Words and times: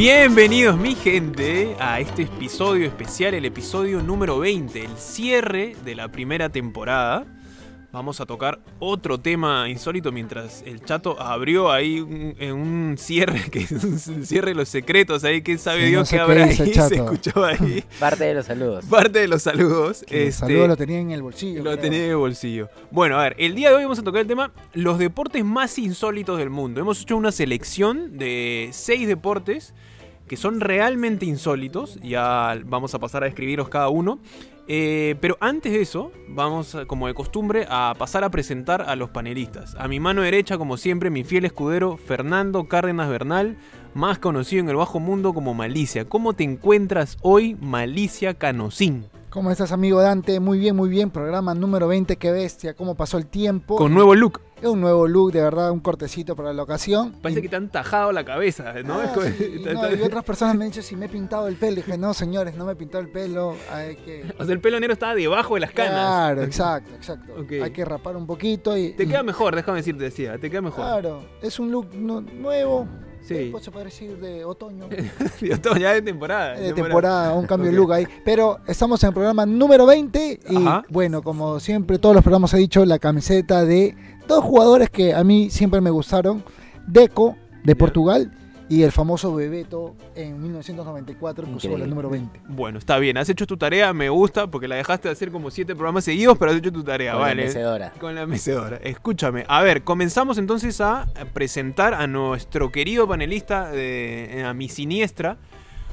Bienvenidos 0.00 0.78
mi 0.78 0.94
gente 0.94 1.76
a 1.78 2.00
este 2.00 2.22
episodio 2.22 2.86
especial, 2.86 3.34
el 3.34 3.44
episodio 3.44 4.02
número 4.02 4.38
20, 4.38 4.82
el 4.82 4.96
cierre 4.96 5.76
de 5.84 5.94
la 5.94 6.08
primera 6.08 6.48
temporada. 6.48 7.26
Vamos 7.92 8.18
a 8.22 8.24
tocar 8.24 8.60
otro 8.78 9.20
tema 9.20 9.68
insólito 9.68 10.10
mientras 10.10 10.62
el 10.64 10.82
chato 10.82 11.20
abrió 11.20 11.70
ahí 11.70 12.00
un, 12.00 12.34
en 12.38 12.52
un 12.54 12.96
cierre, 12.96 13.50
que 13.50 13.58
es 13.58 13.72
un 14.08 14.24
cierre 14.24 14.52
de 14.52 14.54
los 14.54 14.70
secretos 14.70 15.22
ahí, 15.22 15.42
que 15.42 15.58
sabe 15.58 15.82
Sí, 15.82 15.88
Dios 15.88 16.00
no 16.00 16.06
sé 16.06 16.16
qué 16.16 16.22
habrá 16.22 16.44
ahí, 16.44 16.56
se 16.56 16.94
escuchó. 16.94 17.32
Parte 17.98 18.24
de 18.24 18.34
los 18.34 18.46
saludos. 18.46 18.86
Parte 18.86 19.18
de 19.18 19.28
los 19.28 19.42
saludos. 19.42 20.02
Que 20.06 20.22
el 20.22 20.28
este, 20.28 20.46
saludo 20.46 20.68
lo 20.68 20.76
tenía 20.78 20.98
en 20.98 21.10
el 21.10 21.20
bolsillo. 21.20 21.58
Lo 21.62 21.72
creo. 21.72 21.78
tenía 21.78 22.04
en 22.06 22.10
el 22.12 22.16
bolsillo. 22.16 22.70
Bueno, 22.90 23.18
a 23.20 23.24
ver, 23.24 23.36
el 23.38 23.54
día 23.54 23.68
de 23.68 23.74
hoy 23.74 23.82
vamos 23.82 23.98
a 23.98 24.02
tocar 24.02 24.22
el 24.22 24.26
tema 24.26 24.50
los 24.72 24.98
deportes 24.98 25.44
más 25.44 25.78
insólitos 25.78 26.38
del 26.38 26.48
mundo. 26.48 26.80
Hemos 26.80 27.02
hecho 27.02 27.18
una 27.18 27.32
selección 27.32 28.16
de 28.16 28.70
seis 28.72 29.06
deportes 29.06 29.74
que 30.30 30.36
son 30.36 30.60
realmente 30.60 31.26
insólitos. 31.26 31.98
Ya 32.04 32.56
vamos 32.64 32.94
a 32.94 33.00
pasar 33.00 33.24
a 33.24 33.26
describirlos 33.26 33.68
cada 33.68 33.88
uno. 33.88 34.20
Eh, 34.68 35.16
pero 35.20 35.36
antes 35.40 35.72
de 35.72 35.80
eso, 35.80 36.12
vamos, 36.28 36.76
como 36.86 37.08
de 37.08 37.14
costumbre, 37.14 37.66
a 37.68 37.96
pasar 37.98 38.22
a 38.22 38.30
presentar 38.30 38.82
a 38.82 38.94
los 38.94 39.10
panelistas. 39.10 39.74
A 39.76 39.88
mi 39.88 39.98
mano 39.98 40.22
derecha, 40.22 40.56
como 40.56 40.76
siempre, 40.76 41.10
mi 41.10 41.24
fiel 41.24 41.46
escudero, 41.46 41.96
Fernando 41.96 42.68
Cárdenas 42.68 43.08
Bernal, 43.08 43.58
más 43.92 44.20
conocido 44.20 44.62
en 44.62 44.68
el 44.68 44.76
bajo 44.76 45.00
mundo 45.00 45.34
como 45.34 45.52
Malicia. 45.52 46.04
¿Cómo 46.04 46.32
te 46.34 46.44
encuentras 46.44 47.18
hoy, 47.22 47.56
Malicia 47.60 48.34
Canosín? 48.34 49.06
¿Cómo 49.30 49.50
estás, 49.50 49.72
amigo 49.72 50.00
Dante? 50.00 50.38
Muy 50.38 50.60
bien, 50.60 50.76
muy 50.76 50.88
bien. 50.88 51.10
Programa 51.10 51.54
número 51.54 51.88
20, 51.88 52.16
qué 52.18 52.30
bestia. 52.30 52.74
¿Cómo 52.74 52.94
pasó 52.94 53.18
el 53.18 53.26
tiempo? 53.26 53.74
Con 53.74 53.94
nuevo 53.94 54.14
look. 54.14 54.40
Es 54.60 54.68
un 54.68 54.80
nuevo 54.80 55.08
look, 55.08 55.32
de 55.32 55.40
verdad, 55.40 55.70
un 55.70 55.80
cortecito 55.80 56.36
para 56.36 56.52
la 56.52 56.62
ocasión. 56.62 57.12
Parece 57.22 57.40
Y- 57.40 57.42
que 57.44 57.48
te 57.48 57.56
han 57.56 57.70
tajado 57.70 58.12
la 58.12 58.24
cabeza, 58.24 58.74
¿no? 58.84 59.00
Ah, 59.00 59.12
sí, 59.38 59.62
no, 59.74 59.94
y 59.94 60.02
otras 60.02 60.22
personas 60.22 60.54
me 60.54 60.64
han 60.66 60.70
dicho 60.70 60.82
si 60.82 60.96
me 60.96 61.06
he 61.06 61.08
pintado 61.08 61.48
el 61.48 61.56
pelo. 61.56 61.72
Y 61.72 61.76
dije, 61.76 61.96
no, 61.96 62.12
señores, 62.12 62.54
no 62.56 62.66
me 62.66 62.72
he 62.72 62.76
pintado 62.76 63.02
el 63.02 63.10
pelo. 63.10 63.56
Hay 63.72 63.96
que... 63.96 64.30
O 64.38 64.44
sea, 64.44 64.52
el 64.52 64.60
pelo 64.60 64.78
negro 64.78 64.92
estaba 64.92 65.14
debajo 65.14 65.54
de 65.54 65.60
las 65.60 65.72
canas. 65.72 65.92
Claro, 65.94 66.42
exacto, 66.44 66.94
exacto. 66.94 67.32
Hay 67.62 67.70
que 67.70 67.84
rapar 67.86 68.16
un 68.16 68.26
poquito 68.26 68.76
y... 68.76 68.92
Te 68.92 69.06
queda 69.06 69.22
mejor, 69.22 69.56
déjame 69.56 69.78
decirte, 69.78 70.04
decía. 70.04 70.36
Te 70.38 70.50
queda 70.50 70.60
mejor. 70.60 70.84
Claro, 70.84 71.22
es 71.40 71.58
un 71.58 71.70
look 71.70 71.94
nu- 71.94 72.20
nuevo. 72.20 72.86
Sí. 73.22 73.52
Se 73.60 73.70
puede 73.70 73.84
decir 73.86 74.16
de 74.18 74.44
otoño. 74.44 74.88
Yo 75.40 75.60
todo 75.60 75.76
ya 75.76 75.92
de 75.92 76.02
temporada. 76.02 76.54
de 76.58 76.72
temporada, 76.72 77.34
un 77.34 77.46
cambio 77.46 77.70
de 77.70 77.76
Ok. 77.78 77.82
look 77.82 77.92
ahí. 77.92 78.06
Pero 78.24 78.58
estamos 78.66 79.02
en 79.04 79.08
el 79.08 79.14
programa 79.14 79.46
número 79.46 79.86
20 79.86 80.40
y 80.48 80.56
Ajá. 80.56 80.82
bueno, 80.88 81.22
como 81.22 81.60
siempre 81.60 81.98
todos 81.98 82.14
los 82.14 82.24
programas 82.24 82.52
he 82.54 82.58
dicho, 82.58 82.84
la 82.84 82.98
camiseta 82.98 83.64
de 83.64 83.94
dos 84.26 84.42
jugadores 84.44 84.90
que 84.90 85.14
a 85.14 85.22
mí 85.22 85.50
siempre 85.50 85.80
me 85.80 85.90
gustaron, 85.90 86.42
Deco 86.86 87.36
de. 87.64 87.76
Portugal 87.76 88.32
y 88.70 88.84
el 88.84 88.92
famoso 88.92 89.34
Bebeto 89.34 89.96
en 90.14 90.40
1994 90.40 91.44
que 91.44 91.50
usó 91.50 91.66
la 91.66 91.72
Increíble. 91.72 91.90
número 91.90 92.08
20. 92.08 92.40
Bueno, 92.48 92.78
está 92.78 92.98
bien. 92.98 93.18
Has 93.18 93.28
hecho 93.28 93.44
tu 93.46 93.56
tarea, 93.56 93.92
me 93.92 94.08
gusta, 94.08 94.46
porque 94.46 94.68
la 94.68 94.76
dejaste 94.76 95.08
de 95.08 95.12
hacer 95.12 95.32
como 95.32 95.50
siete 95.50 95.74
programas 95.74 96.04
seguidos, 96.04 96.38
pero 96.38 96.52
has 96.52 96.56
hecho 96.56 96.70
tu 96.70 96.84
tarea, 96.84 97.12
Con 97.12 97.20
la 97.22 97.26
vale. 97.26 97.42
mecedora. 97.44 97.92
Con 98.00 98.14
la 98.14 98.26
mecedora. 98.26 98.76
Escúchame. 98.76 99.44
A 99.48 99.60
ver, 99.62 99.82
comenzamos 99.82 100.38
entonces 100.38 100.80
a 100.80 101.08
presentar 101.34 101.94
a 101.94 102.06
nuestro 102.06 102.70
querido 102.70 103.08
panelista 103.08 103.72
de, 103.72 104.44
a 104.46 104.54
mi 104.54 104.68
siniestra, 104.68 105.36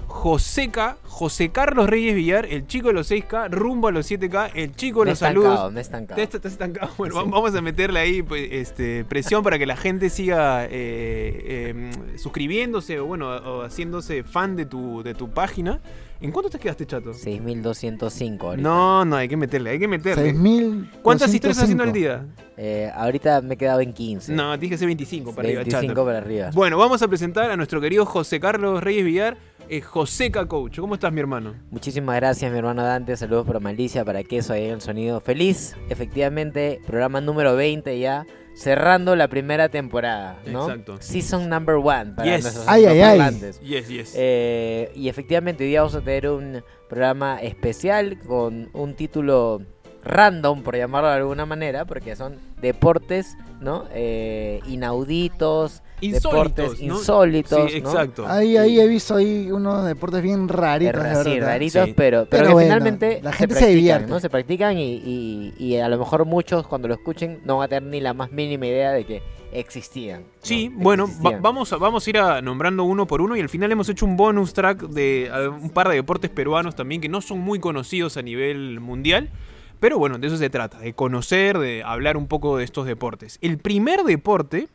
Joseca, 0.08 0.98
José 1.04 1.50
Carlos 1.50 1.90
Reyes 1.90 2.16
Villar, 2.16 2.46
el 2.46 2.66
chico 2.66 2.88
de 2.88 2.94
los 2.94 3.12
6K, 3.12 3.50
rumbo 3.50 3.88
a 3.90 3.92
los 3.92 4.10
7K, 4.10 4.52
el 4.56 4.76
chico 4.76 5.02
de 5.02 5.06
Me 5.06 5.12
los 5.12 5.20
saludos. 5.20 5.48
estancado, 5.50 5.72
me 5.72 5.80
he 5.80 5.82
estancado. 5.82 6.22
Estás 6.22 6.52
estancado. 6.52 6.92
Bueno, 6.98 7.16
Sí. 7.16 7.30
vamos 7.30 7.54
a 7.56 7.62
meterle 7.62 8.00
ahí 8.00 8.24
pues, 8.24 8.48
este, 8.52 9.04
presión 9.06 9.44
para 9.44 9.60
que 9.60 9.66
la 9.66 9.76
gente 9.76 10.10
siga 10.10 10.66
eh, 10.66 10.70
eh, 10.72 11.92
suscribiéndose 12.17 13.00
o 13.00 13.06
bueno, 13.06 13.28
o 13.30 13.62
haciéndose 13.64 14.23
fan 14.23 14.56
de 14.56 14.66
tu, 14.66 15.04
de 15.04 15.14
tu 15.14 15.30
página. 15.30 15.80
¿En 16.20 16.32
cuánto 16.32 16.50
te 16.50 16.58
quedaste, 16.58 16.88
chato? 16.88 17.14
6205 17.14 18.48
ahorita. 18.48 18.67
No, 18.67 19.06
no, 19.06 19.16
hay 19.17 19.28
que 19.28 19.38
meterle, 19.38 19.70
hay 19.72 19.80
que 19.80 19.88
meterle. 19.88 20.34
6.000. 20.34 20.90
¿Cuántas 21.04 21.32
historias 21.32 21.58
estás 21.58 21.66
haciendo 21.66 21.84
al 21.84 21.92
día? 21.94 22.26
Eh, 22.58 22.90
ahorita 22.96 23.42
me 23.42 23.54
he 23.54 23.58
quedado 23.58 23.82
en 23.82 23.94
15. 23.94 24.34
No, 24.34 24.58
tienes 24.58 24.76
que 24.76 24.78
ser 24.80 24.88
25 24.88 25.36
para 25.36 25.48
arriba, 25.48 25.62
25 25.62 25.94
chato. 25.94 26.06
para 26.06 26.17
arriba. 26.17 26.50
Bueno, 26.56 26.76
vamos 26.80 27.04
a 27.04 27.08
presentar 27.08 27.52
a 27.52 27.56
nuestro 27.56 27.80
querido 27.80 28.04
José 28.08 28.40
Carlos 28.40 28.82
Reyes 28.84 29.06
Villar, 29.06 29.38
eh, 29.70 29.82
Joseca 29.82 30.45
Coach. 30.48 30.80
¿Cómo 30.80 30.94
estás, 30.95 31.11
mi 31.11 31.20
hermano? 31.20 31.55
Muchísimas 31.72 32.16
gracias, 32.16 32.52
mi 32.52 32.58
hermano 32.58 32.83
Dante. 32.83 33.16
Saludos 33.17 33.45
para 33.45 33.60
Malicia, 33.60 34.04
para 34.05 34.23
Queso 34.23 34.54
ahí 34.54 34.66
en 34.66 34.76
el 34.76 34.82
sonido. 34.82 35.20
Feliz, 35.20 35.76
efectivamente, 35.89 36.80
programa 36.86 37.22
número 37.22 37.55
20 37.55 38.00
ya. 38.00 38.26
Cerrando 38.55 39.16
la 39.16 39.28
primera 39.28 39.70
temporada, 39.70 40.39
¿no? 40.48 40.64
Exacto. 40.67 40.98
Season 41.00 41.48
number 41.48 41.76
one 41.76 42.14
para 42.16 42.26
Yes. 42.38 42.44
nuestros 42.44 42.67
Ay, 42.67 42.86
ay, 42.86 43.02
ay. 43.02 43.02
angloparlantes. 43.20 43.60
Yes, 43.61 43.88
yes. 43.88 44.14
Eh, 44.17 44.92
y 44.95 45.10
efectivamente 45.10 45.64
hoy 45.64 45.70
día 45.70 45.82
vamos 45.82 45.94
a 45.95 46.02
tener 46.02 46.28
un 46.30 46.64
programa 46.89 47.39
especial 47.42 48.17
con 48.26 48.70
un 48.73 48.95
título 48.95 49.61
random, 50.04 50.64
por 50.64 50.76
llamarlo 50.76 51.10
de 51.10 51.16
alguna 51.17 51.45
manera, 51.45 51.86
porque 51.86 52.16
son 52.16 52.39
deportes, 52.60 53.38
¿no? 53.60 53.86
Eh, 53.94 54.61
inauditos, 54.67 55.84
deportes 56.02 56.82
¿no? 56.82 56.96
insólitos, 56.96 57.72
Sí, 57.72 57.82
¿no? 57.82 57.90
exacto. 57.90 58.28
Ahí, 58.28 58.58
ahí 58.58 58.80
he 58.80 58.88
visto 58.88 59.16
ahí 59.16 59.52
unos 59.52 59.86
deportes 59.86 60.22
bien 60.22 60.48
raritos, 60.48 61.04
Eh, 61.04 61.08
de 61.10 61.24
sí, 61.24 61.30
verdad. 61.32 61.48
raritos, 61.48 61.86
Sí. 61.86 61.94
pero, 61.96 62.20
pero, 62.26 62.28
Pero 62.30 62.48
que 62.48 62.54
bueno, 62.54 62.66
finalmente 62.68 63.20
la 63.24 63.32
gente 63.34 63.56
se 63.56 63.60
practican, 63.62 63.76
divierte. 63.76 64.08
¿no? 64.08 64.20
Se 64.20 64.30
practican 64.30 64.78
y, 64.78 64.96
y- 64.96 65.54
y 65.58 65.78
a 65.78 65.90
lo 65.90 65.98
mejor 65.98 66.26
muchos 66.26 66.68
cuando 66.68 66.88
lo 66.88 66.94
escuchen 66.94 67.40
no 67.46 67.58
van 67.58 67.66
a 67.66 67.68
tener 67.70 67.84
ni 67.90 68.00
la 68.02 68.14
más 68.14 68.32
mínima 68.32 68.68
idea 68.68 68.92
de 68.92 69.06
que 69.06 69.22
existían. 69.52 70.24
Sí, 70.42 70.72
bueno, 70.74 71.08
va- 71.26 71.38
vamos, 71.40 71.72
a, 71.74 71.78
vamos 71.78 72.06
a 72.06 72.10
ir 72.10 72.18
a 72.20 72.42
nombrando 72.42 72.84
uno 72.84 73.08
por 73.08 73.22
uno 73.22 73.36
y 73.36 73.40
al 73.40 73.50
final 73.50 73.72
hemos 73.72 73.90
hecho 73.90 74.06
un 74.06 74.18
bonus 74.18 74.54
track 74.54 74.82
de 74.90 75.30
a- 75.34 75.50
un 75.50 75.70
par 75.72 75.90
de 75.90 75.96
deportes 75.96 76.30
peruanos 76.30 76.76
también 76.76 77.02
que 77.02 77.10
no 77.10 77.22
son 77.22 77.40
muy 77.40 77.60
conocidos 77.60 78.18
a 78.18 78.22
nivel 78.22 78.80
mundial. 78.80 79.30
Pero 79.80 80.00
bueno, 80.00 80.18
de 80.18 80.26
eso 80.28 80.38
se 80.38 80.50
trata, 80.50 80.80
de 80.80 80.94
conocer, 80.94 81.60
de 81.60 81.84
hablar 81.84 82.18
un 82.18 82.28
poco 82.28 82.58
de 82.58 82.64
estos 82.64 82.88
deportes. 82.88 83.38
El 83.42 83.60
primer 83.60 84.04
deporte... 84.04 84.70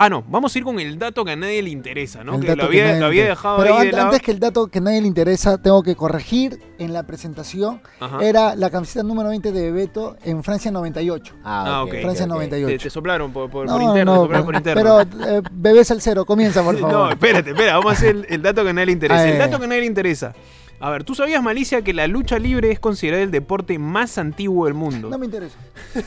Ah, 0.00 0.08
no, 0.08 0.22
vamos 0.28 0.54
a 0.54 0.58
ir 0.58 0.64
con 0.64 0.78
el 0.78 0.96
dato 0.96 1.24
que 1.24 1.32
a 1.32 1.36
nadie 1.36 1.60
le 1.60 1.70
interesa, 1.70 2.22
¿no? 2.22 2.36
El 2.36 2.40
Que 2.42 2.46
dato 2.46 2.62
lo 2.62 2.68
que 2.70 2.80
había, 2.80 2.84
nadie 2.84 2.94
lo 2.94 3.00
le 3.00 3.06
había 3.06 3.22
interesa. 3.22 3.40
dejado 3.40 3.58
Pero 3.58 3.74
ahí 3.74 3.80
de 3.82 3.88
an- 3.88 3.96
lado. 3.96 4.06
antes 4.06 4.22
que 4.22 4.30
el 4.30 4.38
dato 4.38 4.66
que 4.68 4.80
nadie 4.80 5.00
le 5.00 5.08
interesa, 5.08 5.58
tengo 5.60 5.82
que 5.82 5.96
corregir 5.96 6.60
en 6.78 6.92
la 6.92 7.02
presentación. 7.04 7.80
Ajá. 7.98 8.18
Era 8.24 8.54
la 8.54 8.70
camiseta 8.70 9.02
número 9.02 9.28
20 9.30 9.50
de 9.50 9.60
Bebeto 9.72 10.16
en 10.22 10.44
Francia 10.44 10.70
98. 10.70 11.34
Ah, 11.42 11.64
Ah, 11.66 11.82
ok, 11.82 11.90
Francia 12.00 12.26
ok. 12.26 12.30
98. 12.30 12.78
Te, 12.78 12.82
te 12.84 12.90
soplaron 12.90 13.32
por, 13.32 13.50
por, 13.50 13.66
No, 13.66 13.72
por 13.72 13.82
interno, 13.82 14.14
no, 14.14 14.20
te 14.20 14.24
soplaron 14.26 14.44
por 14.46 14.62
pero- 14.62 15.00
interno. 15.02 15.10
Pero 15.20 15.38
eh, 15.38 15.42
bebés 15.50 15.90
al 15.90 16.00
cero, 16.00 16.24
comienza 16.24 16.62
por 16.62 16.76
favor. 16.78 16.92
No, 16.92 17.10
espérate, 17.10 17.50
espera, 17.50 17.74
vamos 17.78 17.90
a 17.90 17.94
hacer 17.96 18.10
el, 18.14 18.26
el 18.28 18.40
dato 18.42 18.62
que 18.62 18.70
a 18.70 18.72
nadie 18.72 18.86
le 18.86 18.92
interesa. 18.92 19.20
Ah, 19.22 19.28
El 19.28 19.34
eh. 19.34 19.38
dato 19.38 19.58
que 19.58 19.64
a 19.64 19.68
nadie 19.68 19.80
le 19.80 19.86
interesa. 19.88 20.32
A 20.80 20.90
ver, 20.90 21.02
¿tú 21.02 21.14
sabías, 21.16 21.42
Malicia, 21.42 21.82
que 21.82 21.92
la 21.92 22.06
lucha 22.06 22.38
libre 22.38 22.70
es 22.70 22.78
considerada 22.78 23.22
el 23.24 23.32
deporte 23.32 23.78
más 23.80 24.16
antiguo 24.16 24.66
del 24.66 24.74
mundo? 24.74 25.08
No 25.10 25.18
me 25.18 25.26
interesa. 25.26 25.56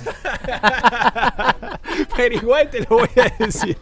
Pero 2.15 2.35
igual 2.35 2.69
te 2.69 2.79
lo 2.81 2.87
voy 2.89 3.09
a 3.17 3.43
decir. 3.43 3.77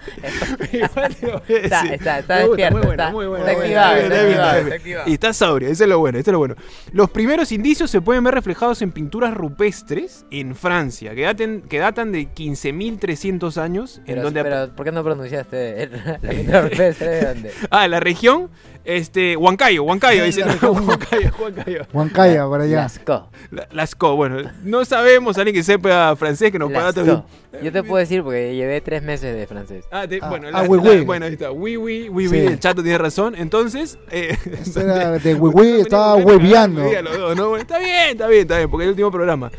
Pero 0.58 0.88
igual 0.88 1.16
te 1.16 1.28
lo 1.28 1.34
voy 1.34 1.42
a 1.42 1.54
decir. 1.54 1.64
Está, 1.64 1.82
está, 1.94 2.20
está 2.20 2.36
despierto, 2.40 2.78
Muy 2.80 2.88
está- 2.92 3.10
muy 3.12 3.26
activado. 3.38 5.04
Y 5.08 5.14
está 5.14 5.34
sobrio, 5.34 5.70
eso 5.70 5.84
es 5.84 5.90
lo 5.90 6.00
bueno, 6.00 6.18
eso 6.18 6.30
es 6.30 6.34
lo 6.34 6.40
bueno. 6.40 6.56
Los 6.92 7.10
primeros 7.12 7.52
indicios 7.52 7.92
se 7.92 8.02
pueden 8.02 8.24
ver 8.24 8.34
reflejados 8.34 8.82
en 8.82 8.92
pinturas 8.92 9.34
rupestres 9.34 10.26
en 10.32 10.56
Francia, 10.56 11.14
que 11.14 11.22
datan, 11.22 11.62
que 11.62 11.78
datan 11.80 12.12
de 12.12 12.28
15.300 12.34 13.58
años. 13.62 14.02
en 14.06 14.22
donde 14.22 14.44
pero, 14.44 14.76
¿por 14.76 14.86
qué 14.86 14.92
no 14.92 15.04
pronunciaste 15.04 15.84
el- 15.84 15.92
la 16.22 16.30
pintura 16.30 16.62
rupestre 16.62 17.08
de 17.10 17.26
dónde? 17.26 17.52
Ah, 17.70 17.88
la 17.88 18.00
región, 18.00 18.50
este, 18.86 19.36
Huancayo, 19.38 19.84
Huancayo, 19.84 20.24
región. 20.24 20.50
Huancayo, 20.88 21.32
Huancayo. 21.40 21.82
Huancaya, 21.94 22.46
por 22.46 22.62
allá. 22.62 22.82
Lascaux. 22.84 23.26
La- 23.52 23.68
Lascaux, 23.72 24.16
bueno, 24.16 24.38
no 24.64 24.86
sabemos, 24.86 25.38
alguien 25.38 25.56
que 25.56 25.64
sepa 25.64 26.16
francés 26.16 26.52
que 26.52 26.60
nos 26.60 26.72
pueda. 26.72 26.92
Yo 27.64 27.72
te 27.72 27.82
puedo 27.84 27.98
decir 27.98 28.22
porque 28.24 28.56
llevé 28.56 28.80
tres 28.82 29.02
meses 29.04 29.36
de 29.36 29.48
francés. 29.48 29.86
Ah, 29.92 30.08
te- 30.08 30.20
Ah, 30.22 30.30
bueno, 30.30 30.48
ah, 30.50 30.64
la- 30.64 30.70
oui, 30.70 30.78
la- 30.84 30.92
oui. 30.92 31.02
bueno, 31.06 31.26
ahí 31.26 31.34
está. 31.34 31.52
Oui, 31.52 31.78
oui, 31.78 32.08
oui, 32.10 32.28
Sí. 32.28 32.36
oui, 32.36 32.46
el 32.46 32.60
chato 32.60 32.82
tiene 32.84 32.98
razón. 32.98 33.36
Entonces, 33.36 33.98
eh, 34.12 34.38
era 34.76 35.18
de 35.20 35.36
Wiwi, 35.36 35.72
no 35.74 35.78
estaba 35.80 36.16
hueveando. 36.16 36.82
¿no? 37.36 37.50
Bueno, 37.50 37.58
está 37.58 37.80
bien, 37.80 38.10
está 38.12 38.28
bien, 38.28 38.42
está 38.42 38.58
bien, 38.58 38.70
porque 38.70 38.84
es 38.84 38.88
el 38.88 38.92
último 38.92 39.12
programa. 39.12 39.52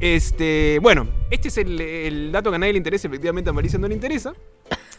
Este, 0.00 0.78
bueno, 0.80 1.08
este 1.30 1.48
es 1.48 1.58
el, 1.58 1.80
el 1.80 2.32
dato 2.32 2.50
que 2.50 2.56
a 2.56 2.58
nadie 2.58 2.72
le 2.74 2.78
interesa, 2.78 3.08
efectivamente 3.08 3.50
a 3.50 3.52
Marisa 3.52 3.78
no 3.78 3.88
le 3.88 3.94
interesa. 3.94 4.32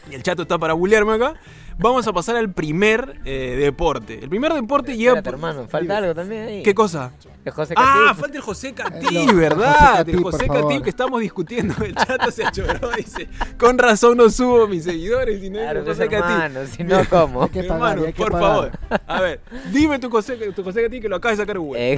Y 0.08 0.14
el 0.14 0.22
chato 0.22 0.42
está 0.42 0.58
para 0.58 0.74
bullearme 0.74 1.14
acá. 1.14 1.34
Vamos 1.78 2.06
a 2.06 2.12
pasar 2.12 2.36
al 2.36 2.52
primer 2.52 3.20
eh, 3.24 3.56
deporte. 3.58 4.18
El 4.22 4.28
primer 4.28 4.52
deporte 4.52 4.96
lleva. 4.96 5.18
Espérate, 5.18 5.30
hermano, 5.30 5.66
falta 5.66 5.98
algo 5.98 6.14
también 6.14 6.44
ahí. 6.44 6.62
¿Qué 6.62 6.74
cosa? 6.74 7.12
José 7.50 7.74
Ah, 7.76 8.14
falta 8.18 8.36
el 8.36 8.42
José 8.42 8.72
Catí, 8.74 9.16
Eh, 9.16 9.26
no, 9.26 9.34
¿verdad? 9.34 9.74
José 9.74 9.96
Catí, 9.96 10.10
el 10.12 10.22
José 10.22 10.46
favor. 10.46 10.62
Catí 10.68 10.82
que 10.82 10.90
estamos 10.90 11.20
discutiendo. 11.20 11.74
El 11.84 11.94
chato 11.94 12.30
se 12.30 12.44
achoró, 12.44 12.90
dice. 12.96 13.28
Con 13.58 13.78
razón 13.78 14.18
no 14.18 14.28
subo 14.28 14.66
mis 14.68 14.84
seguidores. 14.84 15.42
Y 15.42 15.48
no 15.50 15.58
Claro, 15.58 15.84
pues, 15.84 15.96
José 15.96 16.08
Catí. 16.10 16.32
hermano, 16.32 16.60
si 16.66 16.84
no, 16.84 17.00
¿cómo? 17.08 17.48
Pagar, 17.48 17.64
Hermano, 17.64 18.02
por 18.16 18.32
pagar. 18.32 18.48
favor. 18.48 18.70
A 19.06 19.20
ver, 19.22 19.40
dime 19.72 19.98
tu 19.98 20.10
José, 20.10 20.36
tu 20.52 20.62
José 20.62 20.82
Catí 20.82 21.00
que 21.00 21.08
lo 21.08 21.16
acabas 21.16 21.38
de 21.38 21.42
sacar 21.44 21.58
Google. 21.58 21.92
Eh, 21.94 21.96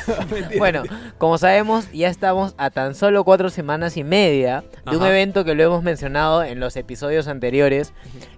bueno, 0.58 0.82
como 1.18 1.38
sabemos, 1.38 1.90
ya 1.92 2.08
estamos 2.08 2.54
a 2.58 2.70
tan 2.70 2.94
solo 2.94 3.24
cuatro 3.24 3.48
semanas 3.50 3.96
y 3.96 4.04
media 4.04 4.64
de 4.90 4.96
un 4.96 5.04
evento 5.04 5.44
que 5.44 5.54
lo 5.54 5.62
hemos 5.62 5.82
mencionado 5.82 6.42
en 6.42 6.60
los 6.60 6.76
episodios 6.76 7.26
anteriores, 7.28 7.92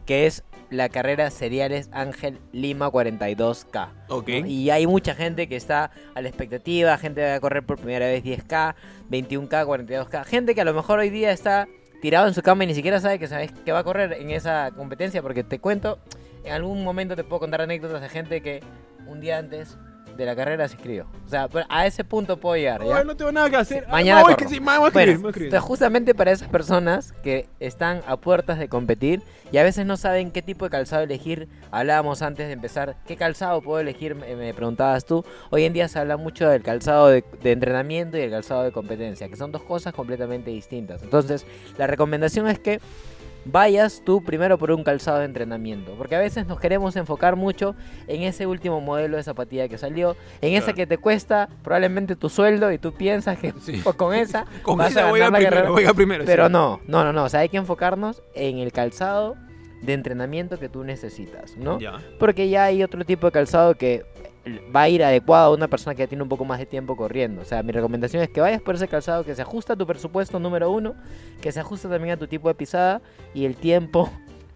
que 0.06 0.26
es 0.26 0.44
la 0.70 0.88
carrera 0.88 1.30
Seriales 1.30 1.88
Ángel 1.92 2.38
Lima 2.52 2.90
42K. 2.90 3.88
Ok. 4.08 4.28
¿no? 4.28 4.46
Y 4.46 4.70
hay 4.70 4.86
mucha 4.86 5.14
gente 5.14 5.48
que 5.48 5.56
está 5.56 5.90
a 6.14 6.20
la 6.22 6.28
expectativa, 6.28 6.96
gente 6.98 7.20
que 7.20 7.28
va 7.28 7.34
a 7.34 7.40
correr 7.40 7.64
por 7.64 7.78
primera 7.78 8.06
vez 8.06 8.24
10K, 8.24 8.74
21K, 9.10 9.48
42K, 9.48 10.24
gente 10.24 10.54
que 10.54 10.60
a 10.60 10.64
lo 10.64 10.74
mejor 10.74 10.98
hoy 10.98 11.10
día 11.10 11.30
está 11.30 11.68
tirado 12.00 12.26
en 12.28 12.34
su 12.34 12.42
cama 12.42 12.64
y 12.64 12.68
ni 12.68 12.74
siquiera 12.74 13.00
sabe 13.00 13.18
que, 13.18 13.26
sabes 13.26 13.52
que 13.52 13.72
va 13.72 13.80
a 13.80 13.84
correr 13.84 14.12
en 14.14 14.30
esa 14.30 14.70
competencia, 14.76 15.22
porque 15.22 15.44
te 15.44 15.58
cuento, 15.58 15.98
en 16.44 16.52
algún 16.52 16.84
momento 16.84 17.16
te 17.16 17.24
puedo 17.24 17.40
contar 17.40 17.62
anécdotas 17.62 18.00
de 18.00 18.08
gente 18.08 18.40
que 18.42 18.60
un 19.06 19.20
día 19.20 19.38
antes 19.38 19.78
de 20.16 20.24
la 20.26 20.34
carrera 20.36 20.66
se 20.68 20.74
inscribió. 20.74 21.06
O 21.26 21.28
sea, 21.28 21.48
a 21.68 21.86
ese 21.86 22.04
punto 22.04 22.36
puedo 22.38 22.56
llegar. 22.56 22.82
no 23.04 23.16
tengo 23.16 23.32
nada 23.32 23.50
que 23.50 23.56
hacer. 23.56 23.84
Ah, 23.88 23.92
Mañana 23.92 24.22
voy, 24.22 24.34
corro. 24.34 24.48
que 24.48 24.54
sí, 24.54 24.60
ma- 24.60 24.78
voy 24.78 24.88
a 24.88 24.90
Bueno, 24.92 24.98
escribir, 25.00 25.18
voy 25.18 25.26
a 25.26 25.30
escribir. 25.30 25.46
entonces 25.48 25.68
justamente 25.68 26.14
para 26.14 26.32
esas 26.32 26.48
personas 26.48 27.12
que 27.22 27.48
están 27.60 28.02
a 28.06 28.16
puertas 28.16 28.58
de 28.58 28.68
competir 28.68 29.22
y 29.52 29.58
a 29.58 29.62
veces 29.62 29.86
no 29.86 29.96
saben 29.96 30.30
qué 30.30 30.42
tipo 30.42 30.64
de 30.64 30.70
calzado 30.70 31.02
elegir, 31.02 31.48
hablábamos 31.70 32.22
antes 32.22 32.46
de 32.46 32.52
empezar, 32.52 32.96
¿qué 33.06 33.16
calzado 33.16 33.60
puedo 33.62 33.78
elegir? 33.80 34.14
Me 34.14 34.34
me 34.36 34.52
preguntabas 34.54 35.04
tú. 35.04 35.24
Hoy 35.50 35.64
en 35.64 35.72
día 35.72 35.88
se 35.88 35.98
habla 35.98 36.16
mucho 36.16 36.48
del 36.48 36.62
calzado 36.62 37.08
de, 37.08 37.24
de 37.42 37.52
entrenamiento 37.52 38.18
y 38.18 38.22
el 38.22 38.30
calzado 38.30 38.62
de 38.62 38.72
competencia, 38.72 39.28
que 39.28 39.36
son 39.36 39.52
dos 39.52 39.62
cosas 39.62 39.92
completamente 39.94 40.50
distintas. 40.50 41.02
Entonces, 41.02 41.46
la 41.78 41.86
recomendación 41.86 42.48
es 42.48 42.58
que 42.58 42.80
vayas 43.50 44.02
tú 44.04 44.22
primero 44.24 44.58
por 44.58 44.70
un 44.72 44.82
calzado 44.84 45.18
de 45.20 45.24
entrenamiento, 45.24 45.94
porque 45.96 46.16
a 46.16 46.18
veces 46.18 46.46
nos 46.46 46.58
queremos 46.60 46.96
enfocar 46.96 47.36
mucho 47.36 47.74
en 48.08 48.22
ese 48.22 48.46
último 48.46 48.80
modelo 48.80 49.16
de 49.16 49.22
zapatilla 49.22 49.68
que 49.68 49.78
salió, 49.78 50.16
en 50.40 50.54
esa 50.54 50.66
Claro. 50.66 50.76
que 50.76 50.86
te 50.86 50.98
cuesta 50.98 51.48
probablemente 51.62 52.16
tu 52.16 52.28
sueldo 52.28 52.72
y 52.72 52.78
tú 52.78 52.92
piensas 52.92 53.38
que 53.38 53.52
Sí. 53.60 53.80
pues, 53.84 53.96
con 53.96 54.14
esa 54.14 54.46
Con 54.62 54.78
vas 54.78 54.90
esa 54.90 55.06
a 55.06 55.10
voy 55.10 55.20
a 55.20 55.30
primero, 55.30 55.50
carrera. 55.50 55.70
voy 55.70 55.84
a 55.84 55.94
primero. 55.94 56.24
sí. 56.24 56.26
Pero 56.26 56.48
no, 56.48 56.80
no, 56.86 57.04
no, 57.04 57.12
no. 57.12 57.24
O 57.24 57.28
sea, 57.28 57.40
hay 57.40 57.48
que 57.48 57.56
enfocarnos 57.56 58.22
en 58.34 58.58
el 58.58 58.72
calzado 58.72 59.36
de 59.82 59.92
entrenamiento 59.92 60.58
que 60.58 60.68
tú 60.68 60.82
necesitas, 60.84 61.56
¿no? 61.56 61.78
Ya. 61.78 61.98
Porque 62.18 62.48
ya 62.48 62.64
hay 62.64 62.82
otro 62.82 63.04
tipo 63.04 63.26
de 63.26 63.32
calzado 63.32 63.74
que 63.76 64.04
va 64.74 64.82
a 64.82 64.88
ir 64.88 65.02
adecuado 65.02 65.52
a 65.52 65.54
una 65.56 65.68
persona 65.68 65.94
que 65.94 66.02
ya 66.02 66.06
tiene 66.06 66.22
un 66.22 66.28
poco 66.28 66.44
más 66.44 66.58
de 66.58 66.66
tiempo 66.66 66.96
corriendo. 66.96 67.42
O 67.42 67.44
sea, 67.44 67.62
mi 67.62 67.72
recomendación 67.72 68.22
es 68.22 68.28
que 68.30 68.40
vayas 68.40 68.60
por 68.62 68.74
ese 68.76 68.88
calzado 68.88 69.24
que 69.24 69.34
se 69.34 69.42
ajusta 69.42 69.72
a 69.72 69.76
tu 69.76 69.86
presupuesto 69.86 70.38
número 70.38 70.70
uno, 70.70 70.94
que 71.40 71.50
se 71.52 71.60
ajusta 71.60 71.88
también 71.88 72.14
a 72.14 72.16
tu 72.16 72.26
tipo 72.26 72.48
de 72.48 72.54
pisada 72.54 73.00
y 73.34 73.44
el 73.44 73.56
tiempo 73.56 74.10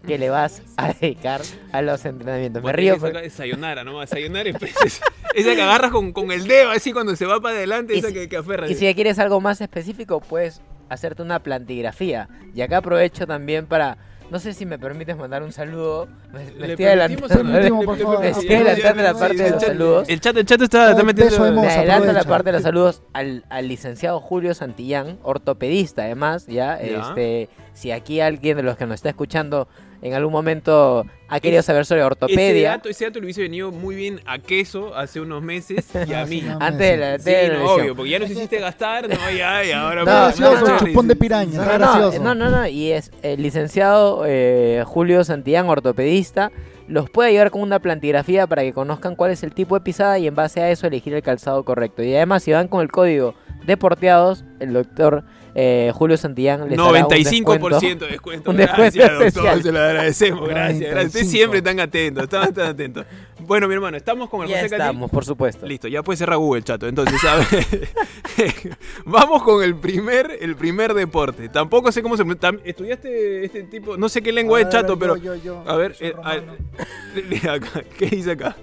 que 0.07 0.17
le 0.17 0.29
vas 0.31 0.63
a 0.77 0.93
dedicar 0.93 1.41
a 1.71 1.81
los 1.81 2.03
entrenamientos. 2.05 2.63
Me 2.63 2.71
río, 2.71 2.95
es 3.21 3.33
sayonara, 3.33 3.83
¿no? 3.83 4.05
Sayonara 4.07 4.49
es 4.49 4.55
esa, 4.55 5.03
esa 5.35 5.55
que 5.55 5.61
agarras 5.61 5.91
con, 5.91 6.11
con 6.11 6.31
el 6.31 6.47
dedo 6.47 6.71
así 6.71 6.91
cuando 6.91 7.15
se 7.15 7.25
va 7.25 7.39
para 7.39 7.55
adelante, 7.55 7.93
Y 7.95 7.99
esa 7.99 8.07
si- 8.07 8.13
que, 8.15 8.27
que 8.29 8.37
aferra. 8.37 8.67
Y 8.69 8.73
si 8.75 8.85
ya 8.85 8.93
quieres 8.95 9.19
algo 9.19 9.39
más 9.41 9.61
específico, 9.61 10.19
puedes 10.19 10.61
hacerte 10.89 11.21
una 11.21 11.39
plantigrafía. 11.43 12.29
Y 12.55 12.61
acá 12.61 12.77
aprovecho 12.77 13.27
también 13.27 13.65
para. 13.67 13.97
No 14.31 14.39
sé 14.39 14.53
si 14.53 14.65
me 14.65 14.79
permites 14.79 15.15
mandar 15.17 15.43
un 15.43 15.51
saludo. 15.51 16.07
Me, 16.33 16.45
me 16.59 16.67
estoy 16.71 16.85
adelantando. 16.85 17.51
Último, 17.59 17.83
por 17.83 17.97
favor. 18.01 18.21
le- 18.21 18.29
Estoy 18.29 18.55
adelantando 18.55 19.03
la 19.03 19.13
parte 19.13 19.35
de 19.37 19.45
el 19.47 19.51
los 19.53 19.61
saludos. 19.61 20.09
El 20.09 20.21
chat, 20.21 20.37
el 20.37 20.45
chat 20.45 20.61
está, 20.61 20.91
está 20.91 21.03
metiendo. 21.03 21.51
Me 21.61 21.67
adelanto 21.67 22.11
la 22.13 22.23
parte 22.23 22.45
de 22.49 22.53
los 22.53 22.63
saludos 22.63 23.03
al, 23.13 23.43
al 23.49 23.67
licenciado 23.67 24.19
Julio 24.21 24.53
Santillán, 24.53 25.19
ortopedista 25.23 26.03
además, 26.03 26.47
ya, 26.47 26.81
Ya. 26.81 27.01
este, 27.09 27.49
si 27.73 27.91
aquí 27.91 28.21
alguien 28.21 28.55
de 28.57 28.63
los 28.63 28.77
que 28.77 28.85
nos 28.85 28.95
está 28.95 29.09
escuchando 29.09 29.67
en 30.01 30.13
algún 30.13 30.31
momento 30.33 31.05
ha 31.27 31.39
querido 31.39 31.61
saber 31.61 31.85
sobre 31.85 32.01
Ese 32.01 32.05
ortopedia, 32.07 32.69
dato, 32.71 32.89
ese 32.89 33.05
dato 33.05 33.19
lo 33.19 33.25
hubiese 33.25 33.41
venido 33.41 33.71
muy 33.71 33.95
bien 33.95 34.19
a 34.25 34.39
queso 34.39 34.95
hace 34.95 35.21
unos 35.21 35.41
meses 35.41 35.87
y 36.07 36.13
a 36.13 36.25
mí. 36.27 36.41
sí, 36.41 36.47
no. 36.47 36.57
antes 36.59 36.79
de 36.91 36.97
la, 36.97 37.19
Sí, 37.19 37.29
de 37.31 37.47
la 37.49 37.59
no, 37.59 37.71
obvio, 37.73 37.95
porque 37.95 38.11
ya 38.11 38.19
nos 38.19 38.29
hiciste 38.29 38.59
gastar, 38.59 39.07
no, 39.07 39.15
ya, 39.37 39.63
y 39.63 39.71
ahora... 39.71 40.03
No, 40.03 40.11
Está 40.11 40.25
pues, 40.25 40.39
no, 40.39 40.49
gracioso, 40.51 40.71
no, 40.73 40.79
sí, 40.79 40.85
chupón 40.85 41.03
sí, 41.03 41.07
de 41.09 41.13
sí. 41.13 41.19
piraña, 41.19 41.55
No, 41.57 41.61
está 41.63 41.77
no, 41.77 41.85
gracioso. 41.85 42.23
no, 42.23 42.35
no, 42.35 42.49
no, 42.49 42.67
y 42.67 42.91
es 42.91 43.11
el 43.21 43.41
licenciado 43.41 44.23
eh, 44.27 44.83
Julio 44.85 45.23
Santillán, 45.23 45.69
ortopedista, 45.69 46.51
los 46.87 47.09
puede 47.09 47.29
ayudar 47.29 47.51
con 47.51 47.61
una 47.61 47.79
plantigrafía 47.79 48.47
para 48.47 48.63
que 48.63 48.73
conozcan 48.73 49.15
cuál 49.15 49.31
es 49.31 49.43
el 49.43 49.53
tipo 49.53 49.75
de 49.75 49.81
pisada 49.81 50.19
y 50.19 50.27
en 50.27 50.35
base 50.35 50.59
a 50.61 50.69
eso 50.71 50.87
elegir 50.87 51.13
el 51.13 51.21
calzado 51.21 51.63
correcto. 51.63 52.03
Y 52.03 52.13
además, 52.15 52.43
si 52.43 52.51
van 52.51 52.67
con 52.67 52.81
el 52.81 52.91
código 52.91 53.33
deporteados, 53.65 54.43
el 54.59 54.73
doctor 54.73 55.23
eh, 55.55 55.91
Julio 55.93 56.17
Santillán 56.17 56.69
les 56.69 56.79
hará 56.79 56.87
un 56.89 56.95
95% 57.11 57.59
descuento. 57.59 58.05
de 58.05 58.11
descuento. 58.11 58.51
un 58.51 58.57
gracias, 58.57 58.93
descuento 58.93 59.13
doctor. 59.13 59.25
especial. 59.27 59.63
Se 59.63 59.71
lo 59.71 59.79
agradecemos. 59.79 60.49
Gracias, 60.49 60.79
gracias. 60.91 61.05
Ustedes 61.07 61.25
95. 61.25 61.31
siempre 61.31 61.57
están 61.59 61.79
atentos, 61.79 62.23
están, 62.23 62.43
están 62.49 62.67
atentos. 62.67 63.05
Bueno, 63.39 63.67
mi 63.67 63.73
hermano, 63.73 63.97
estamos 63.97 64.29
con 64.29 64.43
el 64.43 64.49
Ya 64.49 64.57
José 64.57 64.69
Cati? 64.69 64.81
estamos, 64.81 65.09
por 65.11 65.25
supuesto. 65.25 65.65
Listo, 65.65 65.87
ya 65.87 66.03
puede 66.03 66.17
cerrar 66.17 66.37
Google, 66.37 66.61
chato. 66.63 66.87
Entonces, 66.87 67.19
a 67.25 67.35
ver, 67.37 67.89
vamos 69.05 69.43
con 69.43 69.63
el 69.63 69.75
primer, 69.75 70.37
el 70.39 70.55
primer 70.55 70.93
deporte. 70.93 71.49
Tampoco 71.49 71.91
sé 71.91 72.01
cómo 72.01 72.15
se... 72.17 72.23
¿Estudiaste 72.63 73.45
este 73.45 73.63
tipo? 73.63 73.97
No 73.97 74.09
sé 74.09 74.21
qué 74.21 74.31
lengua 74.31 74.57
A 74.57 74.61
es 74.61 74.67
ver, 74.67 74.73
chato, 74.73 74.93
yo, 74.93 74.99
pero... 74.99 75.17
yo, 75.17 75.35
yo. 75.35 75.63
A 75.67 75.75
ver, 75.75 75.95
eh, 75.99 76.13
a- 76.23 77.51
acá, 77.53 77.83
¿qué 77.97 78.05
dice 78.05 78.31
acá? 78.31 78.55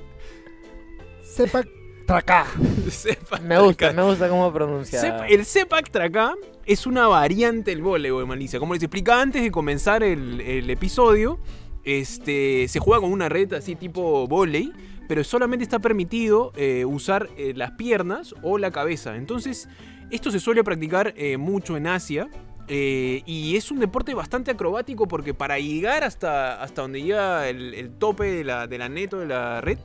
Sepa 1.23 1.63
Tracá. 2.09 2.47
Me 3.43 3.59
gusta, 3.61 3.77
Tracá. 3.89 3.93
me 3.93 4.03
gusta 4.09 4.29
cómo 4.31 4.51
pronuncia. 4.53 5.01
Sepa- 5.01 5.27
el 5.29 5.45
Sepak 5.45 5.91
Tracá 5.91 6.35
es 6.65 6.87
una 6.87 7.07
variante 7.07 7.71
del 7.71 7.83
voleibol, 7.83 8.27
Malicia. 8.27 8.59
Como 8.59 8.73
les 8.75 8.83
explicaba 8.83 9.21
antes 9.23 9.43
de 9.43 9.51
comenzar 9.51 10.03
el, 10.03 10.41
el 10.41 10.71
episodio, 10.71 11.39
este, 11.85 12.67
se 12.69 12.81
juega 12.81 13.03
con 13.03 13.13
una 13.13 13.29
red 13.29 13.53
así 13.53 13.75
tipo 13.77 14.27
volei, 14.27 14.73
pero 15.07 15.23
solamente 15.23 15.63
está 15.63 15.79
permitido 15.81 16.53
eh, 16.57 16.85
usar 16.87 17.29
eh, 17.37 17.53
las 17.55 17.73
piernas 17.73 18.35
o 18.43 18.57
la 18.59 18.71
cabeza. 18.71 19.17
Entonces, 19.17 19.69
esto 20.11 20.31
se 20.31 20.41
suele 20.41 20.65
practicar 20.65 21.13
eh, 21.17 21.37
mucho 21.37 21.77
en 21.77 21.87
Asia. 21.87 22.29
eh, 22.69 23.23
y 23.27 23.57
es 23.57 23.71
un 23.71 23.81
deporte 23.81 24.15
bastante 24.15 24.51
acrobático 24.51 25.07
porque 25.09 25.35
para 25.35 25.59
llegar 25.59 26.05
hasta, 26.05 26.63
hasta 26.63 26.83
donde 26.83 27.03
llega 27.03 27.49
el, 27.51 27.75
el 27.75 27.91
tope 27.91 28.25
de 28.25 28.45
la, 28.45 28.67
de 28.67 28.79
la 28.79 28.89
neto 28.89 29.19
de 29.19 29.27
la 29.27 29.61
red, 29.63 29.79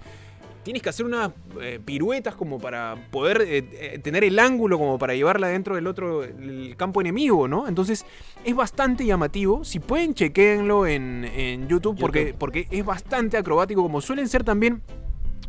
tienes 0.63 0.81
que 0.81 0.89
hacer 0.89 1.05
unas 1.05 1.31
eh, 1.61 1.79
piruetas 1.83 2.35
como 2.35 2.59
para 2.59 2.95
poder 3.11 3.41
eh, 3.41 3.65
eh, 3.73 3.99
tener 3.99 4.23
el 4.23 4.39
ángulo 4.39 4.77
como 4.77 4.97
para 4.97 5.13
llevarla 5.13 5.47
dentro 5.47 5.75
del 5.75 5.87
otro 5.87 6.23
el 6.23 6.75
campo 6.77 7.01
enemigo, 7.01 7.47
¿no? 7.47 7.67
Entonces 7.67 8.05
es 8.43 8.55
bastante 8.55 9.05
llamativo. 9.05 9.63
Si 9.63 9.79
pueden, 9.79 10.13
chequenlo 10.13 10.87
en, 10.87 11.25
en 11.25 11.67
YouTube, 11.67 11.97
Porque, 11.99 12.33
porque 12.37 12.67
es 12.71 12.85
bastante 12.85 13.37
acrobático, 13.37 13.81
como 13.81 14.01
suelen 14.01 14.27
ser 14.27 14.43
también 14.43 14.81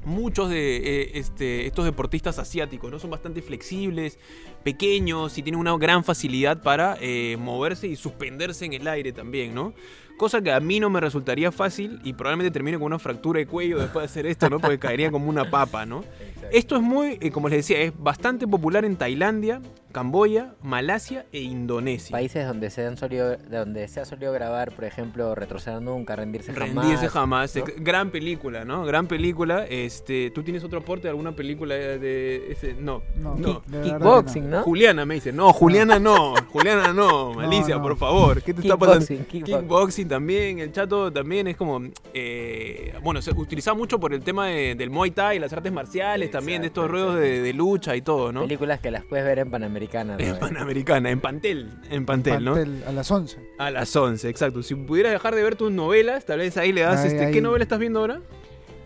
muchos 0.04 0.50
de 0.50 0.76
eh, 0.76 1.10
este, 1.14 1.66
estos 1.66 1.84
deportistas 1.84 2.38
asiáticos, 2.38 2.90
¿no? 2.90 2.98
Son 2.98 3.10
bastante 3.10 3.42
flexibles, 3.42 4.18
pequeños 4.62 5.36
y 5.38 5.42
tienen 5.42 5.60
una 5.60 5.76
gran 5.76 6.04
facilidad 6.04 6.62
para 6.62 6.96
eh, 7.00 7.36
moverse 7.38 7.86
y 7.86 7.96
suspenderse 7.96 8.64
en 8.64 8.74
el 8.74 8.86
aire 8.86 9.12
también, 9.12 9.54
¿no? 9.54 9.74
Cosa 10.16 10.40
que 10.40 10.52
a 10.52 10.60
mí 10.60 10.78
no 10.78 10.90
me 10.90 11.00
resultaría 11.00 11.50
fácil 11.50 12.00
y 12.04 12.12
probablemente 12.12 12.52
termine 12.52 12.78
con 12.78 12.86
una 12.86 12.98
fractura 12.98 13.38
de 13.40 13.46
cuello 13.46 13.78
después 13.78 14.02
de 14.02 14.06
hacer 14.06 14.26
esto, 14.26 14.48
¿no? 14.48 14.60
Porque 14.60 14.78
caería 14.78 15.10
como 15.10 15.28
una 15.28 15.50
papa, 15.50 15.86
¿no? 15.86 16.04
Esto 16.52 16.76
es 16.76 16.82
muy, 16.82 17.18
eh, 17.20 17.30
como 17.30 17.48
les 17.48 17.58
decía, 17.58 17.80
es 17.80 17.92
bastante 17.98 18.46
popular 18.46 18.84
en 18.84 18.96
Tailandia, 18.96 19.60
Camboya, 19.94 20.54
Malasia 20.60 21.24
e 21.32 21.40
Indonesia. 21.40 22.10
Países 22.12 22.44
donde 22.48 22.68
se, 22.70 22.84
han 22.84 22.96
solido, 22.96 23.36
donde 23.48 23.86
se 23.86 24.00
ha 24.00 24.04
solido 24.04 24.32
grabar, 24.32 24.72
por 24.72 24.84
ejemplo, 24.84 25.36
Retroceder 25.36 25.80
Nunca, 25.80 26.16
Rendirse 26.16 26.52
Jamás. 26.52 26.74
Rendirse 26.84 27.08
jamás. 27.08 27.54
¿no? 27.56 27.64
Gran 27.78 28.10
película, 28.10 28.64
¿no? 28.64 28.84
Gran 28.84 29.06
película. 29.06 29.64
Este, 29.66 30.32
¿Tú 30.32 30.42
tienes 30.42 30.64
otro 30.64 30.80
aporte 30.80 31.04
de 31.04 31.10
alguna 31.10 31.30
película 31.36 31.76
de 31.76 32.50
ese? 32.50 32.74
No. 32.74 33.02
No, 33.16 33.36
No. 33.36 33.62
Kickboxing, 33.82 34.50
¿no? 34.50 34.62
Juliana 34.64 35.06
me 35.06 35.14
dice, 35.14 35.32
no, 35.32 35.52
Juliana 35.52 36.00
no, 36.00 36.34
Juliana 36.52 36.92
no, 36.92 37.32
Malicia, 37.34 37.76
no. 37.76 37.82
por 37.82 37.96
favor, 37.96 38.42
¿qué 38.42 38.52
te 38.52 38.62
está 38.62 38.76
pasando? 38.76 39.06
Kickboxing, 39.06 39.26
kickboxing. 39.26 39.60
Kickboxing 39.60 40.08
también, 40.08 40.58
el 40.58 40.72
chato 40.72 41.12
también 41.12 41.46
es 41.46 41.56
como, 41.56 41.80
eh, 42.12 42.94
bueno, 43.02 43.22
se 43.22 43.30
utiliza 43.30 43.74
mucho 43.74 44.00
por 44.00 44.12
el 44.12 44.22
tema 44.24 44.48
de- 44.48 44.74
del 44.74 44.90
Muay 44.90 45.12
Thai, 45.12 45.38
las 45.38 45.52
artes 45.52 45.72
marciales, 45.72 46.32
también 46.32 46.62
de 46.62 46.66
estos 46.68 46.90
ruedos 46.90 47.14
de, 47.16 47.40
de 47.42 47.52
lucha 47.52 47.94
y 47.94 48.02
todo, 48.02 48.32
¿no? 48.32 48.40
Películas 48.42 48.80
que 48.80 48.90
las 48.90 49.04
puedes 49.04 49.24
ver 49.24 49.38
en 49.38 49.50
Panamericana. 49.50 49.83
En 49.92 50.30
¿no? 50.32 50.38
Panamericana, 50.38 51.10
en 51.10 51.20
Pantel, 51.20 51.70
en 51.90 52.06
Pantel, 52.06 52.44
¿no? 52.44 52.54
Pantel, 52.54 52.84
A 52.86 52.92
las 52.92 53.10
11. 53.10 53.38
A 53.58 53.70
las 53.70 53.94
11, 53.94 54.28
exacto. 54.28 54.62
Si 54.62 54.74
pudieras 54.74 55.12
dejar 55.12 55.34
de 55.34 55.42
ver 55.42 55.56
tus 55.56 55.70
novelas, 55.72 56.24
tal 56.24 56.38
vez 56.40 56.56
ahí 56.56 56.72
le 56.72 56.82
das, 56.82 57.00
Ahí, 57.00 57.08
este, 57.08 57.26
ahí. 57.26 57.32
¿qué 57.32 57.40
novela 57.40 57.62
estás 57.62 57.78
viendo 57.78 58.00
ahora? 58.00 58.20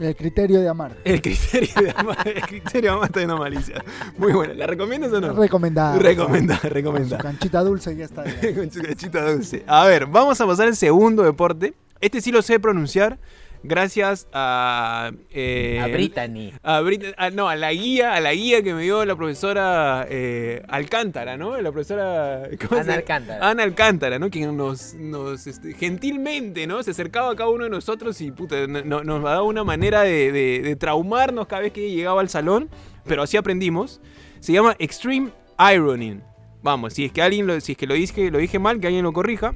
El 0.00 0.14
criterio 0.14 0.60
de 0.60 0.68
amar. 0.68 0.96
El 1.04 1.20
criterio 1.20 1.74
de 1.82 1.90
Ama- 1.90 2.16
el 2.24 2.40
criterio 2.42 2.90
de 2.92 2.96
Ama 2.96 3.06
está 3.06 3.20
en 3.20 3.28
Malicia. 3.30 3.82
Muy 4.16 4.32
buena, 4.32 4.54
¿la 4.54 4.66
recomiendas 4.68 5.12
o 5.12 5.20
no? 5.20 5.32
Recomendada. 5.32 5.98
Recomendada, 5.98 6.60
Con 6.60 6.68
su 6.70 6.74
recomendada. 6.74 7.22
canchita 7.22 7.60
dulce 7.64 7.96
ya 7.96 8.04
está. 8.04 8.24
ya. 8.24 8.54
Con 8.54 8.70
su 8.70 8.80
cachita 8.80 9.28
dulce. 9.32 9.64
A 9.66 9.86
ver, 9.86 10.06
vamos 10.06 10.40
a 10.40 10.46
pasar 10.46 10.68
al 10.68 10.76
segundo 10.76 11.24
deporte. 11.24 11.74
Este 12.00 12.20
sí 12.20 12.30
lo 12.30 12.42
sé 12.42 12.60
pronunciar 12.60 13.18
gracias 13.62 14.28
a... 14.32 15.10
eh, 15.30 15.80
A 15.82 15.86
Brittany. 15.88 16.52
a 16.62 16.80
Brit- 16.80 17.14
a- 17.16 17.30
no, 17.30 17.48
a 17.48 17.56
la 17.56 17.72
guía, 17.72 18.14
a 18.14 18.20
la 18.20 18.32
guía 18.34 18.62
que 18.62 18.74
me 18.74 18.82
dio 18.82 19.04
la 19.04 19.16
profesora 19.16 20.06
eh, 20.08 20.62
Alcántara, 20.68 21.36
¿no? 21.36 21.60
La 21.60 21.70
profesora... 21.72 22.42
¿cómo 22.68 22.82
se- 22.82 22.90
Ana 22.90 22.94
Alcántara. 22.94 23.50
Ana 23.50 23.62
Alcántara, 23.64 24.18
¿no? 24.18 24.30
Quien 24.30 24.56
nos, 24.56 24.94
nos 24.94 25.46
este, 25.46 25.74
gentilmente, 25.74 26.66
¿no? 26.66 26.82
Se 26.82 26.92
acercaba 26.92 27.32
a 27.32 27.36
cada 27.36 27.50
uno 27.50 27.64
de 27.64 27.70
nosotros 27.70 28.20
y 28.20 28.30
puta, 28.30 28.66
no- 28.66 28.82
no- 28.82 29.04
nos 29.04 29.22
daba 29.22 29.42
una 29.42 29.64
manera 29.64 30.02
de, 30.02 30.32
de- 30.32 30.60
de 30.62 30.76
traumarnos 30.76 31.46
cada 31.46 31.62
vez 31.62 31.72
que 31.72 31.90
llegaba 31.90 32.20
al 32.20 32.28
salón, 32.28 32.68
pero 33.04 33.22
así 33.22 33.36
aprendimos. 33.36 34.00
Se 34.40 34.52
llama 34.52 34.76
Extreme 34.78 35.30
Ironing. 35.58 36.22
Vamos, 36.62 36.94
si 36.94 37.04
es 37.04 37.12
que 37.12 37.22
alguien 37.22 37.46
lo, 37.46 37.60
si 37.60 37.72
es 37.72 37.78
que 37.78 37.86
lo 37.86 37.94
dije, 37.94 38.30
lo 38.30 38.38
dije 38.38 38.58
mal, 38.58 38.80
que 38.80 38.88
alguien 38.88 39.04
lo 39.04 39.12
corrija. 39.12 39.54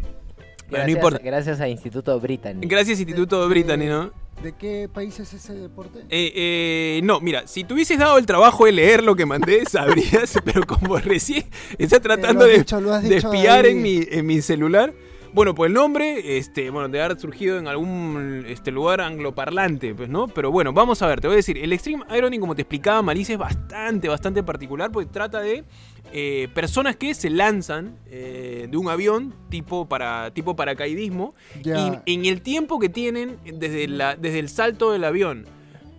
Bueno, 0.73 0.85
no 0.85 0.93
Gracias, 0.93 0.97
importa. 0.97 1.19
gracias 1.25 1.61
a 1.61 1.69
Instituto 1.69 2.19
Britannic. 2.19 2.69
Gracias, 2.71 2.99
Instituto 2.99 3.49
Brittany, 3.49 3.87
¿no? 3.87 4.11
¿De 4.43 4.53
qué 4.53 4.89
país 4.93 5.21
es 5.21 5.33
ese 5.35 5.53
deporte? 5.55 6.01
Eh, 6.09 6.33
eh, 6.35 7.01
no, 7.05 7.21
mira, 7.21 7.47
si 7.47 7.63
te 7.63 7.75
hubieses 7.75 7.99
dado 7.99 8.19
el 8.19 8.27
trabajo 8.27 8.65
de 8.65 8.73
leer 8.73 9.05
lo 9.05 9.15
que 9.15 9.27
mandé, 9.27 9.65
sabrías, 9.71 10.37
pero 10.45 10.67
como 10.67 10.97
recién 10.99 11.45
estás 11.79 12.01
tratando 12.01 12.47
Eh, 12.47 12.53
de, 12.53 12.59
dicho, 12.59 12.81
de 12.81 13.17
espiar 13.17 13.67
en 13.67 13.83
mi, 13.83 14.01
en 14.11 14.27
mi 14.27 14.41
celular. 14.41 14.93
Bueno, 15.35 15.55
pues 15.55 15.69
el 15.69 15.75
nombre, 15.75 16.37
este, 16.37 16.69
bueno, 16.69 16.91
de 16.91 17.01
haber 17.01 17.19
surgido 17.19 17.57
en 17.57 17.67
algún 17.67 18.45
este, 18.47 18.71
lugar 18.71 19.01
angloparlante, 19.01 19.95
pues, 19.95 20.11
¿no? 20.11 20.29
Pero 20.29 20.53
bueno, 20.53 20.75
vamos 20.75 21.01
a 21.01 21.07
ver, 21.07 21.23
te 21.23 21.27
voy 21.27 21.35
a 21.35 21.37
decir, 21.37 21.57
el 21.57 21.73
Extreme 21.73 22.05
Ironing, 22.15 22.39
como 22.39 22.55
te 22.55 22.61
explicaba, 22.63 23.01
Malicia, 23.01 23.33
es 23.33 23.39
bastante, 23.39 24.09
bastante 24.09 24.43
particular 24.43 24.93
porque 24.93 25.11
trata 25.11 25.41
de 25.41 25.65
eh, 26.13 26.49
personas 26.53 26.97
que 26.97 27.15
se 27.15 27.31
lanzan 27.31 27.97
eh, 28.11 28.69
de 28.71 28.77
un 28.77 28.91
avión 28.91 29.35
tipo, 29.49 29.89
para, 29.89 30.33
tipo 30.35 30.55
paracaidismo 30.55 31.35
y 31.65 32.13
en 32.13 32.27
el 32.27 32.43
tiempo 32.43 32.79
que 32.79 32.91
tienen 32.91 33.39
desde, 33.45 33.89
la, 33.89 34.17
desde 34.17 34.39
el 34.39 34.51
salto 34.51 34.93
del 34.93 35.05
avión 35.05 35.47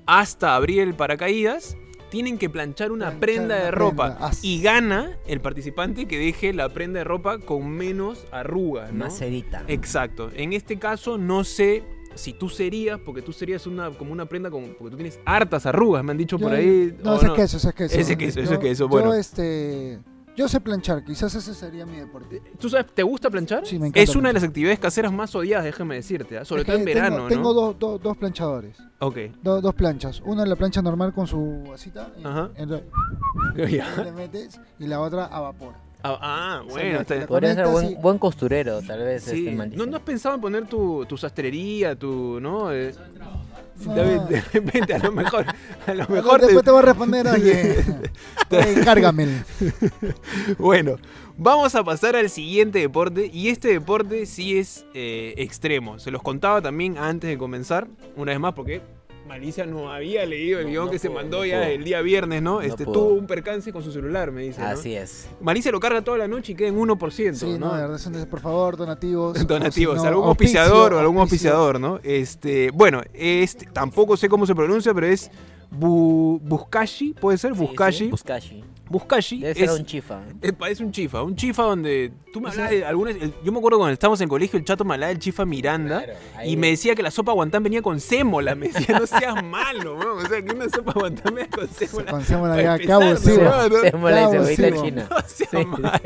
hasta 0.05 0.55
abrir 0.55 0.81
el 0.81 0.93
paracaídas, 0.93 1.75
tienen 2.13 2.37
que 2.37 2.47
planchar 2.47 2.91
una 2.91 3.05
Planchar 3.07 3.19
prenda 3.19 3.55
una 3.55 3.63
de 3.65 3.71
ropa. 3.71 4.17
prenda. 4.19 4.31
Y 4.43 4.61
gana 4.61 5.17
el 5.25 5.41
participante 5.41 6.05
que 6.05 6.19
deje 6.19 6.53
la 6.53 6.69
prenda 6.69 6.99
de 6.99 7.05
ropa 7.05 7.39
con 7.39 7.67
menos 7.71 8.27
arrugas, 8.31 8.93
¿no? 8.93 9.05
Más 9.05 9.17
sedita. 9.17 9.63
Exacto. 9.67 10.29
En 10.35 10.53
este 10.53 10.77
caso 10.77 11.17
no 11.17 11.43
sé 11.43 11.81
si 12.13 12.33
tú 12.33 12.49
serías, 12.49 12.99
porque 12.99 13.23
tú 13.23 13.33
serías 13.33 13.65
una, 13.65 13.89
como 13.89 14.13
una 14.13 14.27
prenda 14.27 14.51
con, 14.51 14.75
porque 14.77 14.91
tú 14.91 14.97
tienes 14.97 15.19
hartas 15.25 15.65
arrugas, 15.65 16.03
me 16.03 16.11
han 16.11 16.17
dicho 16.19 16.37
Yo- 16.37 16.45
por 16.45 16.53
ahí. 16.55 16.95
No, 17.03 17.13
¿o 17.13 17.15
ese 17.17 17.25
es 17.25 17.31
queso, 17.33 17.57
ese 17.57 17.69
es 17.69 17.73
queso. 17.73 17.99
Ese 17.99 18.15
queso, 18.19 18.39
ese 18.41 18.53
Yo- 18.53 18.59
queso, 18.59 18.87
bueno. 18.87 19.07
Yo, 19.07 19.13
este, 19.15 19.99
yo 20.35 20.47
sé 20.47 20.59
planchar, 20.59 21.03
quizás 21.03 21.33
ese 21.35 21.53
sería 21.53 21.85
mi 21.85 21.97
deporte. 21.97 22.41
¿Tú 22.59 22.69
sabes, 22.69 22.87
te 22.93 23.03
gusta 23.03 23.29
planchar? 23.29 23.65
Sí, 23.65 23.77
me 23.79 23.87
encanta 23.87 24.01
Es 24.01 24.15
una 24.15 24.29
de 24.29 24.33
las 24.33 24.43
actividades 24.43 24.79
caseras 24.79 25.11
más 25.11 25.33
odiadas, 25.35 25.65
déjame 25.65 25.95
decirte, 25.95 26.37
¿ah? 26.37 26.45
sobre 26.45 26.61
Es 26.61 26.65
todo 26.67 26.77
en 26.77 26.85
que 26.85 26.93
verano, 26.93 27.15
tengo, 27.15 27.23
¿no? 27.23 27.29
Tengo 27.29 27.53
dos, 27.53 27.79
dos, 27.79 28.01
dos 28.01 28.17
planchadores, 28.17 28.77
Ok. 28.99 29.17
do- 29.41 29.61
dos 29.61 29.75
planchas. 29.75 30.21
Una 30.25 30.45
la 30.45 30.55
plancha 30.55 30.81
normal 30.81 31.13
con 31.13 31.27
su 31.27 31.63
vasita, 31.69 32.11
y, 32.19 32.25
Ajá. 32.25 32.49
en 32.55 32.69
le 33.55 34.11
metes, 34.11 34.59
y 34.79 34.87
la 34.87 34.99
otra 35.01 35.25
a 35.25 35.39
vapor. 35.39 35.73
Ah, 36.05 36.17
ah, 36.21 36.61
O 36.67 36.71
sea, 36.71 36.83
bueno. 36.83 36.99
la- 37.07 37.27
Podría 37.27 37.55
ser 37.55 37.67
buen, 37.67 37.91
y- 37.91 37.95
buen 37.95 38.17
costurero, 38.17 38.81
tal 38.81 38.99
vez. 39.03 39.23
Sí. 39.23 39.47
este. 39.47 39.77
¿No, 39.77 39.85
¿No 39.85 39.95
has 39.97 40.03
pensado 40.03 40.35
en 40.35 40.41
poner 40.41 40.67
tu, 40.67 41.05
tu 41.05 41.15
sastrería, 41.15 41.95
tu, 41.95 42.39
no? 42.41 42.73
Eh, 42.73 42.93
No. 43.17 43.52
David, 43.75 44.19
de 44.29 44.41
repente, 44.41 44.93
a 44.93 44.99
lo 44.99 45.11
mejor, 45.11 45.45
a 45.87 45.93
lo 45.93 45.97
Mejor 46.09 46.15
mejor 46.15 46.39
te- 46.39 46.45
después 46.47 46.65
te 46.65 46.71
voy 46.71 46.79
a 46.79 46.85
responder, 46.85 47.27
oye, 47.27 47.83
oye, 48.51 48.81
cárgame. 48.83 49.27
Bueno, 50.57 50.95
vamos 51.37 51.73
a 51.75 51.83
pasar 51.83 52.15
al 52.15 52.29
siguiente 52.29 52.79
deporte 52.79 53.29
y 53.33 53.49
este 53.49 53.69
deporte 53.69 54.25
sí 54.25 54.57
es 54.57 54.85
eh, 54.93 55.33
extremo. 55.37 55.99
Se 55.99 56.11
los 56.11 56.21
contaba 56.21 56.61
también 56.61 56.97
antes 56.97 57.29
de 57.29 57.37
comenzar, 57.37 57.87
una 58.15 58.31
vez 58.31 58.39
más 58.39 58.53
porque 58.53 58.81
Malicia 59.27 59.65
no 59.65 59.91
había 59.91 60.25
leído 60.25 60.59
el 60.59 60.65
No, 60.65 60.71
guion 60.71 60.85
no 60.85 60.91
que 60.91 60.99
se 60.99 61.09
mandó 61.09 61.39
no 61.39 61.45
ya 61.45 61.69
el 61.69 61.83
día 61.83 62.01
viernes, 62.01 62.41
¿no? 62.41 62.61
Este 62.61 62.83
tuvo 62.85 63.13
un 63.13 63.25
percance 63.25 63.71
con 63.71 63.81
su 63.81 63.91
celular, 63.91 64.31
me 64.31 64.43
dice. 64.43 64.59
¿no? 64.61 64.67
Así 64.67 64.95
es. 64.95 65.27
Malicia 65.41 65.71
lo 65.71 65.79
carga 65.79 66.01
toda 66.01 66.17
la 66.17 66.27
noche 66.27 66.51
y 66.51 66.55
queda 66.55 66.67
en 66.67 66.77
1%, 66.77 67.33
Sí, 67.33 67.45
no, 67.57 67.67
¿no? 67.69 67.75
de 67.75 67.81
verdad, 67.81 67.97
son- 67.97 68.13
por 68.29 68.41
favor, 68.41 68.75
donativos. 68.77 69.33
Donativos, 69.47 70.03
algún 70.03 70.25
auspiciador 70.25 70.93
o 70.93 70.99
algún 70.99 71.17
auspiciador, 71.19 71.79
¿no? 71.79 71.99
Este, 72.03 72.69
bueno, 72.71 73.01
este, 73.13 73.65
tampoco 73.67 74.17
sé 74.17 74.27
cómo 74.27 74.45
se 74.45 74.53
pronuncia, 74.53 74.93
pero 74.93 75.07
es 75.07 75.31
Bu, 75.71 76.39
Buscashi, 76.43 77.13
puede 77.13 77.37
ser, 77.37 77.53
Sí, 77.55 77.59
Buscashi. 77.61 77.97
sí, 78.05 78.11
Buscashi. 78.11 78.63
Buscashi 78.93 79.39
Debe 79.39 79.55
ser 79.55 79.63
es, 79.63 79.71
un 79.79 79.85
chifa. 79.85 80.21
eh, 80.41 80.53
parece 80.53 80.83
un 80.83 80.91
chifa, 80.91 81.23
un 81.23 81.35
chifa 81.35 81.63
donde 81.63 82.11
tú 82.31 82.39
me 82.39 82.49
hablabas 82.49 82.69
de 82.71 82.85
algunas, 82.85 83.15
el- 83.15 83.33
yo 83.43 83.51
me 83.51 83.57
acuerdo 83.57 83.79
cuando 83.79 83.93
estábamos 83.93 84.19
en 84.21 84.25
el 84.25 84.29
colegio, 84.29 84.59
el 84.59 84.65
chato 84.65 84.85
me 84.85 84.93
hablaba 84.93 85.09
del 85.09 85.17
chifa 85.19 85.45
Miranda. 85.45 86.03
Claro, 86.03 86.19
Y 86.45 86.55
me 86.57 86.67
decía 86.69 86.93
que 86.95 87.01
la 87.01 87.09
sopa 87.11 87.31
guantán 87.31 87.63
venía 87.63 87.81
con 87.81 87.99
sémola. 87.99 88.53
Me 88.55 88.67
decía, 88.69 88.99
no 88.99 89.07
seas 89.07 89.43
malo, 89.43 89.95
weón. 89.97 90.25
O 90.25 90.27
sea, 90.29 90.41
que 90.43 90.53
una 90.53 90.69
sopa 90.69 90.93
guantán 90.93 91.33
venga 91.33 91.49
con 91.49 91.67
sémola. 91.67 92.11
Con 92.11 92.23
sémola 92.23 92.53
empezar, 92.53 92.79
qué 92.81 92.91
abusivo. 92.91 93.51
Sémola 93.81 94.21
y 94.21 94.31
cebollita 94.31 94.81
china. 94.81 95.07
No 95.09 95.17
seas 95.27 95.49
Sí. 95.51 95.65
mal. 95.65 96.01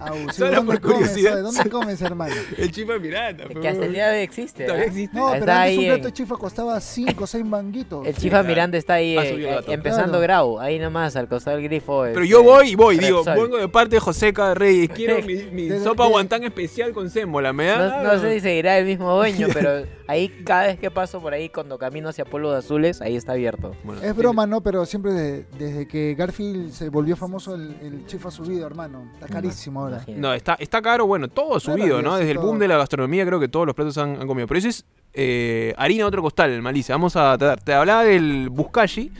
Abusivo. 0.00 0.32
Solo 0.32 0.56
¿Dónde 0.56 0.72
por 0.72 0.80
comes, 0.80 0.98
curiosidad. 0.98 1.32
oye? 1.34 1.42
¿Dónde 1.42 1.70
comes, 1.70 2.02
hermano? 2.02 2.34
El 2.56 2.70
chifa 2.72 2.98
Miranda. 2.98 3.44
Que 3.46 3.54
pues, 3.54 3.66
hasta 3.66 3.84
el 3.84 3.92
día 3.92 4.08
de 4.08 4.16
hoy 4.18 4.22
existe. 4.24 4.64
Todavía 4.64 4.84
¿ah? 4.84 4.88
existe. 4.88 5.16
No, 5.16 5.26
pero 5.30 5.38
Está 5.40 5.62
antes 5.62 5.76
un 5.78 5.80
ahí 5.84 5.88
plato 5.90 6.04
de 6.06 6.12
chifa 6.12 6.36
costaba 6.36 6.80
5 6.80 7.24
o 7.24 7.26
6 7.26 7.44
manguitos. 7.44 8.06
El 8.06 8.14
Chifa. 8.16 8.42
Miranda 8.42 8.78
está 8.78 8.94
ahí 8.94 9.16
eh, 9.16 9.48
eh, 9.48 9.60
empezando 9.68 10.10
Claro. 10.18 10.20
Grau, 10.22 10.60
ahí 10.60 10.78
nomás 10.78 11.14
al 11.16 11.28
costado 11.28 11.56
del 11.56 11.66
grifo. 11.66 11.99
Pero 12.08 12.20
este, 12.22 12.28
yo 12.28 12.42
voy 12.42 12.70
y 12.70 12.74
voy, 12.74 12.98
digo, 12.98 13.18
Repsol. 13.24 13.42
vengo 13.44 13.56
de 13.58 13.68
parte 13.68 13.96
de 13.96 14.00
Joseca 14.00 14.54
Reyes, 14.54 14.88
quiero 14.94 15.24
mi, 15.26 15.36
mi 15.52 15.70
sopa 15.78 16.06
guantán 16.06 16.44
especial 16.44 16.92
con 16.92 17.10
sémola, 17.10 17.52
¿me 17.52 17.66
da? 17.66 18.02
No, 18.02 18.14
no 18.14 18.20
sé 18.20 18.34
si 18.34 18.40
seguirá 18.40 18.78
el 18.78 18.86
mismo 18.86 19.14
dueño, 19.16 19.48
pero 19.52 19.84
ahí 20.06 20.28
cada 20.44 20.66
vez 20.68 20.78
que 20.78 20.90
paso 20.90 21.20
por 21.20 21.32
ahí 21.32 21.48
cuando 21.48 21.78
camino 21.78 22.08
hacia 22.08 22.24
Pueblos 22.24 22.54
Azules, 22.56 23.00
ahí 23.00 23.16
está 23.16 23.32
abierto. 23.32 23.74
Bueno, 23.84 24.02
Es 24.02 24.14
broma, 24.16 24.46
¿no? 24.46 24.60
Pero 24.62 24.84
siempre 24.86 25.12
de- 25.12 25.44
desde 25.58 25.86
que 25.86 26.14
Garfield 26.16 26.72
se 26.72 26.88
volvió 26.88 27.16
famoso, 27.16 27.54
el, 27.54 27.76
el 27.82 28.06
chifa 28.06 28.28
ha 28.28 28.32
subido, 28.32 28.66
hermano. 28.66 29.10
Está 29.14 29.26
carísimo 29.28 29.80
ahora. 29.82 30.04
No, 30.08 30.32
está, 30.34 30.54
está 30.54 30.80
caro, 30.82 31.06
bueno, 31.06 31.28
todo 31.28 31.56
ha 31.56 31.60
subido, 31.60 32.02
¿no? 32.02 32.16
Desde 32.16 32.32
el 32.32 32.38
boom 32.38 32.58
de 32.58 32.68
la 32.68 32.76
gastronomía 32.76 33.24
creo 33.26 33.38
que 33.40 33.48
todos 33.48 33.66
los 33.66 33.74
platos 33.74 33.96
han, 33.98 34.20
han 34.20 34.26
comido. 34.26 34.46
Pero 34.46 34.58
ese 34.58 34.68
es 34.68 34.84
eh, 35.12 35.74
harina 35.76 36.06
otro 36.06 36.22
costal, 36.22 36.60
Malicia. 36.62 36.94
Vamos 36.94 37.16
a 37.16 37.36
tratar. 37.36 37.60
Te 37.62 37.72
hablaba 37.72 38.04
del 38.04 38.48
Buskashi, 38.48 39.10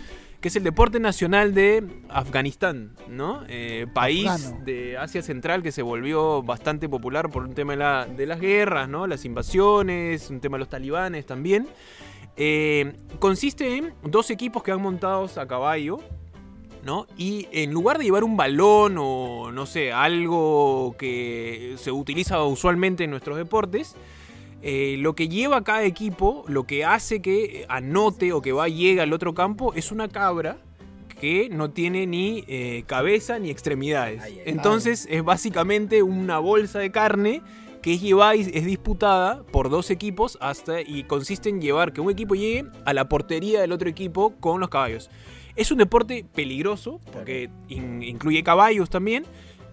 que 0.41 0.49
es 0.49 0.57
el 0.57 0.65
deporte 0.65 1.01
nacional 1.01 1.53
de 1.55 1.85
Afganistán, 2.09 2.97
¿no? 3.09 3.43
Eh, 3.49 3.87
país 3.93 4.27
Afgano. 4.27 4.65
de 4.65 4.97
Asia 4.97 5.21
Central 5.23 5.63
que 5.63 5.71
se 5.73 5.83
volvió 5.83 6.43
bastante 6.43 6.89
popular 6.89 7.29
por 7.31 7.43
un 7.45 7.53
tema 7.55 7.73
de, 7.73 7.79
la- 7.79 8.07
de 8.07 8.27
las 8.27 8.41
guerras, 8.41 8.89
¿no? 8.89 9.07
Las 9.07 9.25
invasiones, 9.25 10.31
un 10.31 10.41
tema 10.41 10.57
de 10.57 10.61
los 10.61 10.69
talibanes 10.71 11.27
también. 11.27 11.69
Eh, 12.37 12.95
consiste 13.19 13.77
en 13.77 13.93
dos 14.03 14.31
equipos 14.31 14.63
que 14.63 14.71
van 14.71 14.81
montados 14.81 15.37
a 15.37 15.47
caballo, 15.47 15.99
¿no? 16.85 17.07
Y 17.19 17.47
en 17.53 17.71
lugar 17.73 17.99
de 17.99 18.05
llevar 18.05 18.25
un 18.25 18.37
balón 18.39 18.97
o, 18.99 19.53
no 19.53 19.67
sé, 19.67 19.93
algo 19.93 20.95
que 20.99 21.75
se 21.77 21.93
utiliza 21.93 22.43
usualmente 22.45 23.05
en 23.05 23.11
nuestros 23.11 23.37
deportes, 23.37 23.95
eh, 24.63 24.97
lo 24.99 25.15
que 25.15 25.29
lleva 25.29 25.63
cada 25.65 25.85
equipo, 25.85 26.45
lo 26.49 26.65
que 26.65 26.85
hace 26.85 27.21
que 27.23 27.65
anote 27.69 28.33
o 28.33 28.43
que 28.43 28.53
va 28.53 28.69
llegue 28.69 29.01
al 29.01 29.13
otro 29.13 29.35
campo, 29.35 29.73
es 29.75 29.91
una 29.93 30.09
cabra 30.09 30.59
que 31.21 31.49
no 31.51 31.71
tiene 31.71 32.07
ni 32.07 32.45
eh, 32.49 32.85
cabeza 32.87 33.39
ni 33.39 33.51
extremidades. 33.51 34.23
Entonces 34.47 35.07
es 35.11 35.23
básicamente 35.23 36.03
una 36.03 36.39
bolsa 36.39 36.79
de 36.79 36.91
carne 36.91 37.43
que 37.83 37.95
es 37.95 38.01
llevada 38.03 38.37
y 38.37 38.41
es 38.41 38.65
disputada 38.67 39.43
por 39.45 39.71
dos 39.71 39.91
equipos 39.91 40.37
hasta 40.41 40.83
y 40.83 41.05
consiste 41.05 41.49
en 41.49 41.61
llevar 41.63 41.93
que 41.93 42.01
un 42.03 42.11
equipo 42.11 42.35
llegue 42.35 42.67
a 42.85 42.93
la 42.93 43.09
portería 43.09 43.61
del 43.63 43.73
otro 43.73 43.89
equipo 43.89 44.35
con 44.41 44.61
los 44.61 44.69
caballos. 44.69 45.11
Es 45.57 45.71
un 45.73 45.79
deporte 45.79 46.25
peligroso 46.35 47.01
porque 47.13 47.49
in- 47.69 48.03
incluye 48.03 48.43
caballos 48.43 48.89
también, 48.91 49.25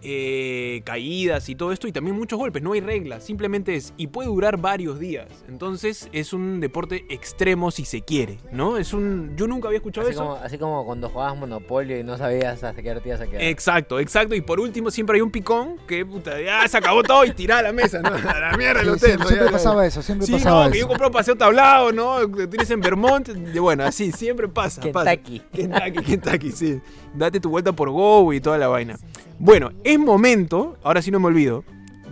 eh, 0.04 0.82
caídas 0.84 1.50
y 1.50 1.56
todo 1.56 1.72
esto 1.72 1.88
y 1.88 1.92
también 1.92 2.16
muchos 2.16 2.38
golpes. 2.40 2.62
No 2.64 2.74
hay 2.74 2.82
reglas, 2.82 3.24
simplemente 3.24 3.76
es 3.76 3.94
y 3.98 4.08
puede 4.08 4.28
durar 4.30 4.58
varios 4.58 5.00
días. 5.00 5.28
Entonces 5.48 6.10
es 6.12 6.34
un 6.34 6.60
deporte 6.60 7.06
extremo 7.10 7.72
si 7.72 7.86
se 7.86 8.02
quiere, 8.02 8.38
¿no? 8.52 8.78
Es 8.78 8.94
un 8.94 9.36
yo 9.36 9.48
nunca 9.48 9.68
había 9.68 9.78
escuchado 9.78 10.08
Así 10.08 10.14
eso. 10.16 10.24
como, 10.24 10.36
así 10.36 10.58
como 10.58 10.86
cuando 10.86 11.10
jugabas 11.10 11.38
Monopolio 11.38 12.00
y 12.00 12.04
no 12.04 12.18
sabías 12.18 12.64
hasta 12.64 12.82
qué 12.82 12.92
hora 12.92 13.00
te 13.00 13.10
ibas 13.10 13.22
a 13.22 13.28
quedar. 13.28 13.42
Exacto, 13.44 14.00
exacto. 14.00 14.36
Y 14.36 14.42
por 14.42 14.60
último 14.60 14.92
siempre 14.92 15.16
hay 15.18 15.22
un 15.22 15.32
picón 15.32 15.78
que 15.88 16.06
puta, 16.06 16.40
ya 16.42 16.68
se 16.68 16.78
acabó 16.78 17.04
todo 17.04 17.26
y 17.26 17.32
tira 17.32 17.60
a 17.60 17.62
la 17.62 17.72
mesa, 17.74 18.00
¿no? 18.02 18.10
A 18.10 18.40
la 18.40 18.58
mierda 18.58 18.82
el 18.82 18.88
Sí, 18.88 18.92
hotel. 18.92 19.00
siempre, 19.00 19.18
¿no? 19.18 19.28
siempre 19.28 19.46
Ya, 19.48 19.52
pasaba 19.52 19.86
eso, 19.86 20.02
siempre 20.02 20.26
Sí, 20.28 20.34
pasaba 20.34 20.66
no, 20.66 20.72
que 20.72 20.78
yo 20.78 20.82
eso. 20.86 20.88
compré 20.90 21.08
un 21.08 21.14
paseo 21.14 21.36
tablado, 21.36 21.92
¿no? 21.92 22.32
Que 22.32 22.48
tienes 22.48 22.70
en 22.72 22.82
Vermont. 22.82 23.30
y 23.54 23.60
bueno, 23.60 23.84
así, 23.84 24.12
siempre 24.12 24.48
pasa. 24.48 24.82
pasa. 24.92 25.16
Kentucky. 25.18 25.42
Kentucky, 25.54 26.04
Kentucky, 26.04 26.52
sí. 26.52 26.80
Date 27.14 27.40
tu 27.40 27.50
vuelta 27.50 27.72
por 27.74 27.90
Go 27.90 28.34
y 28.34 28.40
toda 28.42 28.58
la 28.58 28.68
vaina. 28.68 28.98
Bueno, 29.40 29.72
es 29.84 30.00
momento, 30.00 30.78
ahora 30.84 31.02
sí 31.02 31.12
no 31.12 31.20
me 31.20 31.28
olvido, 31.28 31.64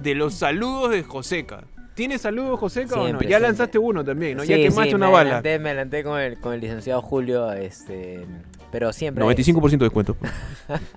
de 0.01 0.15
los 0.15 0.36
saludos 0.36 0.91
de 0.91 1.03
Joseca. 1.03 1.63
¿Tienes 1.96 2.22
saludos, 2.22 2.60
Joseca, 2.60 2.96
o 2.96 2.98
no? 2.98 3.03
Ya 3.03 3.17
siempre. 3.17 3.39
lanzaste 3.39 3.77
uno 3.79 4.03
también, 4.03 4.38
¿no? 4.38 4.44
ya 4.44 4.58
quemaste 4.58 4.89
sí, 4.89 4.96
una 4.96 5.08
me 5.08 5.13
bala. 5.13 5.29
Adelanté, 5.38 5.60
me 5.60 5.70
adelanté 5.70 6.03
con 6.03 6.20
el, 6.20 6.38
con 6.39 6.53
el 6.53 6.60
licenciado 6.60 7.01
Julio, 7.01 7.51
este, 7.53 8.25
pero 8.72 8.91
siempre... 8.91 9.24
95% 9.24 9.70
de 9.72 9.77
descuento. 9.77 10.17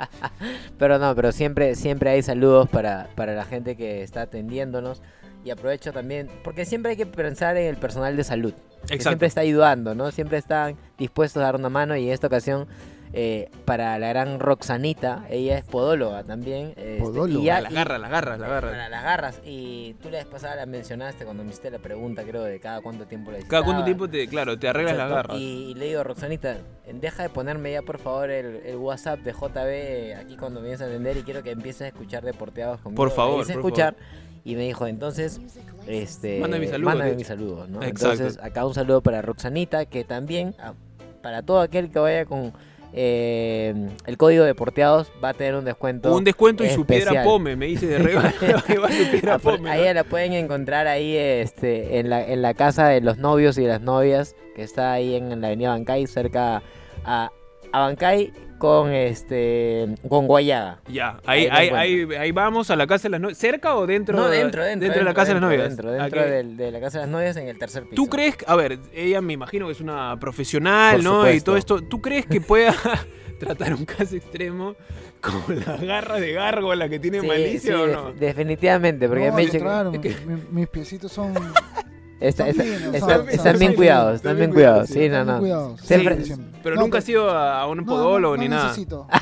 Pero 0.79 0.99
no, 0.99 1.15
pero 1.15 1.33
siempre, 1.33 1.75
siempre 1.75 2.11
hay 2.11 2.23
saludos 2.23 2.69
para, 2.69 3.09
para 3.17 3.35
la 3.35 3.45
gente 3.45 3.77
que 3.77 4.03
está 4.03 4.23
atendiéndonos. 4.23 5.03
Y 5.45 5.51
aprovecho 5.51 5.93
también, 5.93 6.29
porque 6.45 6.65
siempre 6.65 6.91
hay 6.91 6.97
que 6.97 7.07
pensar 7.07 7.57
en 7.57 7.67
el 7.67 7.77
personal 7.77 8.17
de 8.17 8.25
salud. 8.25 8.53
Que 8.53 8.95
Exacto. 8.95 9.03
siempre 9.11 9.29
está 9.29 9.41
ayudando, 9.41 9.95
¿no? 9.95 10.11
Siempre 10.11 10.39
están 10.39 10.77
dispuestos 10.99 11.41
a 11.41 11.47
dar 11.47 11.57
una 11.57 11.69
mano. 11.69 11.97
Y 11.97 12.07
en 12.09 12.13
esta 12.13 12.27
ocasión, 12.27 12.67
eh, 13.13 13.51
para 13.65 13.99
la 13.99 14.09
gran 14.09 14.39
Roxanita, 14.41 15.25
ella 15.31 15.57
es 15.59 15.65
podóloga 15.65 16.25
también. 16.25 16.69
este, 16.77 16.99
Podóloga. 17.01 17.41
y 17.41 17.45
ya- 17.45 17.61
Las 17.61 17.73
y- 17.73 17.75
garras, 17.75 18.01
las 18.01 18.11
garras, 18.11 18.39
las 18.39 18.49
garras. 18.51 18.73
Para 18.73 18.89
las 18.89 19.03
garras. 19.03 19.41
Y 19.45 19.95
tú 20.03 20.11
la 20.11 20.19
vez 20.19 20.27
pasada 20.27 20.57
la 20.57 20.67
mencionaste 20.67 21.25
cuando 21.25 21.43
me 21.43 21.51
hiciste 21.51 21.71
la 21.71 21.79
pregunta, 21.79 22.23
creo, 22.25 22.43
de 22.45 22.61
cada 22.61 22.81
cuánto 22.81 23.07
tiempo 23.07 23.31
la 23.31 23.39
Cada 23.47 23.65
cuánto 23.65 23.85
tiempo 23.85 24.09
te, 24.09 24.27
claro, 24.29 24.59
te 24.59 24.69
arreglas 24.69 24.97
las 24.97 25.11
garras. 25.11 25.37
Y, 25.39 25.71
y 25.71 25.75
le 25.75 25.87
digo, 25.87 26.05
Roxanita, 26.05 26.59
deja 26.93 27.23
de 27.23 27.29
ponerme 27.31 27.73
ya 27.73 27.83
por 27.83 27.99
favor 27.99 28.31
el, 28.31 28.57
el 28.65 28.77
WhatsApp 28.77 29.21
de 29.21 29.33
JB 29.33 30.17
aquí 30.21 30.37
cuando 30.37 30.61
vienes 30.61 30.81
a 30.81 30.87
atender 30.87 31.17
y 31.17 31.23
quiero 31.23 31.43
que 31.43 31.51
empieces 31.51 31.83
a 31.83 31.87
escuchar 31.89 32.25
deporteados 32.25 32.81
conmigo. 32.81 32.97
Por 32.97 33.09
Me 33.09 33.15
favor, 33.15 33.43
por 33.47 33.51
escuchar 33.51 33.97
y 34.45 34.55
me 34.57 34.63
dijo, 34.63 34.87
entonces, 34.87 35.41
este, 35.87 36.41
Mándame 36.41 36.65
mi 36.67 36.71
saludo, 36.71 36.89
mándame 36.91 37.11
de 37.11 37.17
mi 37.17 37.23
hecho. 37.23 37.29
saludo, 37.29 37.67
¿no? 37.69 37.83
Exacto. 37.83 38.13
Entonces, 38.13 38.39
acá 38.43 38.65
un 38.67 38.75
saludo 38.75 39.03
para 39.03 39.21
Roxanita, 39.23 39.85
que 39.87 40.05
también, 40.05 40.55
ah, 40.59 40.75
para 41.23 41.43
todo 41.43 41.61
aquel 41.61 41.91
que 41.91 41.99
vaya 41.99 42.25
con 42.25 42.53
eh, 42.93 43.75
el 44.07 44.17
código 44.17 44.45
de 44.45 44.55
porteados, 44.55 45.13
va 45.23 45.31
a 45.31 45.35
tener 45.35 45.55
un 45.55 45.65
descuento. 45.65 46.15
Un 46.15 46.25
descuento 46.25 46.65
y 46.65 46.71
su 46.71 46.85
piedra 46.87 47.05
especial. 47.05 47.25
pome, 47.25 47.57
me 47.57 47.67
dice 47.67 47.87
de 47.87 47.99
regalo. 47.99 48.29
Ahí 48.69 48.77
va 48.77 48.89
su 48.91 49.11
piedra 49.11 49.39
por- 49.39 49.57
pome. 49.57 49.71
a 49.71 49.75
¿no? 49.75 49.81
ella 49.81 49.95
la 49.95 50.05
pueden 50.05 50.33
encontrar 50.33 50.87
ahí 50.87 51.17
este, 51.17 51.99
en, 51.99 52.11
la, 52.11 52.27
en 52.27 52.43
la 52.43 52.55
casa 52.55 52.89
de 52.89 53.01
los 53.01 53.19
novios 53.19 53.59
y 53.59 53.65
las 53.67 53.81
novias, 53.81 54.37
que 54.57 54.63
está 54.63 54.93
ahí 54.93 55.15
en, 55.15 55.41
la 55.41 55.49
avenida 55.49 55.71
Bancay, 55.71 56.07
cerca 56.07 56.63
a, 57.05 57.31
a 57.73 57.81
Bancay 57.81 58.33
con 58.59 58.93
este 58.93 59.87
con 60.09 60.27
Guayaga. 60.27 60.81
Ya, 60.89 61.21
ahí, 61.27 61.47
Ahí 61.51 61.69
ahí, 61.69 62.03
ahí, 62.09 62.15
ahí 62.17 62.33
vamos 62.33 62.71
a 62.71 62.77
la 62.77 62.87
casa 62.89 63.05
de 63.05 63.11
las 63.11 63.21
novias. 63.21 63.39
¿Cerca 63.39 63.77
o 63.77 63.87
dentro? 63.87 64.17
no, 64.17 64.29
de- 64.29 64.39
dentro, 64.39 64.65
dentro. 64.65 64.89
de 64.93 65.03
la 65.05 65.15
casa 65.15 65.29
de 65.29 65.35
las 65.35 65.43
novias. 65.43 65.69
Dentro, 65.69 65.91
¿A 65.91 65.93
dentro 65.93 66.23
del- 66.25 66.57
de 66.57 66.71
la 66.73 66.81
casa 66.81 66.99
de 66.99 67.05
las 67.05 67.11
novias 67.13 67.37
en 67.37 67.47
el 67.49 67.57
tercer 67.59 67.85
piso. 67.85 67.95
¿Tú 67.95 68.09
crees, 68.09 68.37
a 68.47 68.57
ver, 68.57 68.79
ella 68.93 69.21
me 69.21 69.33
imagino 69.35 69.67
que 69.67 69.73
es 69.73 69.81
una 69.81 70.17
profesional, 70.19 70.97
Por 70.97 71.05
¿no? 71.05 71.33
Y 71.33 71.41
todo 71.41 71.57
esto. 71.57 71.81
¿Tú 71.83 72.01
crees 72.01 72.27
que 72.27 72.41
pueda 72.41 72.75
tratar 73.39 73.75
un 73.75 73.85
caso 73.85 74.17
extremo 74.17 74.75
con 75.21 75.61
la 75.65 75.77
garra 75.77 76.19
de 76.19 76.33
gárgola 76.33 76.89
que 76.89 76.99
tiene 76.99 77.21
Sí, 77.21 77.27
malicia 77.29 77.61
sí, 77.77 77.81
o 77.81 77.87
no? 77.87 78.13
definitivamente, 78.13 79.07
porque 79.09 79.29
No, 79.29 79.35
me 79.37 79.43
dice 79.43 79.61
que- 80.01 80.17
mis 80.51 80.67
piecitos 80.69 81.13
son. 81.13 81.33
está- 82.21 82.49
están 82.49 82.95
está- 82.95 83.25
está- 83.31 83.53
bien 83.53 83.75
cuidados, 83.75 84.17
están 84.17 84.37
bien 84.37 84.51
bien 84.51 84.55
cuidados. 84.55 84.89
Sí, 84.89 84.99
no, 85.01 85.05
Están 85.21 85.27
no. 85.27 85.39
cuidados, 85.41 85.81
Siempre- 85.81 86.25
siempre. 86.25 86.61
Pero 86.63 86.75
No, 86.77 86.83
nunca 86.83 86.99
has 86.99 87.09
ido 87.09 87.31
a, 87.31 87.61
a 87.63 87.67
un 87.67 87.85
podólogo 87.85 88.37
no, 88.37 88.43
ni 88.43 88.49
no 88.49 88.57
nada. 88.57 88.69
Necesito. 88.69 89.07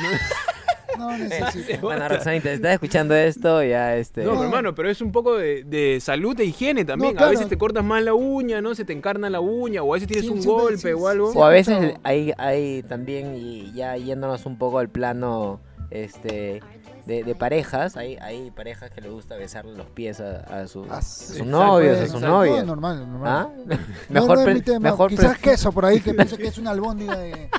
No 0.99 1.15
necesito. 1.19 1.79
Bueno, 1.83 2.09
Roxanita, 2.09 2.51
estás 2.51 2.73
escuchando 2.73 3.15
esto, 3.15 3.63
ya 3.63 3.97
este. 3.99 4.25
No, 4.25 4.31
pero 4.31 4.45
hermano, 4.45 4.75
pero 4.75 4.89
es 4.89 5.03
un 5.03 5.13
poco 5.13 5.37
de, 5.37 5.63
de 5.65 5.99
salud 6.01 6.41
e 6.41 6.45
higiene 6.47 6.87
también. 6.87 7.13
No, 7.13 7.19
claro. 7.19 7.29
A 7.29 7.31
veces 7.33 7.49
te 7.51 7.59
cortas 7.59 7.85
mal 7.85 8.07
la 8.07 8.15
uña, 8.15 8.63
¿no? 8.63 8.75
Se 8.75 8.87
te 8.87 8.95
encarna 8.95 9.29
la 9.29 9.41
uña, 9.41 9.83
o 9.83 9.93
a 9.93 9.97
veces 9.97 10.09
tienes 10.09 10.25
Sí, 10.25 10.31
un 10.33 10.41
siempre- 10.41 10.63
golpe 10.63 10.79
sí, 10.79 10.93
o 10.95 11.07
algo. 11.07 11.33
O 11.33 11.45
a 11.45 11.51
veces 11.51 11.97
hay, 12.03 12.33
hay 12.39 12.83
también, 12.85 13.35
y 13.37 13.73
ya 13.75 13.95
yéndonos 13.99 14.47
un 14.47 14.57
poco 14.57 14.79
al 14.79 14.89
plano 14.89 15.61
este 15.91 16.63
de, 17.07 17.23
de 17.25 17.35
parejas, 17.35 17.97
hay, 17.97 18.17
hay 18.17 18.51
parejas 18.51 18.91
que 18.91 19.01
les 19.01 19.11
gusta 19.11 19.37
besarle 19.37 19.77
los 19.77 19.87
pies 19.87 20.21
a, 20.21 20.41
a 20.41 20.67
su- 20.67 20.85
Ah, 20.91 20.99
a 20.99 21.03
sus 21.03 21.47
novios, 21.47 21.99
a 22.01 22.07
sus 22.09 22.21
No, 22.21 22.29
novias. 22.29 22.67
normal, 22.67 22.99
normal. 23.11 23.29
¿Ah? 23.29 23.49
No, 23.65 23.77
Mejor, 24.11 24.29
no 24.37 24.41
es 24.41 24.45
pre- 24.45 24.55
mi 24.55 24.61
tema. 24.63 24.81
mejor, 24.91 25.11
Quizás 25.11 25.39
queso 25.39 25.71
por 25.73 25.85
ahí 25.87 26.01
que 26.01 26.13
piensa 26.15 26.37
que 26.37 26.49
es 26.49 26.59
una 26.59 26.71
albóndiga 26.73 27.17
de. 27.17 27.49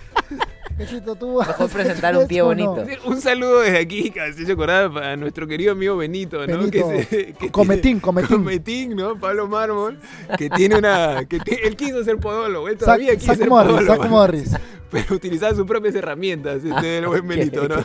Tú. 1.19 1.39
Mejor 1.39 1.69
presentar 1.71 2.15
un 2.15 2.27
pie 2.27 2.37
¿Eso 2.37 2.49
o 2.49 2.53
no? 2.53 2.75
bonito. 2.75 3.07
Un 3.07 3.19
saludo 3.19 3.61
desde 3.61 3.79
aquí, 3.79 4.13
se 4.35 4.51
acordar 4.51 4.93
para 4.93 5.15
nuestro 5.15 5.47
querido 5.47 5.71
amigo 5.71 5.97
Benito, 5.97 6.45
¿no? 6.45 6.57
Benito. 6.59 6.89
Que 6.89 7.03
se- 7.03 7.33
que 7.33 7.49
Cometín, 7.51 7.99
cometín. 7.99 8.37
Cometín, 8.37 8.95
¿no? 8.95 9.19
Pablo 9.19 9.47
Mármol, 9.47 9.97
que 10.37 10.51
tiene 10.51 10.75
una. 10.77 11.25
que 11.25 11.39
él 11.63 11.75
quiso 11.75 12.03
ser 12.03 12.17
podólogo, 12.17 12.67
él 12.69 12.77
todavía 12.77 13.07
quiere 13.15 13.25
Sac 13.25 13.37
ser 13.37 13.49
Morris, 13.49 13.71
podólogo, 13.71 14.01
Sac 14.03 14.11
Morris. 14.11 14.51
pero 14.91 15.15
utilizaba 15.15 15.53
sus 15.55 15.65
propias 15.65 15.95
herramientas, 15.95 16.63
este, 16.63 16.97
el 16.99 17.07
buen 17.07 17.27
Benito, 17.27 17.67
¿no? 17.67 17.75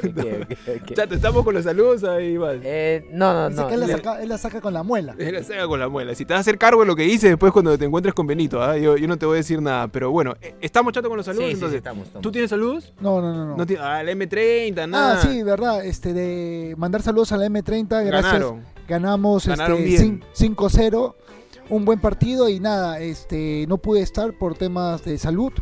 Chato, 0.95 1.15
estamos 1.15 1.45
con 1.45 1.55
los 1.55 1.65
saludos 1.65 2.05
ahí, 2.05 2.37
vas. 2.37 2.57
Eh, 2.63 3.05
no, 3.13 3.33
no, 3.35 3.49
Dice 3.51 3.61
no. 3.63 3.69
que 3.69 3.75
él 3.75 3.81
la, 3.81 3.87
saca, 3.89 4.23
él 4.23 4.29
la 4.29 4.39
saca 4.39 4.61
con 4.61 4.73
la 4.73 4.83
muela. 4.83 5.15
Él 5.19 5.35
la 5.35 5.43
saca 5.43 5.67
con 5.67 5.81
la 5.81 5.89
muela. 5.89 6.15
Si 6.15 6.25
te 6.25 6.33
vas 6.35 6.39
a 6.39 6.41
hacer 6.43 6.59
cargo 6.59 6.81
de 6.83 6.87
lo 6.87 6.97
que 6.97 7.03
dice 7.05 7.29
después 7.29 7.53
cuando 7.53 7.77
te 7.77 7.85
encuentres 7.85 8.15
con 8.15 8.27
Benito, 8.27 8.63
¿ah? 8.63 8.77
yo, 8.77 8.97
yo 8.97 9.09
no 9.09 9.17
te 9.17 9.27
voy 9.27 9.35
a 9.35 9.39
decir 9.39 9.61
nada. 9.61 9.89
Pero 9.89 10.11
bueno, 10.11 10.35
eh, 10.41 10.55
estamos 10.61 10.93
chato 10.93 11.09
con 11.09 11.17
los 11.17 11.27
Sí, 11.27 11.31
saludos, 11.33 11.45
sí, 11.47 11.51
sí, 11.51 11.55
entonces. 11.55 11.77
estamos, 11.79 12.07
estamos. 12.07 12.23
¿Tú 12.23 12.31
tienes 12.33 12.51
saludos? 12.51 12.93
No, 13.01 13.21
no, 13.21 13.33
no. 13.35 13.47
no. 13.47 13.57
No 13.57 13.67
tiene- 13.67 13.83
ah, 13.83 14.03
la 14.03 14.13
M30, 14.13 14.89
nada. 14.89 15.15
ah, 15.19 15.23
sí, 15.23 15.43
verdad. 15.43 15.85
Este, 15.85 16.13
de 16.13 16.75
mandar 16.77 17.03
saludos 17.03 17.33
a 17.33 17.37
la 17.37 17.47
M30. 17.47 17.89
Gracias. 18.05 18.33
Ganaron. 18.33 18.63
Ganamos 18.89 19.47
Ganaron 19.47 19.79
este, 19.79 19.89
bien. 19.89 20.21
cin- 20.21 20.55
5-0. 20.57 21.15
Un 21.69 21.85
buen 21.85 22.01
partido 22.01 22.49
y 22.49 22.61
nada, 22.61 22.99
este, 23.01 23.65
no 23.69 23.79
pude 23.79 24.03
estar 24.03 24.37
por 24.37 24.59
temas 24.59 25.05
de 25.05 25.17
salud. 25.17 25.53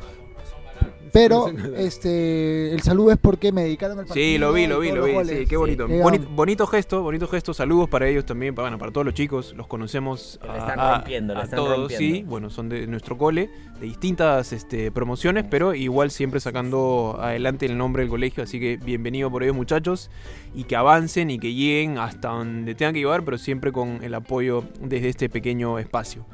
Pero 1.12 1.46
este 1.77 2.73
el 2.73 2.83
saludo 2.83 3.12
es 3.12 3.18
porque 3.18 3.53
me 3.53 3.62
dedicaron 3.62 3.99
al 3.99 4.07
partido. 4.07 4.25
Sí, 4.25 4.38
lo 4.38 4.53
vi, 4.53 4.66
lo 4.66 4.79
vi, 4.81 4.92
lo 4.92 5.05
vi. 5.05 5.12
goles. 5.12 5.38
Sí, 5.40 5.46
qué 5.46 5.57
bonito. 5.57 5.87
Bonito 5.88 6.66
gesto, 6.66 7.03
bonito 7.03 7.27
gesto. 7.29 7.53
Saludos 7.55 7.88
para 7.88 8.09
ellos 8.09 8.25
también, 8.27 8.55
para, 8.55 8.64
bueno, 8.68 8.79
para 8.79 8.92
todos 8.92 9.05
los 9.05 9.14
chicos. 9.14 9.55
Los 9.57 9.66
conocemos 9.66 10.38
a, 10.49 10.59
están 10.59 10.81
a- 10.81 10.94
rompiendo, 10.96 11.35
la 11.35 11.40
a 11.40 11.44
están 11.44 11.57
todos, 11.59 11.77
rompiendo. 11.79 12.16
sí. 12.16 12.23
Bueno, 12.23 12.51
son 12.51 12.68
de 12.68 12.87
nuestro 12.87 13.18
cole, 13.18 13.51
de 13.81 13.87
distintas 13.87 14.53
este, 14.53 14.90
promociones, 14.90 15.44
pero 15.51 15.75
igual 15.75 16.11
siempre 16.11 16.40
sacando 16.40 17.18
adelante 17.20 17.66
el 17.66 17.77
nombre 17.77 18.03
del 18.03 18.11
colegio. 18.11 18.42
Así 18.42 18.61
que 18.61 18.77
bienvenido 18.77 19.31
por 19.31 19.42
ellos, 19.42 19.57
muchachos. 19.57 20.11
Y 20.55 20.64
que 20.64 20.77
avancen 20.77 21.31
y 21.31 21.38
que 21.38 21.55
lleguen 21.55 21.99
hasta 21.99 22.29
donde 22.29 22.75
tengan 22.75 22.94
que 22.94 23.01
llevar, 23.01 23.25
pero 23.25 23.38
siempre 23.38 23.73
con 23.73 24.03
el 24.03 24.14
apoyo 24.14 24.64
desde 24.81 25.09
este 25.09 25.29
pequeño 25.29 25.79
espacio. 25.79 26.27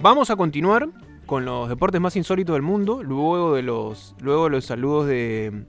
Vamos 0.00 0.30
a 0.30 0.36
continuar 0.36 0.88
con 1.28 1.44
los 1.44 1.68
deportes 1.68 2.00
más 2.00 2.16
insólitos 2.16 2.54
del 2.54 2.62
mundo, 2.62 3.02
luego 3.02 3.54
de 3.54 3.62
los, 3.62 4.16
luego 4.18 4.48
los 4.48 4.64
saludos 4.64 5.06
de, 5.06 5.66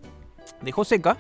de 0.62 0.72
Joseca. 0.72 1.18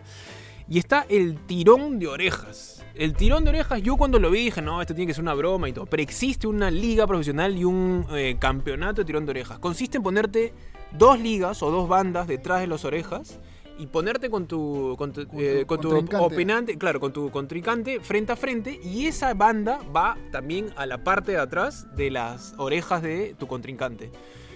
Y 0.67 0.79
está 0.79 1.05
el 1.09 1.35
tirón 1.45 1.99
de 1.99 2.07
orejas. 2.07 2.85
El 2.95 3.15
tirón 3.15 3.43
de 3.43 3.49
orejas, 3.49 3.81
yo 3.81 3.97
cuando 3.97 4.17
lo 4.17 4.31
vi 4.31 4.45
dije, 4.45 4.61
no, 4.61 4.81
esto 4.81 4.95
tiene 4.95 5.07
que 5.07 5.13
ser 5.13 5.23
una 5.23 5.33
broma 5.33 5.67
y 5.67 5.73
todo. 5.73 5.87
Pero 5.87 6.01
existe 6.01 6.47
una 6.47 6.71
liga 6.71 7.05
profesional 7.05 7.57
y 7.57 7.65
un 7.65 8.05
eh, 8.11 8.37
campeonato 8.39 9.01
de 9.01 9.05
tirón 9.05 9.25
de 9.25 9.31
orejas. 9.31 9.59
Consiste 9.59 9.97
en 9.97 10.03
ponerte 10.03 10.53
dos 10.97 11.19
ligas 11.19 11.61
o 11.61 11.69
dos 11.69 11.89
bandas 11.89 12.27
detrás 12.27 12.61
de 12.61 12.67
las 12.67 12.85
orejas 12.85 13.39
y 13.79 13.87
ponerte 13.87 14.29
con 14.29 14.47
tu, 14.47 14.95
con 14.97 15.13
tu, 15.13 15.25
Con 15.25 15.39
eh, 15.39 15.61
tu 15.61 15.65
con 15.65 15.81
tu 15.81 15.89
contrincante. 15.89 16.35
opinante, 16.35 16.77
claro, 16.77 16.99
con 16.99 17.13
tu 17.13 17.31
contrincante 17.31 17.99
frente 18.01 18.33
a 18.33 18.35
frente. 18.35 18.79
Y 18.83 19.07
esa 19.07 19.33
banda 19.33 19.79
va 19.95 20.17
también 20.31 20.71
a 20.75 20.85
la 20.85 21.03
parte 21.03 21.31
de 21.31 21.39
atrás 21.39 21.87
de 21.95 22.11
las 22.11 22.53
orejas 22.57 23.01
de 23.01 23.35
tu 23.39 23.47
contrincante. 23.47 24.11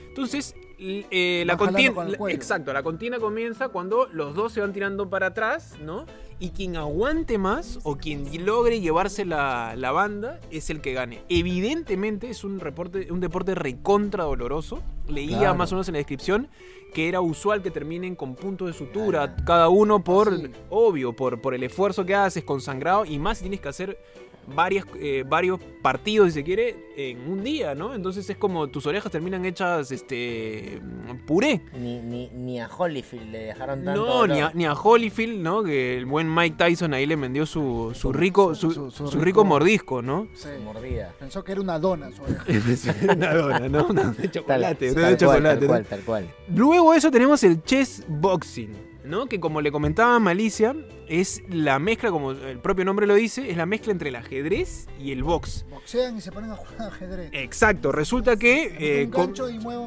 Entonces, 0.09 0.55
eh, 0.79 1.43
la 1.45 1.57
contienda. 1.57 2.17
con. 2.17 2.29
Exacto, 2.29 2.73
la 2.73 2.83
contienda 2.83 3.19
comienza 3.19 3.69
cuando 3.69 4.07
los 4.11 4.33
dos 4.35 4.53
se 4.53 4.61
van 4.61 4.73
tirando 4.73 5.09
para 5.09 5.27
atrás, 5.27 5.75
¿no? 5.81 6.05
Y 6.39 6.49
quien 6.49 6.75
aguante 6.75 7.37
más 7.37 7.79
o 7.83 7.95
quien 7.97 8.27
logre 8.45 8.81
llevarse 8.81 9.23
la, 9.23 9.75
la 9.77 9.91
banda 9.91 10.39
es 10.51 10.69
el 10.69 10.81
que 10.81 10.93
gane. 10.93 11.21
Evidentemente 11.29 12.29
es 12.29 12.43
un, 12.43 12.59
reporte, 12.59 13.11
un 13.11 13.19
deporte 13.21 13.55
recontra 13.55 14.23
doloroso. 14.25 14.81
Leía 15.07 15.37
Claro. 15.39 15.55
más 15.55 15.71
o 15.71 15.75
menos 15.75 15.87
en 15.87 15.93
la 15.93 15.99
descripción 15.99 16.49
que 16.93 17.07
era 17.09 17.21
usual 17.21 17.61
que 17.63 17.71
terminen 17.71 18.15
con 18.15 18.35
puntos 18.35 18.67
de 18.67 18.73
sutura, 18.73 19.35
cada 19.45 19.67
uno 19.69 20.03
por, 20.03 20.35
Sí. 20.37 20.51
obvio, 20.69 21.13
por, 21.15 21.41
por 21.41 21.55
el 21.55 21.63
esfuerzo 21.63 22.05
que 22.05 22.13
haces, 22.13 22.43
consangrado, 22.43 23.03
y 23.05 23.17
más 23.17 23.39
si 23.39 23.45
tienes 23.45 23.61
que 23.61 23.69
hacer 23.69 23.97
varias, 24.47 24.85
eh, 24.99 25.23
varios 25.27 25.59
partidos, 25.81 26.29
si 26.29 26.33
se 26.39 26.43
quiere, 26.43 26.75
en 26.95 27.27
un 27.29 27.43
día, 27.43 27.75
¿no? 27.75 27.93
Entonces 27.93 28.29
es 28.29 28.37
como 28.37 28.67
tus 28.67 28.85
orejas 28.85 29.11
terminan 29.11 29.45
hechas 29.45 29.91
este 29.91 30.81
puré. 31.25 31.61
Ni, 31.77 31.99
ni, 32.01 32.29
ni 32.29 32.59
a 32.59 32.67
Holyfield 32.67 33.31
le 33.31 33.39
dejaron 33.39 33.83
tanto. 33.83 34.05
No, 34.05 34.27
ni 34.27 34.33
a, 34.33 34.43
dolor. 34.43 34.55
ni 34.55 34.65
a 34.65 34.73
Holyfield, 34.73 35.41
¿no? 35.41 35.63
Que 35.63 35.97
el 35.97 36.05
buen 36.05 36.33
Mike 36.33 36.55
Tyson 36.57 36.93
ahí 36.93 37.05
le 37.05 37.15
vendió 37.15 37.45
su, 37.45 37.91
su 37.93 37.99
Su- 37.99 38.13
rico, 38.13 38.55
su- 38.55 38.71
su, 38.71 38.85
su- 38.85 38.91
su 38.91 39.07
su 39.07 39.17
rico 39.19 39.23
rico- 39.41 39.45
mordisco, 39.45 40.01
¿no? 40.01 40.27
Sí. 40.33 40.49
Mordida. 40.63 41.13
Pensó 41.19 41.43
que 41.43 41.51
era 41.53 41.61
una 41.61 41.79
dona 41.79 42.11
su 42.11 42.21
oreja. 42.23 42.45
una 43.15 43.33
dona, 43.33 43.69
¿no? 43.69 43.87
Una 43.87 44.11
de 44.11 44.31
chocolate, 44.31 44.93
tal 44.93 44.97
una 44.97 45.09
de 45.09 45.17
cual, 45.17 45.17
chocolate. 45.17 45.55
tal 45.55 45.61
¿no? 45.61 45.67
cual, 45.67 45.85
tal 45.85 45.99
cual. 46.01 46.27
Luego 46.55 46.91
de 46.91 46.97
eso 46.97 47.11
tenemos 47.11 47.43
el 47.43 47.63
chess 47.63 48.03
boxing, 48.07 48.71
¿no? 49.03 49.25
Que 49.27 49.39
como 49.39 49.61
le 49.61 49.71
comentaba 49.71 50.17
Malicia, 50.19 50.75
es 51.07 51.43
la 51.49 51.79
mezcla, 51.79 52.09
como 52.11 52.31
el 52.31 52.59
propio 52.59 52.85
nombre 52.85 53.05
lo 53.07 53.15
dice, 53.15 53.49
es 53.49 53.57
la 53.57 53.65
mezcla 53.65 53.91
entre 53.91 54.09
el 54.09 54.15
ajedrez 54.15 54.87
y 54.99 55.11
el 55.11 55.23
box. 55.23 55.65
Boxean 55.69 56.17
y 56.17 56.21
se 56.21 56.31
ponen 56.31 56.51
a 56.51 56.55
jugar 56.55 56.87
ajedrez. 56.89 57.29
Exacto, 57.33 57.91
resulta 57.91 58.35
que... 58.37 58.75
eh, 58.79 59.09
con- 59.09 59.33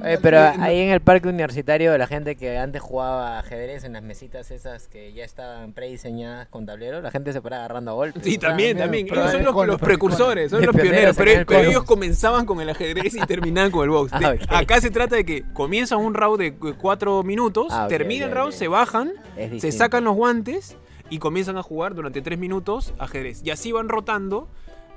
Eh, 0.04 0.18
pero 0.20 0.40
ahí 0.60 0.80
en 0.80 0.90
el 0.90 1.00
parque 1.00 1.28
universitario, 1.28 1.96
la 1.98 2.06
gente 2.06 2.36
que 2.36 2.58
antes 2.58 2.82
jugaba 2.82 3.38
ajedrez 3.38 3.84
en 3.84 3.94
las 3.94 4.02
mesitas 4.02 4.50
esas 4.50 4.88
que 4.88 5.12
ya 5.12 5.24
estaban 5.24 5.72
prediseñadas 5.72 6.48
con 6.48 6.66
tablero, 6.66 7.00
la 7.00 7.10
gente 7.10 7.32
se 7.32 7.40
para 7.40 7.56
agarrando 7.58 7.92
a 7.92 7.94
golpes. 7.94 8.22
Sí, 8.24 8.38
también, 8.38 8.76
también. 8.76 9.06
Ellos 9.06 9.30
son 9.30 9.42
los, 9.66 9.80
precursores, 9.80 10.50
son 10.50 10.64
los 10.64 10.74
pioneros 10.74 11.16
pero, 11.16 11.30
el 11.30 11.66
ellos 11.70 11.84
comenzaban 11.84 12.46
con 12.46 12.60
el 12.60 12.70
ajedrez 12.70 13.14
y 13.14 13.20
terminaban 13.20 13.70
con 13.70 13.84
el 13.84 13.90
box. 13.90 14.12
De- 14.12 14.26
Ah. 14.48 14.58
Acá 14.58 14.80
se 14.80 14.90
trata 14.90 15.16
de 15.16 15.24
que 15.24 15.44
comienza 15.52 15.96
un 15.96 16.14
round 16.14 16.38
de 16.40 16.54
cu- 16.54 16.74
cuatro 16.76 17.22
minutos, 17.22 17.68
Ah, 17.70 17.86
termina 17.88 18.26
el 18.26 18.32
round, 18.32 18.52
se 18.52 18.68
bajan, 18.68 19.12
se 19.58 19.72
sacan 19.72 20.04
los 20.04 20.14
guantes 20.16 20.76
y 21.10 21.18
comienzan 21.18 21.56
a 21.56 21.62
jugar 21.62 21.94
durante 21.94 22.22
tres 22.22 22.38
minutos 22.38 22.94
ajedrez. 22.98 23.42
Y 23.44 23.50
así 23.50 23.72
van 23.72 23.88
rotando 23.88 24.48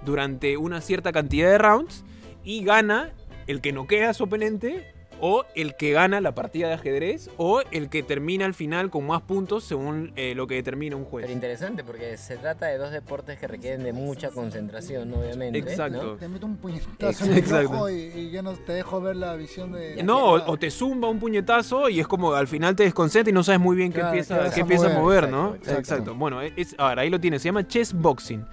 durante 0.05 0.57
una 0.57 0.81
cierta 0.81 1.11
cantidad 1.11 1.49
de 1.49 1.57
rounds 1.57 2.03
y 2.43 2.63
gana 2.63 3.11
el 3.47 3.61
que 3.61 3.71
noquea 3.71 4.09
a 4.09 4.13
su 4.13 4.25
oponente 4.25 4.93
o 5.21 5.45
el 5.55 5.75
que 5.75 5.91
gana 5.91 6.21
la 6.21 6.33
partida 6.33 6.67
de 6.67 6.73
ajedrez 6.73 7.29
o 7.37 7.61
el 7.71 7.89
que 7.89 8.03
termina 8.03 8.45
al 8.45 8.53
final 8.53 8.89
con 8.89 9.05
más 9.07 9.21
puntos 9.21 9.63
según 9.63 10.13
eh, 10.15 10.33
lo 10.35 10.47
que 10.47 10.55
determina 10.55 10.95
un 10.95 11.05
juez. 11.05 11.23
Pero 11.23 11.33
interesante 11.33 11.83
porque 11.83 12.17
se 12.17 12.37
trata 12.37 12.67
de 12.67 12.77
dos 12.77 12.91
deportes 12.91 13.39
que 13.39 13.47
requieren 13.47 13.83
de 13.83 13.93
mucha 13.93 14.29
concentración, 14.29 15.13
obviamente. 15.13 15.59
Exacto. 15.59 16.03
¿no? 16.03 16.13
Te 16.13 16.27
meto 16.27 16.45
un 16.45 16.57
puñetazo 16.57 17.25
en 17.25 17.33
el 17.33 17.65
ojo 17.65 17.89
y, 17.89 17.95
y 17.95 18.31
ya 18.31 18.41
no 18.41 18.53
te 18.53 18.73
dejo 18.73 19.01
ver 19.01 19.15
la 19.15 19.35
visión 19.35 19.71
de. 19.71 20.01
No, 20.03 20.33
o, 20.33 20.51
o 20.51 20.57
te 20.57 20.71
zumba 20.71 21.09
un 21.09 21.19
puñetazo 21.19 21.89
y 21.89 21.99
es 21.99 22.07
como 22.07 22.33
al 22.33 22.47
final 22.47 22.75
te 22.75 22.83
desconcentra 22.83 23.29
y 23.29 23.33
no 23.33 23.43
sabes 23.43 23.59
muy 23.59 23.75
bien 23.75 23.91
qué 23.91 23.99
Claro, 23.99 24.09
empieza, 24.09 24.49
qué 24.51 24.61
empieza 24.61 24.87
a 24.87 24.99
mover, 24.99 25.25
exacto, 25.25 25.37
¿no? 25.37 25.73
exacto. 25.77 26.15
Bueno, 26.15 26.41
es, 26.41 26.75
ahora 26.77 27.01
ahí 27.01 27.09
lo 27.09 27.19
tienes, 27.19 27.41
se 27.41 27.49
llama 27.49 27.67
chess 27.67 27.93
boxing. 27.93 28.45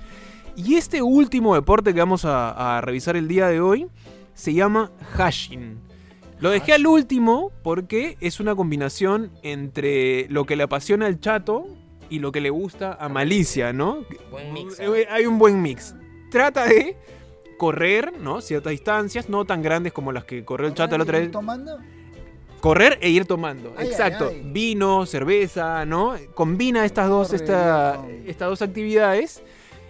Y 0.56 0.76
este 0.76 1.02
último 1.02 1.54
deporte 1.54 1.92
que 1.92 2.00
vamos 2.00 2.24
a, 2.24 2.76
a 2.76 2.80
revisar 2.80 3.16
el 3.16 3.28
día 3.28 3.48
de 3.48 3.60
hoy 3.60 3.86
se 4.34 4.52
llama 4.54 4.90
hashing. 5.16 5.85
Lo 6.46 6.52
dejé 6.52 6.74
al 6.74 6.86
último 6.86 7.50
porque 7.64 8.16
es 8.20 8.38
una 8.38 8.54
combinación 8.54 9.32
entre 9.42 10.28
lo 10.28 10.44
que 10.44 10.54
le 10.54 10.62
apasiona 10.62 11.06
al 11.06 11.18
chato 11.18 11.66
y 12.08 12.20
lo 12.20 12.30
que 12.30 12.40
le 12.40 12.50
gusta 12.50 12.96
a 13.00 13.08
Malicia, 13.08 13.72
¿no? 13.72 14.04
Buen 14.30 14.52
mix, 14.52 14.78
Eh, 14.78 15.06
Hay 15.10 15.26
un 15.26 15.38
buen 15.38 15.60
mix. 15.60 15.94
Trata 16.30 16.66
de 16.66 16.96
correr, 17.58 18.12
¿no? 18.20 18.40
Ciertas 18.40 18.70
distancias, 18.70 19.28
no 19.28 19.44
tan 19.44 19.60
grandes 19.60 19.92
como 19.92 20.12
las 20.12 20.24
que 20.24 20.44
corrió 20.44 20.68
el 20.68 20.74
chato 20.74 20.96
la 20.96 21.02
otra 21.02 21.18
vez. 21.18 21.32
¿Tomando? 21.32 21.78
Correr 22.60 22.98
e 23.00 23.08
ir 23.10 23.24
tomando. 23.24 23.74
Ay, 23.76 23.88
Exacto. 23.88 24.28
ay. 24.30 24.42
Vino, 24.44 25.04
cerveza, 25.04 25.84
¿no? 25.84 26.14
Combina 26.34 26.84
estas 26.84 27.08
dos, 27.08 27.32
esta- 27.32 28.04
estas 28.24 28.48
dos 28.48 28.62
actividades 28.62 29.42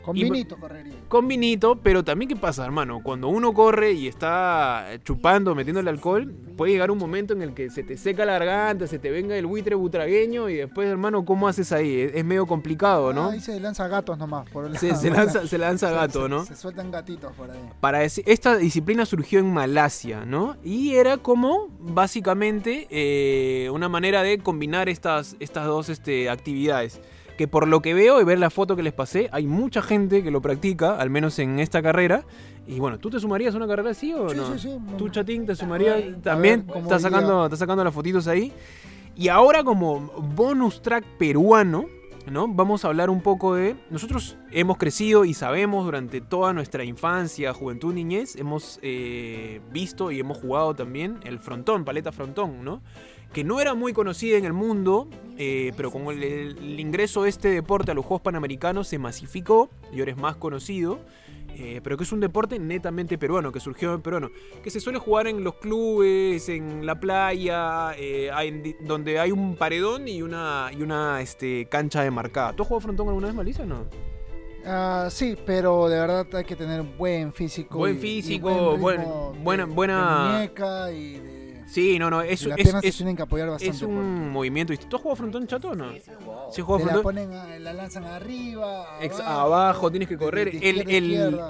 Con 0.06 0.16
Y- 0.16 0.24
vinito 0.24 0.56
correría. 0.56 0.94
con 1.08 1.26
vinito, 1.28 1.76
pero 1.82 2.02
también 2.04 2.28
qué 2.28 2.36
pasa, 2.36 2.64
hermano, 2.64 3.00
cuando 3.02 3.28
uno 3.28 3.52
corre 3.52 3.92
y 3.92 4.06
está 4.08 4.86
chupando, 5.04 5.54
metiéndole 5.54 5.90
alcohol, 5.90 6.32
puede 6.56 6.72
llegar 6.72 6.90
un 6.90 6.98
momento 6.98 7.34
en 7.34 7.42
el 7.42 7.52
que 7.54 7.68
se 7.70 7.82
te 7.82 7.96
seca 7.96 8.24
la 8.24 8.38
garganta, 8.38 8.86
se 8.86 8.98
te 9.00 9.10
venga 9.10 9.36
el 9.36 9.46
buitre 9.46 9.74
butragueño 9.74 10.48
y 10.48 10.54
después, 10.54 10.88
hermano, 10.88 11.24
¿cómo 11.24 11.48
haces 11.48 11.72
ahí? 11.72 12.00
Es, 12.00 12.14
es 12.14 12.24
medio 12.24 12.46
complicado, 12.46 13.12
¿no? 13.12 13.26
Ah, 13.30 13.32
ahí 13.32 13.40
se 13.40 13.58
lanza 13.60 13.88
gatos 13.88 14.16
nomás. 14.16 14.48
Por 14.50 14.66
el 14.66 14.78
Se, 14.78 14.88
lado. 14.88 15.00
se 15.00 15.10
lanza, 15.10 15.46
se 15.46 15.58
lanza 15.58 15.90
gato, 15.92 16.22
se- 16.22 16.28
¿no? 16.28 16.44
Se 16.46 16.54
sueltan 16.56 16.90
gatitos 16.90 17.32
por 17.34 17.50
ahí. 17.50 17.58
Para 17.80 18.04
esta 18.04 18.56
disciplina 18.56 19.04
surgió 19.04 19.40
en 19.40 19.52
Malasia, 19.52 20.24
¿no? 20.24 20.56
Y 20.64 20.94
era 20.94 21.16
como 21.18 21.68
básicamente 21.80 22.86
eh, 22.90 23.68
una 23.70 23.88
manera 23.88 24.22
de 24.22 24.38
combinar 24.38 24.88
estas, 24.88 25.36
estas 25.40 25.66
dos 25.66 25.88
este, 25.88 26.30
actividades. 26.30 27.00
Que 27.36 27.48
por 27.48 27.68
lo 27.68 27.82
que 27.82 27.94
veo 27.94 28.20
y 28.20 28.24
ver 28.24 28.38
la 28.38 28.50
foto 28.50 28.76
que 28.76 28.82
les 28.82 28.92
pasé, 28.92 29.28
hay 29.32 29.46
mucha 29.46 29.82
gente 29.82 30.22
que 30.22 30.30
lo 30.30 30.40
practica, 30.40 30.96
al 30.96 31.10
menos 31.10 31.38
en 31.38 31.58
esta 31.58 31.82
carrera. 31.82 32.24
Y 32.66 32.80
bueno, 32.80 32.98
¿tú 32.98 33.10
te 33.10 33.20
sumarías 33.20 33.54
a 33.54 33.58
una 33.58 33.66
carrera 33.68 33.90
así 33.90 34.12
o 34.12 34.28
Sí, 34.28 34.36
no? 34.36 34.52
sí, 34.52 34.58
sí. 34.58 34.78
¿Tú, 34.98 35.08
Chatín, 35.08 35.46
te 35.46 35.54
sumarías 35.54 35.96
ver, 35.96 36.22
también? 36.22 36.62
cómo 36.62 36.84
¿Estás 36.84 37.02
sacando, 37.02 37.44
estás 37.44 37.58
sacando 37.58 37.84
las 37.84 37.94
fotitos 37.94 38.26
ahí? 38.26 38.52
Y 39.14 39.28
ahora 39.28 39.62
como 39.64 40.00
bonus 40.34 40.82
track 40.82 41.04
peruano, 41.18 41.86
¿no? 42.30 42.48
Vamos 42.48 42.84
a 42.84 42.88
hablar 42.88 43.08
un 43.08 43.22
poco 43.22 43.54
de... 43.54 43.76
Nosotros 43.90 44.36
hemos 44.50 44.78
crecido 44.78 45.24
y 45.24 45.32
sabemos 45.32 45.84
durante 45.84 46.20
toda 46.20 46.52
nuestra 46.52 46.84
infancia, 46.84 47.54
juventud, 47.54 47.94
niñez, 47.94 48.36
hemos 48.36 48.78
eh, 48.82 49.60
visto 49.72 50.10
y 50.10 50.20
hemos 50.20 50.38
jugado 50.38 50.74
también 50.74 51.18
el 51.24 51.38
frontón, 51.38 51.84
paleta 51.84 52.12
frontón, 52.12 52.64
¿no? 52.64 52.82
Que 53.32 53.44
no 53.44 53.60
era 53.60 53.74
muy 53.74 53.92
conocida 53.92 54.38
en 54.38 54.44
el 54.46 54.52
mundo, 54.54 55.08
eh, 55.36 55.72
pero 55.76 55.90
con 55.90 56.06
el, 56.08 56.22
el 56.22 56.80
ingreso 56.80 57.24
de 57.24 57.28
este 57.28 57.48
deporte 57.48 57.90
a 57.90 57.94
los 57.94 58.04
Juegos 58.06 58.22
Panamericanos 58.22 58.88
se 58.88 58.98
masificó 58.98 59.68
y 59.92 59.98
ahora 60.00 60.12
es 60.12 60.16
más 60.18 60.36
conocido. 60.36 60.98
eh, 61.58 61.80
pero 61.82 61.96
que 61.96 62.04
es 62.04 62.12
un 62.12 62.20
deporte 62.20 62.58
netamente 62.58 63.16
peruano, 63.16 63.50
que 63.50 63.60
surgió 63.60 63.94
en 63.94 64.02
peruano, 64.02 64.30
que 64.62 64.68
se 64.70 64.78
suele 64.78 64.98
jugar 64.98 65.26
en 65.26 65.42
los 65.42 65.54
clubes, 65.54 66.50
en 66.50 66.84
la 66.84 67.00
playa, 67.00 67.92
eh, 67.96 68.30
en 68.42 68.76
donde 68.86 69.18
hay 69.18 69.32
un 69.32 69.56
paredón 69.56 70.06
y 70.06 70.20
una, 70.20 70.70
y 70.76 70.82
una 70.82 71.22
este, 71.22 71.66
cancha 71.66 72.02
demarcada. 72.02 72.52
¿Tú 72.54 72.62
has 72.62 72.68
jugado 72.68 72.80
frontón 72.82 73.08
alguna 73.08 73.28
vez, 73.28 73.36
Malisa 73.36 73.62
o 73.62 73.66
no? 73.66 73.84
Ah, 74.66 75.08
sí, 75.10 75.34
pero 75.46 75.88
de 75.88 75.98
verdad 75.98 76.26
hay 76.34 76.44
que 76.44 76.56
tener 76.56 76.82
buen 76.82 77.32
físico. 77.32 77.78
Buen 77.78 77.94
y- 77.94 77.98
y 77.98 78.00
físico, 78.02 78.76
buen 78.76 78.80
buena- 78.82 79.04
de- 79.04 79.38
buena- 79.40 79.66
de 79.66 80.32
muñeca 80.38 80.92
y 80.92 81.12
de. 81.20 81.35
Sí, 81.66 81.98
no, 81.98 82.08
no, 82.10 82.22
es, 82.22 82.42
y 82.42 82.46
las 82.48 82.58
es, 82.58 82.62
piernas 82.64 82.82
se 82.82 82.88
es- 82.88 82.96
tienen 82.96 83.16
que 83.16 83.22
apoyar 83.22 83.48
bastante. 83.50 83.76
es 83.76 83.82
un 83.82 84.30
movimiento. 84.30 84.72
¿Tú 84.88 84.96
has 84.96 85.02
jugado 85.02 85.16
frontón 85.16 85.46
chato 85.46 85.70
o 85.70 85.74
no? 85.74 85.92
Sí, 85.92 86.00
porque 86.06 86.62
jugado 86.62 86.78
te 86.78 86.84
la 86.86 86.92
frontón. 86.92 87.02
ponen, 87.02 87.32
a- 87.32 87.58
la 87.58 87.72
lanzan 87.74 88.04
arriba. 88.04 88.86
Ex- 89.00 89.20
abajo, 89.20 89.90
tienes 89.90 90.08
que 90.08 90.16
correr. 90.16 90.52
de 90.52 90.58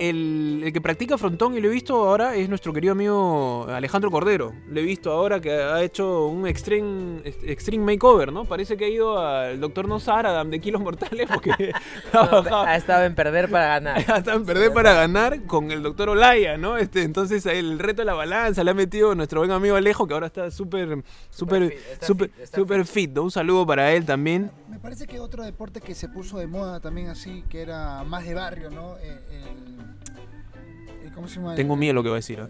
El, 0.01 0.73
que 0.73 0.81
practica 0.81 1.19
frontón 1.19 1.55
y 1.57 1.61
lo 1.61 1.69
he 1.69 1.71
visto 1.71 1.95
ahora 1.97 2.35
es 2.35 2.49
nuestro 2.49 2.73
querido 2.73 2.93
amigo 2.93 3.67
Alejandro 3.69 4.11
Cordero. 4.11 4.53
Lo 4.69 4.81
he 4.81 4.83
visto 4.83 5.13
ahora 5.13 5.41
que 5.41 5.53
ha 5.53 5.83
hecho 5.83 6.27
un 6.27 6.47
extreme, 6.47 7.21
extreme 7.45 7.85
makeover, 7.95 8.33
¿no? 8.33 8.45
Parece 8.45 8.77
que 8.77 8.87
ha 8.87 8.89
ido 8.89 9.19
al 9.19 9.61
doctor 9.61 9.87
Nozaradam 9.87 10.51
de 10.51 10.61
Kilos 10.61 10.81
Mortales 10.83 11.29
porque 11.33 11.51
ha. 12.13 12.65
Ha 12.67 12.77
estado 12.77 13.05
en 13.05 13.15
perder 13.15 13.51
para 13.51 13.67
ganar. 13.67 13.99
Hasta 14.11 14.33
en 14.35 14.45
perder 14.47 14.73
para 14.73 14.95
ganar 14.95 15.43
con 15.45 15.71
el 15.71 15.83
doctor 15.83 16.09
Olaya, 16.09 16.57
¿no? 16.57 16.77
Este, 16.79 17.03
entonces 17.03 17.45
el 17.47 17.79
reto 17.79 18.03
de 18.03 18.07
la 18.07 18.15
balanza 18.15 18.65
le 18.65 18.71
ha 18.71 18.75
metido 18.75 19.15
nuestro 19.15 19.41
buen 19.41 19.51
amigo 19.51 19.77
Alejo, 19.77 20.06
que 20.07 20.15
ahora 20.15 20.27
está 20.27 20.51
súper, 20.51 20.89
fit, 20.97 21.05
está 21.25 21.37
súper, 21.37 21.69
fit, 21.71 22.39
está 22.41 22.57
súper 22.57 22.87
fit. 22.87 23.19
Un 23.19 23.31
saludo 23.31 23.67
para 23.67 23.93
él 23.93 24.05
también. 24.05 24.51
Me 24.69 24.79
parece 24.79 25.07
que 25.07 25.19
otro 25.21 25.45
deporte 25.45 25.81
que 25.81 25.95
se 25.95 26.09
puso 26.09 26.39
de 26.39 26.47
moda 26.47 26.81
también 26.81 27.09
así, 27.09 27.45
que 27.49 27.61
era 27.63 28.05
más 28.05 28.25
de 28.25 28.35
barrio, 28.35 28.71
¿no? 28.71 28.97
Eh, 28.99 29.19
el, 29.31 31.07
el- 31.07 31.13
¿Cómo 31.15 31.29
se 31.29 31.37
llama? 31.37 31.55
Tengo 31.55 31.77
miedo 31.77 31.95
lo 31.95 32.03
que 32.03 32.09
va 32.11 32.17
a 32.17 32.19
decir. 32.19 32.39
¿eh? 32.41 32.47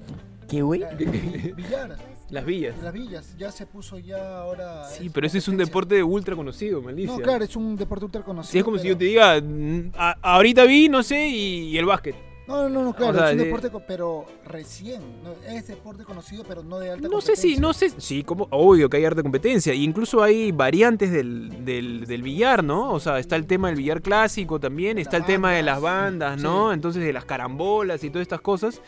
¿Kiwi? 0.48 0.78
la- 0.78 0.90
el 0.90 0.96
vi- 0.96 1.52
billar. 1.52 1.96
Las 2.30 2.44
villas. 2.44 2.74
Las 2.82 2.92
villas. 2.92 3.36
Ya 3.38 3.52
se 3.52 3.66
puso 3.66 3.98
ya 3.98 4.38
ahora. 4.38 4.84
Sí, 4.88 5.10
pero 5.10 5.26
ese 5.28 5.38
es 5.38 5.46
un 5.46 5.56
deporte 5.56 6.02
ultra 6.02 6.34
conocido, 6.34 6.82
Malicia. 6.82 7.16
No, 7.16 7.22
claro, 7.22 7.44
es 7.44 7.54
un 7.54 7.76
deporte 7.76 8.04
ultra 8.04 8.22
conocido. 8.22 8.50
Sí, 8.52 8.58
es 8.58 8.64
como 8.64 8.78
si 8.78 8.88
yo 8.88 8.96
te 8.98 9.04
diga, 9.04 9.40
"Mm, 9.40 9.92
a- 9.96 10.16
ahorita 10.22 10.64
vi, 10.64 10.88
no 10.88 11.02
sé, 11.04 11.28
y, 11.28 11.68
y 11.68 11.78
el 11.78 11.84
básquet. 11.86 12.16
No, 12.48 12.68
no, 12.68 12.82
no, 12.84 12.94
claro, 12.94 13.12
O 13.12 13.16
sea, 13.18 13.26
es 13.28 13.32
un 13.32 13.38
de- 13.38 13.44
deporte, 13.46 13.70
pero 13.88 14.24
recién. 14.46 15.00
¿no? 15.24 15.32
Es 15.52 15.66
deporte 15.66 16.04
conocido, 16.04 16.44
pero 16.46 16.62
no 16.62 16.78
de 16.78 16.90
alta 16.92 17.08
No 17.08 17.20
sé 17.20 17.34
si, 17.34 17.56
competencia. 17.56 17.60
no 17.60 17.72
sé, 17.72 18.00
sí, 18.00 18.22
como, 18.22 18.46
obvio 18.50 18.88
que 18.88 18.98
hay 18.98 19.04
arte 19.04 19.16
de 19.16 19.22
competencia. 19.24 19.74
Y 19.74 19.82
incluso 19.82 20.22
hay 20.22 20.52
variantes 20.52 21.10
del, 21.10 21.64
del, 21.64 22.06
del 22.06 22.22
billar, 22.22 22.62
¿no? 22.62 22.92
O 22.92 23.00
sea, 23.00 23.18
está 23.18 23.34
el 23.36 23.46
tema 23.46 23.68
del 23.68 23.76
billar 23.78 24.00
clásico 24.00 24.60
también, 24.60 24.98
está 24.98 25.16
el 25.16 25.24
tema 25.24 25.52
de 25.52 25.62
las 25.64 25.80
bandas, 25.80 26.30
bandas, 26.36 26.42
¿no? 26.42 26.68
sí. 26.70 26.74
Entonces 26.74 27.02
de 27.02 27.12
las 27.12 27.24
carambolas 27.24 28.02
y 28.04 28.10
todas 28.10 28.22
estas 28.22 28.40
cosas. 28.40 28.80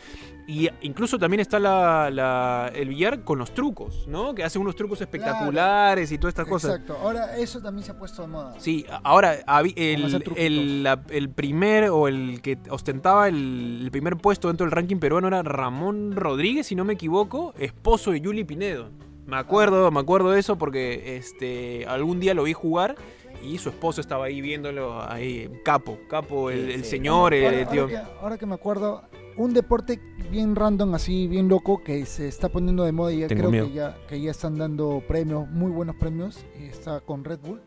Y 0.49 0.67
incluso 0.81 1.19
también 1.19 1.41
está 1.41 1.59
la, 1.59 2.09
la- 2.11 2.73
el 2.75 2.89
billar 2.89 3.23
con 3.23 3.39
los 3.39 3.53
trucos, 3.53 4.09
¿no? 4.09 4.35
Que 4.35 4.43
hacen 4.45 4.63
unos 4.63 4.75
trucos 4.77 4.99
espectaculares 5.03 6.11
y 6.11 6.17
todas 6.17 6.33
estas 6.33 6.47
cosas. 6.47 6.71
Exacto. 6.71 6.97
Ahora, 7.03 7.37
eso 7.37 7.61
también 7.61 7.85
se 7.85 7.93
ha 7.93 7.99
puesto 7.99 8.23
de 8.23 8.29
moda. 8.29 8.55
Sí, 8.59 8.87
ahora 9.05 9.35
el, 9.77 10.25
el, 10.37 10.83
la- 10.83 11.03
el 11.11 11.29
primer 11.29 11.91
o 11.91 12.09
el 12.09 12.41
que 12.41 12.57
ostentaba 12.71 13.29
el, 13.29 13.81
el 13.85 13.91
primer 13.91 14.17
puesto 14.17 14.49
dentro 14.49 14.65
del 14.65 14.71
ranking 14.73 14.97
peruano 14.97 15.29
era 15.29 15.43
Ramón 15.43 16.13
Rodríguez, 16.17 16.67
si 16.67 16.75
no 16.75 16.85
me 16.85 16.95
equivoco, 16.95 17.53
esposo 17.59 18.11
de 18.13 18.23
Yuli 18.23 18.45
Pinedo. 18.45 18.89
Me 19.27 19.37
acuerdo, 19.37 19.91
me 19.91 20.01
acuerdo 20.01 20.31
de 20.31 20.41
eso 20.41 20.57
porque 20.57 21.19
este 21.19 21.85
algún 21.87 22.21
día 22.21 22.33
lo 22.33 22.45
vi 22.45 22.55
jugar 22.55 22.97
y 23.45 23.59
su 23.59 23.69
esposo 23.69 24.01
estaba 24.01 24.25
ahí 24.25 24.41
viéndolo 24.41 25.03
ahí, 25.07 25.51
capo, 25.63 25.99
capo, 26.09 26.49
el, 26.49 26.69
Sí, 26.69 26.73
el 26.73 26.85
sí. 26.85 26.91
señor, 26.91 27.35
el, 27.35 27.69
tío. 27.69 27.83
ahora 27.83 27.93
que, 27.93 28.11
ahora 28.23 28.39
que 28.39 28.47
me 28.47 28.55
acuerdo, 28.55 29.03
un 29.39 29.55
deporte 29.55 29.99
bien 30.31 30.55
random, 30.55 30.95
así, 30.95 31.27
bien 31.27 31.49
loco, 31.49 31.83
que 31.83 32.05
se 32.05 32.29
está 32.29 32.49
poniendo 32.51 32.85
de 32.85 32.93
moda 32.93 33.13
y 33.13 33.21
ya 33.21 33.29
Tengo 33.29 33.41
creo 33.43 33.51
miedo. 33.51 33.67
que 33.69 33.73
ya, 33.73 33.97
que 34.09 34.21
ya 34.21 34.31
están 34.33 34.59
dando 34.59 35.03
premios, 35.09 35.49
muy 35.49 35.71
buenos 35.71 35.97
premios, 35.97 36.45
y 36.61 36.65
está 36.67 37.01
con 37.01 37.25
Red 37.25 37.39
Bull. 37.43 37.61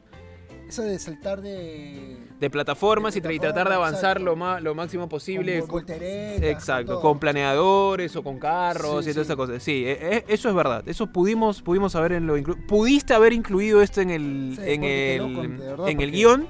Eso 0.67 0.83
de 0.83 0.97
saltar 0.99 1.41
de... 1.41 2.17
De 2.39 2.49
plataformas 2.49 3.13
de 3.13 3.19
y 3.19 3.21
tra- 3.21 3.35
y 3.35 3.39
tratar 3.39 3.67
de 3.67 3.75
avanzar 3.75 4.17
exacto. 4.17 4.23
lo, 4.23 4.35
más, 4.37 4.61
lo 4.63 4.73
máximo 4.73 5.09
posible. 5.09 5.59
con 5.59 5.67
con- 5.67 5.79
volteretas, 5.79 6.43
Exacto, 6.49 7.01
con 7.01 7.19
planeadores 7.19 8.15
o 8.15 8.23
con 8.23 8.37
carros 8.39 9.03
Sí, 9.03 9.11
y 9.11 9.13
todas 9.13 9.27
sí. 9.27 9.33
esas 9.33 9.35
cosas. 9.35 9.63
Sí, 9.63 9.83
e- 9.85 10.15
e- 10.17 10.25
eso 10.29 10.47
es 10.47 10.55
verdad. 10.55 10.81
Eso 10.87 11.07
pudimos, 11.07 11.61
pudimos 11.61 11.93
haber 11.95 12.13
en 12.13 12.25
lo 12.25 12.37
inclu- 12.37 12.65
Pudiste 12.67 13.13
haber 13.13 13.33
incluido 13.33 13.81
esto 13.81 13.99
en 13.99 14.11
el, 14.11 14.53
Sí, 14.55 14.61
en 14.65 14.83
el, 14.85 15.57
verdad, 15.57 15.89
en 15.89 15.99
el 16.01 16.11
guion, 16.11 16.47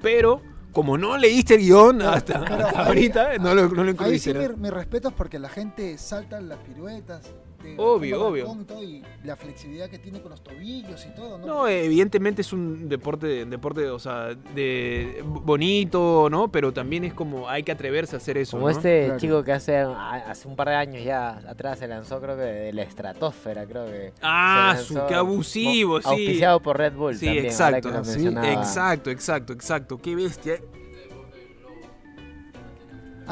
pero 0.00 0.40
como 0.72 0.96
no 0.98 1.16
leíste 1.16 1.54
el 1.54 1.60
guion 1.60 2.02
hasta, 2.02 2.38
hasta 2.38 2.80
ahí- 2.80 2.86
ahorita, 2.86 3.38
no 3.38 3.54
lo, 3.54 3.68
no 3.68 3.84
lo 3.84 4.02
Ahí 4.02 4.18
sí 4.18 4.32
me, 4.34 4.48
me 4.56 4.70
respetas 4.70 5.12
porque 5.12 5.38
la 5.38 5.48
gente 5.48 5.96
salta 5.98 6.40
las 6.40 6.58
piruetas. 6.58 7.22
De- 7.62 7.74
Obvio, 7.78 8.26
obvio. 8.26 8.56
y 8.60 8.64
todo, 8.64 8.82
y 8.82 9.02
la 9.24 9.36
flexibilidad 9.36 9.88
que 9.90 9.98
tiene 9.98 10.20
con 10.20 10.30
los 10.30 10.42
tobillos 10.42 11.06
y 11.06 11.14
todo, 11.14 11.38
¿no? 11.38 11.46
No, 11.46 11.68
evidentemente 11.68 12.42
es 12.42 12.52
un 12.52 12.88
deporte, 12.88 13.44
deporte, 13.44 13.88
o 13.88 13.98
sea, 13.98 14.34
de 14.54 15.22
bonito, 15.24 16.28
¿no? 16.30 16.50
Pero 16.50 16.72
también 16.72 17.04
es 17.04 17.12
como 17.14 17.48
hay 17.48 17.62
que 17.62 17.72
atreverse 17.72 18.16
a 18.16 18.18
hacer 18.18 18.38
eso. 18.38 18.56
Como 18.56 18.68
¿no? 18.68 18.76
este 18.76 19.04
Claro. 19.06 19.20
chico 19.20 19.44
que 19.44 19.52
hace, 19.52 19.76
hace 19.78 20.48
un 20.48 20.56
par 20.56 20.68
de 20.68 20.74
años 20.74 21.04
ya 21.04 21.38
atrás 21.48 21.78
se 21.78 21.88
lanzó, 21.88 22.20
creo 22.20 22.36
que 22.36 22.42
de 22.42 22.72
la 22.72 22.82
estratosfera, 22.82 23.66
creo 23.66 23.86
que. 23.86 24.12
Ah, 24.22 24.76
su, 24.82 24.94
qué 25.08 25.14
abusivo, 25.14 26.00
sí. 26.00 26.08
Auspiciado 26.08 26.60
por 26.60 26.78
Red 26.78 26.94
Bull. 26.94 27.14
Sí, 27.16 27.26
también, 27.26 27.44
exacto. 27.46 27.88
que 27.90 27.98
lo 27.98 28.04
Sí, 28.04 28.10
mencionaba. 28.12 28.52
Exacto, 28.52 29.10
exacto, 29.10 29.52
exacto. 29.52 29.98
Qué 29.98 30.14
bestia. 30.14 30.60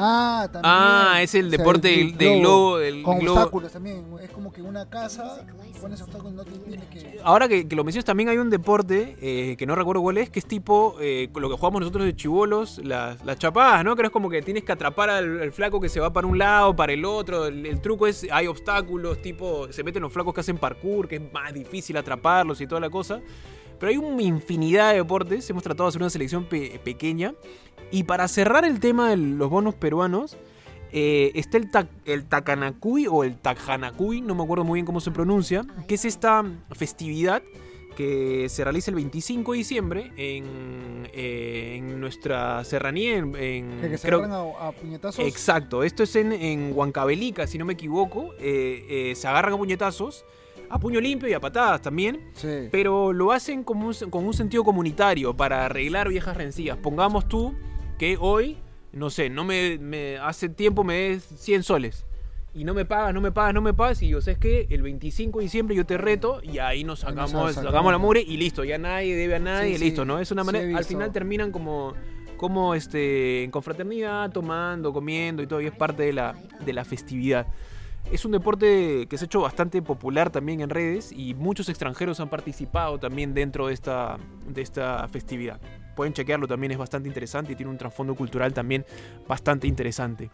Ah, 0.01 0.47
también. 0.51 0.61
Ah, 0.73 1.19
es 1.21 1.35
el 1.35 1.47
O 1.47 1.49
sea, 1.49 1.57
deporte 1.57 1.87
del, 1.89 2.39
globo, 2.39 2.77
del 2.77 3.03
Con 3.03 3.19
globo. 3.19 3.37
obstáculos 3.39 3.71
también. 3.73 4.05
Es 4.21 4.29
como 4.29 4.51
que 4.51 4.61
una 4.61 4.89
casa, 4.89 5.45
pones 5.81 6.01
obstáculos, 6.01 6.33
no 6.33 6.45
te 6.45 6.51
tienes 6.51 6.85
que. 6.85 7.19
Ahora 7.23 7.47
que, 7.47 7.67
que 7.67 7.75
lo 7.75 7.83
mencionas, 7.83 8.05
también 8.05 8.29
hay 8.29 8.37
un 8.37 8.49
deporte 8.49 9.17
eh, 9.21 9.55
que 9.57 9.65
no 9.65 9.75
recuerdo 9.75 10.01
cuál 10.01 10.17
es, 10.17 10.29
que 10.29 10.39
es 10.39 10.45
tipo 10.45 10.95
eh, 11.01 11.29
lo 11.35 11.49
que 11.49 11.55
jugamos 11.55 11.81
nosotros 11.81 12.05
de 12.05 12.15
chivolos, 12.15 12.79
las, 12.83 13.23
las 13.25 13.37
chapadas, 13.37 13.83
¿no? 13.83 13.95
Que 13.95 14.03
es 14.03 14.09
como 14.09 14.29
que 14.29 14.41
tienes 14.41 14.63
que 14.63 14.71
atrapar 14.71 15.09
al, 15.09 15.41
al 15.41 15.51
flaco 15.51 15.79
que 15.81 15.89
se 15.89 15.99
va 15.99 16.13
para 16.13 16.25
un 16.27 16.37
lado, 16.37 16.75
para 16.75 16.93
el 16.93 17.03
otro. 17.05 17.47
El, 17.47 17.65
el 17.65 17.81
truco 17.81 18.07
es, 18.07 18.25
hay 18.31 18.47
obstáculos, 18.47 19.21
tipo, 19.21 19.71
se 19.71 19.83
meten 19.83 20.01
los 20.01 20.13
flacos 20.13 20.33
que 20.33 20.39
hacen 20.41 20.57
parkour, 20.57 21.07
que 21.07 21.17
es 21.17 21.21
más 21.33 21.53
difícil 21.53 21.97
atraparlos 21.97 22.61
y 22.61 22.67
toda 22.67 22.79
la 22.81 22.89
cosa. 22.89 23.19
Pero 23.79 23.91
hay 23.91 23.97
una 23.97 24.21
infinidad 24.23 24.89
de 24.91 24.97
deportes, 24.97 25.49
hemos 25.49 25.63
tratado 25.63 25.85
de 25.85 25.89
hacer 25.89 26.01
una 26.01 26.09
selección 26.09 26.43
pe- 26.43 26.81
pequeña. 26.83 27.33
Y 27.91 28.03
para 28.03 28.27
cerrar 28.27 28.65
el 28.65 28.79
tema 28.79 29.09
de 29.09 29.17
los 29.17 29.49
bonos 29.49 29.73
peruanos, 29.75 30.37
eh, 30.91 31.31
está 31.35 31.57
el, 31.57 31.69
ta 31.71 31.87
el 32.05 32.25
Takanakui 32.25 33.07
o 33.07 33.23
el 33.23 33.35
Tajanakui, 33.37 34.21
no 34.21 34.35
me 34.35 34.43
acuerdo 34.43 34.63
muy 34.63 34.77
bien 34.77 34.85
cómo 34.85 34.99
se 34.99 35.11
pronuncia, 35.11 35.65
que 35.87 35.95
es 35.95 36.05
esta 36.05 36.43
festividad 36.71 37.41
que 37.95 38.47
se 38.47 38.63
realiza 38.63 38.91
el 38.91 38.95
25 38.95 39.51
de 39.51 39.57
diciembre 39.57 40.11
en, 40.15 41.07
eh, 41.13 41.75
en 41.77 41.99
nuestra 41.99 42.63
serranía. 42.63 43.17
En, 43.17 43.35
en- 43.35 43.81
Que, 43.81 43.89
que 43.89 43.97
se 43.97 44.07
creo- 44.07 44.19
agarran 44.19 44.53
a, 44.61 44.67
a 44.67 44.71
puñetazos. 44.71 45.25
Exacto, 45.25 45.83
esto 45.83 46.03
es 46.03 46.15
en, 46.15 46.31
en 46.31 46.71
Huancavelica, 46.73 47.45
si 47.45 47.57
no 47.57 47.65
me 47.65 47.73
equivoco. 47.73 48.33
eh, 48.39 48.85
eh, 49.11 49.15
se 49.15 49.27
agarran 49.27 49.53
a 49.53 49.57
puñetazos, 49.57 50.23
a 50.69 50.79
puño 50.79 51.01
limpio 51.01 51.27
y 51.27 51.33
a 51.33 51.41
patadas 51.41 51.81
también. 51.81 52.29
Sí. 52.35 52.69
Pero 52.71 53.11
lo 53.11 53.31
hacen 53.33 53.63
como 53.63 53.87
un- 53.87 54.09
con 54.09 54.25
un 54.25 54.33
sentido 54.33 54.63
comunitario 54.63 55.35
para 55.35 55.65
arreglar 55.65 56.07
viejas 56.07 56.37
rencillas. 56.37 56.77
Pongamos 56.77 57.27
tú 57.27 57.53
que 57.99 58.17
hoy, 58.19 58.57
no 58.93 59.11
sé, 59.11 59.29
no 59.29 59.43
me, 59.43 59.77
me- 59.77 60.17
hace 60.17 60.49
tiempo 60.49 60.83
me 60.83 60.95
des 60.95 61.23
100 61.23 61.61
soles. 61.61 62.05
Y 62.55 62.63
no 62.63 62.73
me 62.73 62.83
pagas, 62.83 63.13
no 63.13 63.21
me 63.21 63.31
pagas, 63.31 63.53
no 63.53 63.61
me 63.61 63.75
pagas. 63.75 64.01
Y 64.01 64.07
yo 64.09 64.21
sé 64.21 64.37
que 64.37 64.65
el 64.71 64.81
25 64.81 65.37
de 65.37 65.43
diciembre 65.43 65.75
yo 65.75 65.85
te 65.85 65.97
reto 65.99 66.41
y 66.41 66.57
ahí 66.57 66.83
nos 66.83 67.03
Ahí 67.03 67.13
nos 67.13 67.29
sacamos, 67.29 67.53
sacamos. 67.53 67.71
sacamos 67.71 67.91
la 67.91 67.97
mugre 67.99 68.21
y 68.25 68.37
listo. 68.37 68.63
Ya 68.63 68.79
nadie 68.79 69.15
debe 69.15 69.35
a 69.35 69.39
nadie, 69.39 69.73
Sí, 69.73 69.77
sí. 69.77 69.83
listo, 69.85 70.03
¿no? 70.03 70.17
Es 70.17 70.31
una 70.31 70.43
manera. 70.43 70.75
al 70.75 70.83
final 70.83 71.11
terminan 71.11 71.51
como, 71.51 71.93
como 72.37 72.73
este, 72.73 73.43
en 73.43 73.51
confraternidad, 73.51 74.31
tomando, 74.31 74.91
comiendo 74.91 75.43
y 75.43 75.47
todo. 75.47 75.61
Y 75.61 75.67
es 75.67 75.71
parte 75.73 76.01
de 76.03 76.13
la, 76.13 76.33
de 76.65 76.73
la 76.73 76.83
festividad. 76.85 77.45
Es 78.11 78.25
un 78.25 78.31
deporte 78.31 79.05
que 79.07 79.17
se 79.19 79.25
ha 79.25 79.27
hecho 79.27 79.41
bastante 79.41 79.83
popular 79.83 80.31
también 80.31 80.61
en 80.61 80.71
redes 80.71 81.11
y 81.11 81.35
muchos 81.35 81.69
extranjeros 81.69 82.19
han 82.19 82.29
participado 82.29 82.97
también 82.97 83.35
dentro 83.35 83.67
de 83.67 83.73
esta, 83.75 84.17
de 84.47 84.61
esta 84.63 85.07
festividad. 85.09 85.59
Pueden 85.95 86.13
chequearlo 86.13 86.47
también, 86.47 86.71
es 86.71 86.77
bastante 86.77 87.07
interesante 87.07 87.53
y 87.53 87.55
tiene 87.55 87.71
un 87.71 87.77
trasfondo 87.77 88.15
cultural 88.15 88.53
también 88.53 88.85
bastante 89.27 89.67
interesante. 89.67 90.29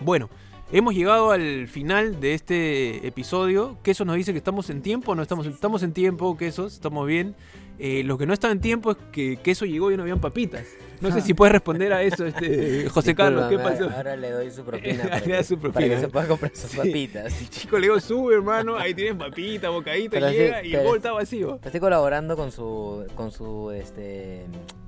Bueno, 0.00 0.28
hemos 0.70 0.94
llegado 0.94 1.30
al 1.30 1.68
final 1.68 2.20
de 2.20 2.34
este 2.34 3.06
episodio. 3.06 3.78
Queso 3.82 4.04
nos 4.04 4.16
dice 4.16 4.32
que 4.32 4.38
estamos 4.38 4.70
en 4.70 4.82
tiempo, 4.82 5.14
no 5.14 5.22
estamos, 5.22 5.46
estamos 5.46 5.82
en 5.82 5.92
tiempo, 5.92 6.36
Quesos, 6.36 6.74
estamos 6.74 7.06
bien. 7.06 7.34
Eh, 7.78 8.02
lo 8.04 8.18
que 8.18 8.26
no 8.26 8.32
está 8.32 8.50
en 8.50 8.60
tiempo 8.60 8.92
es 8.92 8.96
que 9.12 9.36
Queso 9.36 9.64
llegó 9.64 9.90
y 9.90 9.96
no 9.96 10.02
habían 10.02 10.20
papitas. 10.20 10.66
No 11.00 11.12
sé 11.12 11.20
si 11.20 11.34
puedes 11.34 11.52
responder 11.52 11.92
a 11.92 12.02
eso, 12.02 12.26
este, 12.26 12.88
José 12.90 13.14
Carlos, 13.14 13.48
¿qué 13.48 13.58
pasó? 13.58 13.88
Ahora 13.90 14.16
le 14.16 14.30
doy 14.30 14.50
su 14.50 14.62
propina 14.64 15.02
para, 15.08 15.20
da 15.26 15.42
su 15.44 15.58
para 15.58 15.72
propina. 15.72 15.94
que 15.94 16.00
se 16.00 16.08
pueda 16.08 16.26
comprar 16.28 16.50
sus 16.56 16.70
Sí. 16.70 16.76
papitas. 16.76 17.40
El 17.40 17.50
chico 17.50 17.78
le 17.78 17.86
digo, 17.86 18.00
sube 18.00 18.34
hermano, 18.34 18.76
ahí 18.76 18.94
tienes 18.94 19.14
papita, 19.14 19.68
bocadito, 19.68 20.10
Pero 20.10 20.28
sí, 20.30 20.34
llega 20.36 20.64
y 20.64 20.74
el 20.74 20.84
bol 20.84 20.96
está 20.96 21.12
vacío. 21.12 21.58
Estoy 21.64 21.80
colaborando 21.80 22.36
con 22.36 22.50
su 22.52 23.06
con 23.14 23.30
su 23.30 23.70
este 23.70 24.44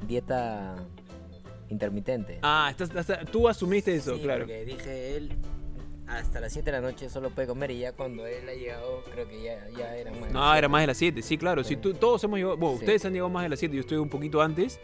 dieta 0.07 0.77
intermitente. 1.69 2.39
Ah, 2.43 2.69
estás- 2.71 2.91
estás- 2.95 3.25
tú 3.31 3.49
asumiste 3.49 3.95
eso, 3.95 4.17
Sí, 4.17 4.23
claro. 4.23 4.41
Porque 4.41 4.65
dije 4.65 5.17
él 5.17 5.33
hasta 6.09 6.41
las 6.41 6.53
7 6.53 6.73
de 6.73 6.81
la 6.81 6.81
noche 6.81 7.09
solo 7.09 7.31
puede 7.31 7.47
comer 7.47 7.71
y 7.71 7.79
ya 7.79 7.93
cuando 7.93 8.27
él 8.27 8.49
ha 8.49 8.53
llegado 8.55 9.05
creo 9.13 9.29
que 9.29 9.43
ya, 9.45 9.69
ya 9.79 9.95
era 9.97 10.11
más. 10.11 10.27
de 10.27 10.31
No, 10.33 10.41
las 10.41 10.49
era 10.51 10.55
siete. 10.59 10.69
más 10.69 10.81
de 10.81 10.87
las 10.89 10.97
7, 10.97 11.23
sí, 11.23 11.39
claro. 11.39 11.63
Si 11.63 11.77
tú, 11.77 11.95
todos 11.95 12.25
hemos 12.25 12.37
llegado, 12.39 12.57
bueno, 12.57 12.75
Sí. 12.79 12.81
ustedes 12.85 13.05
han 13.05 13.13
llegado 13.13 13.29
más 13.31 13.45
de 13.45 13.49
las 13.51 13.59
7, 13.61 13.75
yo 13.77 13.81
estoy 13.83 13.99
un 13.99 14.09
poquito 14.09 14.43
antes. 14.43 14.81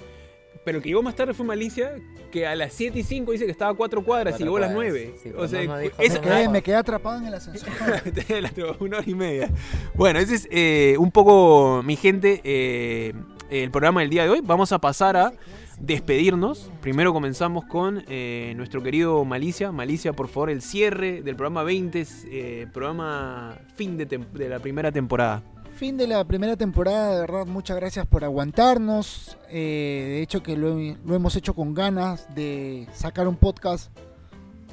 Pero 0.67 0.79
el 0.79 0.83
que 0.83 0.89
llegó 0.89 1.01
más 1.01 1.15
tarde 1.15 1.33
fue 1.33 1.47
Malicia, 1.47 1.93
que 2.33 2.45
a 2.45 2.57
las 2.57 2.73
7 2.73 2.99
y 2.99 3.05
5 3.05 3.31
dice 3.31 3.45
que 3.45 3.53
estaba 3.53 3.71
a 3.71 3.75
4 3.75 4.03
cuadras 4.03 4.41
y 4.41 4.43
llegó 4.43 4.57
a 4.57 4.61
las 4.63 4.73
cuadras, 4.73 4.95
9. 4.95 5.15
sí, 5.23 5.31
o 5.37 5.47
sea, 5.47 5.65
no 5.65 5.79
dijo 5.79 5.97
Me 5.97 6.21
quedé, 6.21 6.49
me 6.49 6.63
quedé 6.63 6.75
atrapado 6.75 7.19
en 7.19 7.27
el 7.27 7.35
ascensor. 7.35 7.69
una 8.81 8.97
hora 8.97 9.07
y 9.09 9.15
media. 9.15 9.49
Bueno, 9.95 10.19
ese 10.19 10.35
es 10.35 10.49
eh, 10.51 10.97
un 10.99 11.13
poco, 11.13 11.85
mi 11.85 11.95
gente, 11.95 12.41
eh, 12.43 13.15
el 13.49 13.71
programa 13.71 14.01
del 14.01 14.11
día 14.11 14.25
de 14.25 14.31
hoy. 14.31 14.41
Vamos 14.43 14.73
a 14.73 14.81
pasar 14.81 15.17
a 15.17 15.35
despedirnos. 15.79 16.69
Primero 16.81 17.13
comenzamos 17.13 17.65
con 17.67 18.03
eh, 18.09 18.53
nuestro 18.57 18.83
querido 18.83 19.25
Malicia. 19.25 19.71
Malicia, 19.71 20.15
por 20.15 20.27
favor, 20.27 20.51
el 20.51 20.63
cierre 20.63 21.23
del 21.23 21.37
programa 21.37 21.63
20, 21.63 22.07
eh, 22.25 22.67
programa 22.73 23.57
fin 23.77 23.97
de, 23.97 24.07
de 24.07 24.49
la 24.49 24.59
primera 24.59 24.91
temporada. 24.91 25.45
Fin 25.77 25.99
de 25.99 26.07
la 26.07 26.25
primera 26.25 26.57
temporada, 26.57 27.15
de 27.15 27.21
verdad, 27.21 27.47
muchas 27.47 27.77
gracias 27.77 28.07
por 28.07 28.25
aguantarnos. 28.25 29.37
Eh, 29.51 30.05
de 30.09 30.23
hecho 30.23 30.43
que 30.43 30.57
lo, 30.57 30.75
lo 31.05 31.15
hemos 31.15 31.37
hecho 31.37 31.55
con 31.55 31.75
ganas 31.75 32.35
de 32.35 32.87
sacar 32.95 33.29
un 33.29 33.37
podcast. 33.37 33.91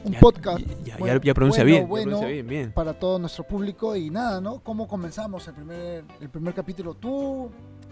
Un 0.05 0.13
Ya- 0.13 0.19
podcast. 0.21 0.59
Ya, 0.59 0.75
ya- 0.85 0.97
bueno, 0.97 1.21
ya 1.21 1.33
pronuncia 1.33 1.63
bueno, 1.63 1.75
bien, 1.77 1.87
bueno, 1.89 2.03
pronuncia 2.05 2.27
bien, 2.29 2.47
bien. 2.47 2.71
para 2.71 2.93
todo 2.97 3.19
nuestro 3.19 3.43
público 3.45 3.95
y 3.97 4.09
nada, 4.09 4.39
¿no? 4.39 4.59
¿Cómo 4.61 4.87
comenzamos 4.87 5.45
el 5.47 5.53
primer, 5.55 6.03
el 6.21 6.29
primer 6.29 6.53
capítulo 6.53 6.93
tú? 6.93 7.49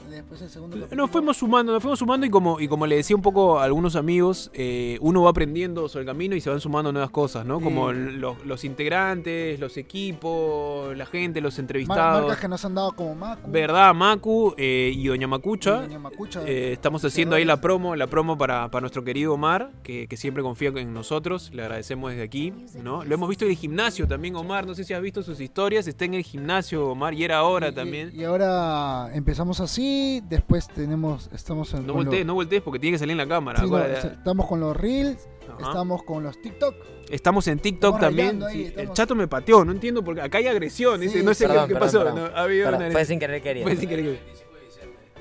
Después 0.10 0.42
el 0.42 0.50
segundo 0.50 0.76
capítulo. 0.78 1.02
Nos 1.04 1.12
fuimos 1.12 1.38
sumando, 1.38 1.72
nos 1.74 1.82
fuimos 1.82 2.00
sumando 2.00 2.26
y 2.26 2.30
como, 2.30 2.60
y 2.60 2.68
como 2.68 2.86
le 2.86 2.96
decía 2.98 3.16
un 3.16 3.22
poco 3.22 3.60
a 3.60 3.64
algunos 3.64 3.96
amigos, 3.96 4.52
eh, 4.54 4.98
uno 5.02 5.24
va 5.24 5.30
aprendiendo 5.30 5.88
sobre 5.90 6.02
el 6.04 6.08
camino 6.08 6.36
y 6.36 6.42
se 6.42 6.50
van 6.50 6.60
sumando 6.60 6.92
nuevas 6.92 7.12
cosas, 7.12 7.46
¿no? 7.46 7.60
Como 7.60 7.92
Sí. 7.92 7.98
los, 8.18 8.46
los 8.46 8.64
integrantes, 8.66 9.60
los 9.60 9.78
equipos, 9.78 10.96
la 10.98 11.06
gente, 11.06 11.42
los 11.42 11.58
entrevistados. 11.60 12.22
marcas 12.24 12.40
que 12.42 12.48
nos 12.48 12.64
han 12.66 12.76
dado 12.76 12.92
como 12.94 13.16
Macu. 13.16 13.50
¿Verdad? 13.52 13.94
Macu 13.94 14.54
eh, 14.58 14.92
y 14.96 15.08
Doña 15.08 15.24
y 15.26 15.28
Macucha. 15.28 15.82
Doña 15.82 16.00
Macucha. 16.00 16.42
Eh, 16.46 16.74
estamos 16.74 17.04
haciendo 17.06 17.36
ahí 17.36 17.46
la 17.46 17.60
promo, 17.62 17.96
la 17.96 18.08
promo 18.08 18.38
para, 18.38 18.70
para 18.70 18.82
nuestro 18.82 19.04
querido 19.04 19.34
Omar, 19.34 19.72
que, 19.84 20.08
que 20.08 20.18
siempre 20.18 20.44
confía 20.44 20.70
en 20.76 20.94
nosotros. 20.94 21.52
Le 21.54 21.62
agradecemos 21.64 22.12
desde 22.12 22.24
aquí, 22.24 22.54
¿no? 22.84 23.04
Lo 23.04 23.14
hemos 23.16 23.30
visto 23.30 23.46
en 23.46 23.52
el 23.52 23.58
gimnasio 23.58 24.08
también, 24.08 24.36
Omar. 24.36 24.66
No 24.66 24.76
sé 24.76 24.84
si 24.84 24.94
has 24.94 25.02
visto 25.02 25.24
sus 25.24 25.40
historias. 25.40 25.88
Está 25.88 26.06
en 26.06 26.14
el 26.16 26.24
gimnasio, 26.24 26.90
Omar, 26.90 27.14
y 27.14 27.24
era 27.24 27.38
ahora 27.38 27.70
y- 27.70 27.74
también. 27.74 28.12
Y, 28.14 28.24
ahora 28.24 29.10
empezamos 29.14 29.60
así, 29.60 29.82
después 30.28 30.68
tenemos, 30.68 31.30
estamos 31.34 31.74
en 31.74 31.86
no 31.88 31.94
voltees, 31.94 32.26
no 32.26 32.34
voltees 32.34 32.62
porque 32.62 32.80
tiene 32.80 32.96
que 32.96 33.00
salir 33.00 33.12
en 33.14 33.18
la 33.18 33.28
cámara. 33.28 33.60
sí, 33.60 33.68
no, 33.70 33.76
acuérdate. 33.78 34.08
estamos 34.16 34.48
con 34.48 34.60
los 34.60 34.76
reels, 34.78 35.28
Ajá. 35.50 35.68
estamos 35.70 36.04
con 36.04 36.24
los 36.24 36.42
TikTok. 36.42 36.76
Estamos 37.10 37.48
en 37.48 37.60
TikTok 37.60 37.96
Estamos 37.96 38.00
también. 38.00 38.28
rayando 38.28 38.46
ahí, 38.48 38.68
sí. 38.68 38.74
El 38.78 38.92
chato 38.94 39.16
me 39.16 39.28
pateó, 39.28 39.66
no 39.66 39.72
entiendo 39.72 40.04
porque 40.04 40.22
acá 40.22 40.38
hay 40.38 40.48
agresión. 40.48 41.00
no 41.00 41.10
sé 41.10 41.46
qué- 41.46 41.48
Perdón, 41.50 41.68
qué, 41.68 41.74
perdón, 41.74 41.80
pasó. 41.80 42.04
perdón. 42.04 42.16
no, 42.32 42.38
ha 42.38 42.44
habido 42.44 42.66
Perdón, 42.66 42.84
una- 42.84 42.92
fue 42.92 43.06
sin 43.06 43.20
querer 43.20 43.42
queriendo. 43.42 43.70
fue 43.72 43.80
sin 43.80 43.90
querer. 43.90 44.20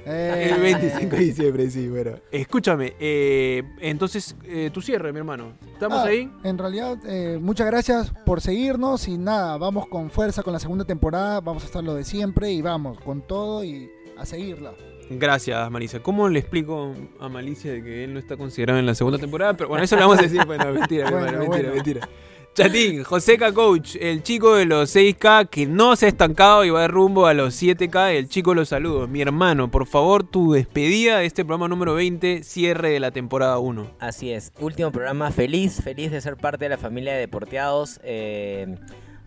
Eh, 0.07 0.51
El 0.55 0.63
25 0.63 1.15
de 1.15 1.23
diciembre, 1.23 1.71
sí, 1.71 1.87
bueno. 1.89 2.13
Escúchame, 2.33 2.95
eh, 2.99 3.63
entonces, 3.81 4.35
eh, 4.45 4.71
tu 4.73 4.81
cierre, 4.81 5.13
mi 5.13 5.19
hermano. 5.19 5.53
¿Estamos 5.75 5.99
Ah, 5.99 6.05
ahí? 6.07 6.31
En 6.43 6.57
realidad, 6.57 6.97
eh, 7.07 7.39
muchas 7.39 7.67
gracias 7.67 8.11
por 8.25 8.41
seguirnos 8.41 9.07
y 9.09 9.19
nada, 9.19 9.59
vamos 9.59 9.87
con 9.89 10.11
fuerza 10.11 10.43
con 10.43 10.55
la 10.55 10.59
segunda 10.59 10.87
temporada, 10.87 11.41
vamos 11.43 11.65
a 11.65 11.67
estar 11.67 11.85
lo 11.85 11.95
de 11.95 12.05
siempre 12.05 12.51
y 12.51 12.63
vamos 12.63 12.99
con 13.01 13.21
todo 13.21 13.63
y 13.63 13.91
a 14.21 14.27
seguirla. 14.27 14.73
Gracias, 15.11 15.71
Malicia. 15.71 16.01
¿Cómo 16.01 16.29
le 16.29 16.39
explico 16.39 16.95
a 17.19 17.29
Malicia 17.29 17.73
de 17.73 17.83
que 17.83 18.05
él 18.05 18.13
no 18.15 18.21
está 18.21 18.37
considerado 18.37 18.79
en 18.79 18.87
la 18.87 18.95
segunda 18.95 19.19
temporada? 19.19 19.55
Pero 19.55 19.69
bueno, 19.69 19.85
eso 19.85 19.97
lo 19.97 20.03
vamos 20.03 20.19
a 20.21 20.23
decir. 20.23 20.45
Bueno, 20.47 20.73
mentira, 20.73 21.11
Bueno, 21.11 21.27
mentira, 21.27 21.47
bueno. 21.47 21.75
mentira. 21.75 22.09
Chatín, 22.53 23.05
Joseca 23.05 23.53
Coach, 23.53 23.95
el 24.01 24.25
chico 24.25 24.57
de 24.57 24.67
los 24.67 24.95
6K 24.95 25.49
que 25.49 25.67
no 25.67 25.95
se 25.95 26.07
ha 26.07 26.09
estancado 26.09 26.65
y 26.65 26.71
va 26.71 26.83
de 26.83 26.89
rumbo 26.89 27.27
a 27.27 27.35
los 27.35 27.61
7K. 27.61 28.13
El 28.15 28.29
chico 28.29 28.55
los 28.55 28.69
saludos. 28.69 29.09
Mi 29.09 29.21
hermano, 29.23 29.71
por 29.71 29.87
favor, 29.87 30.25
tu 30.25 30.53
despedida 30.53 31.19
de 31.19 31.27
este 31.27 31.45
programa 31.45 31.69
número 31.69 31.95
20, 31.95 32.43
cierre 32.43 32.91
de 32.91 33.01
la 33.01 33.13
temporada 33.13 33.59
1. 33.59 33.87
Así 34.01 34.33
es, 34.33 34.53
último 34.61 34.91
programa 34.91 35.31
feliz, 35.31 35.81
feliz 35.83 36.11
de 36.11 36.21
ser 36.21 36.37
parte 36.37 36.65
de 36.65 36.71
la 36.71 36.79
familia 36.79 37.13
de 37.15 37.21
Deporteados. 37.21 38.01
eh, 38.03 38.77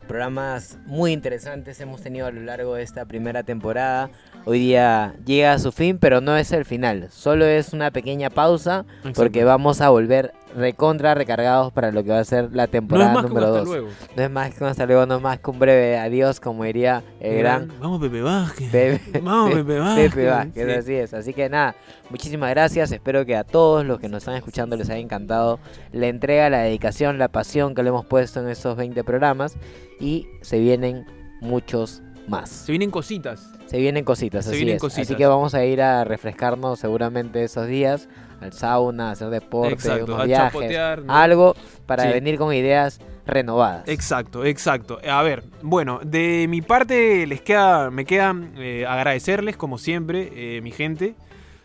programas 0.04 0.78
muy 0.86 1.12
interesantes 1.12 1.80
hemos 1.80 2.02
tenido 2.02 2.28
a 2.28 2.32
lo 2.32 2.42
largo 2.42 2.76
de 2.76 2.84
esta 2.84 3.06
primera 3.06 3.44
temporada. 3.44 4.10
Hoy 4.46 4.60
día 4.60 5.16
llega 5.26 5.54
a 5.54 5.60
su 5.60 5.72
fin, 5.72 5.98
pero 5.98 6.22
no 6.22 6.38
es 6.38 6.52
el 6.52 6.66
final, 6.66 7.08
solo 7.12 7.46
es 7.46 7.74
una 7.74 7.92
pequeña 7.92 8.30
pausa 8.30 8.86
porque 9.16 9.44
vamos 9.44 9.82
a 9.82 9.90
volver 9.90 10.34
recontra 10.56 11.14
recargados 11.16 11.72
para 11.74 11.92
lo 11.92 12.04
que 12.04 12.12
va 12.12 12.20
a 12.20 12.24
ser 12.24 12.50
la 12.54 12.66
no 12.66 12.70
temporada 12.72 13.10
es 13.10 13.14
más 13.16 13.24
número 13.24 13.46
hasta 13.48 13.60
2. 13.60 13.68
luego. 13.68 13.88
No 14.16 14.24
es 14.24 14.30
más 14.32 14.54
que 14.54 14.64
un 14.64 14.70
hasta 14.70 14.86
luego, 14.86 15.06
no 15.06 15.16
es 15.18 15.22
más 15.22 15.40
que 15.40 15.50
un 15.52 15.60
breve 15.60 15.98
adiós, 15.98 16.40
como 16.40 16.64
diría 16.64 17.04
el 17.20 17.38
gran 17.40 17.72
Vamos, 17.80 18.00
Pepe 18.02 18.22
Vázquez. 18.22 18.72
Pepe, 18.72 19.20
Vamos, 19.24 19.54
Pepe 19.54 19.80
Vázquez. 19.80 20.10
Pepe 20.12 20.26
Vázquez, 20.28 20.66
Sí. 20.66 20.72
así 20.72 20.94
es. 20.96 21.14
Así 21.14 21.34
que 21.34 21.50
nada, 21.50 21.76
muchísimas 22.10 22.50
gracias. 22.52 22.92
Espero 22.92 23.26
que 23.26 23.36
a 23.36 23.44
todos 23.44 23.86
los 23.86 24.00
que 24.00 24.10
nos 24.10 24.20
están 24.20 24.36
escuchando 24.36 24.76
les 24.78 24.90
haya 24.90 25.00
encantado 25.00 25.60
la 25.92 26.08
entrega, 26.08 26.50
la 26.50 26.60
dedicación, 26.60 27.18
la 27.18 27.28
pasión 27.28 27.76
que 27.76 27.84
le 27.84 27.90
hemos 27.90 28.06
puesto 28.06 28.40
en 28.40 28.50
esos 28.50 28.76
20 28.78 29.04
programas. 29.04 29.56
Y 30.00 30.28
se 30.42 30.60
vienen 30.60 31.06
muchos 31.42 32.02
más. 32.28 32.50
Se 32.50 32.72
vienen 32.72 32.92
cositas. 32.92 33.50
Se 33.66 33.78
vienen 33.78 34.04
cositas, 34.04 34.46
Se 34.46 34.52
así 34.52 34.58
vienen 34.60 34.76
es. 34.76 34.82
cositas. 34.82 35.08
Así 35.08 35.16
que 35.16 35.26
vamos 35.26 35.54
a 35.56 35.66
ir 35.66 35.82
a 35.82 36.04
refrescarnos 36.04 36.80
seguramente 36.80 37.44
esos 37.44 37.68
días 37.68 38.08
al 38.42 38.54
sauna, 38.54 39.10
a 39.10 39.12
hacer 39.12 39.30
deporte, 39.30 39.74
Exacto, 39.74 40.06
unos 40.06 40.20
a 40.22 40.24
viajes, 40.26 40.52
chapotear. 40.54 41.02
¿no? 41.04 41.14
algo 41.16 41.56
para 41.86 42.04
Sí. 42.04 42.10
venir 42.10 42.38
con 42.38 42.54
ideas 42.54 43.00
renovadas. 43.26 43.88
Exacto, 43.88 44.44
exacto. 44.46 45.00
A 45.10 45.22
ver, 45.24 45.44
bueno, 45.62 46.02
de 46.04 46.46
mi 46.50 46.62
parte 46.62 47.26
les 47.26 47.42
queda, 47.42 47.90
me 47.90 48.04
queda 48.06 48.36
eh, 48.58 48.86
agradecerles 48.88 49.56
como 49.56 49.78
siempre, 49.78 50.30
eh, 50.36 50.62
mi 50.62 50.72
gente. 50.72 51.16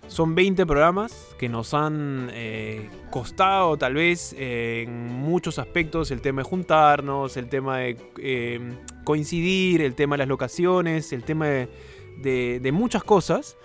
Son 0.09 0.35
20 0.35 0.65
programas 0.67 1.35
que 1.39 1.49
nos 1.49 1.75
han 1.75 2.31
eh, 2.33 2.89
costado 3.11 3.77
tal 3.77 3.95
vez 3.95 4.35
eh, 4.39 4.85
en 4.87 5.07
muchos 5.13 5.59
aspectos 5.59 6.11
el 6.11 6.21
tema 6.23 6.43
de 6.43 6.49
juntarnos, 6.49 7.37
el 7.37 7.49
tema 7.49 7.79
de 7.79 7.97
eh, 8.19 8.61
coincidir, 9.05 9.83
el 9.83 9.95
tema 9.95 10.15
de 10.15 10.19
las 10.19 10.29
locaciones, 10.29 11.13
el 11.13 11.23
tema 11.25 11.47
de, 11.47 11.69
de- 12.23 12.59
de 12.61 12.73
muchas 12.73 13.05
cosas. 13.05 13.57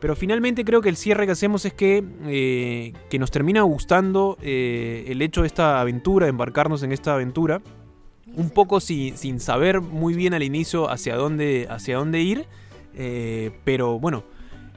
Pero 0.00 0.16
finalmente 0.16 0.64
creo 0.64 0.80
que 0.82 0.88
el 0.88 0.96
cierre 0.96 1.24
que 1.26 1.32
hacemos 1.32 1.64
es 1.64 1.72
que, 1.72 2.92
que 3.08 3.18
nos 3.20 3.30
termina 3.30 3.62
gustando 3.62 4.36
el 4.42 5.22
hecho 5.22 5.42
de 5.42 5.46
esta 5.46 5.80
aventura, 5.80 6.26
de 6.26 6.30
embarcarnos 6.30 6.82
en 6.82 6.90
esta 6.90 7.14
aventura, 7.14 7.62
un 8.34 8.50
poco 8.50 8.80
si- 8.80 9.12
sin 9.16 9.38
saber 9.38 9.80
muy 9.80 10.14
bien 10.14 10.34
al 10.34 10.42
inicio 10.42 10.90
hacia 10.90 11.14
dónde, 11.14 11.68
hacia 11.70 11.98
dónde 11.98 12.20
ir, 12.20 12.46
pero 13.64 14.00
bueno, 14.00 14.24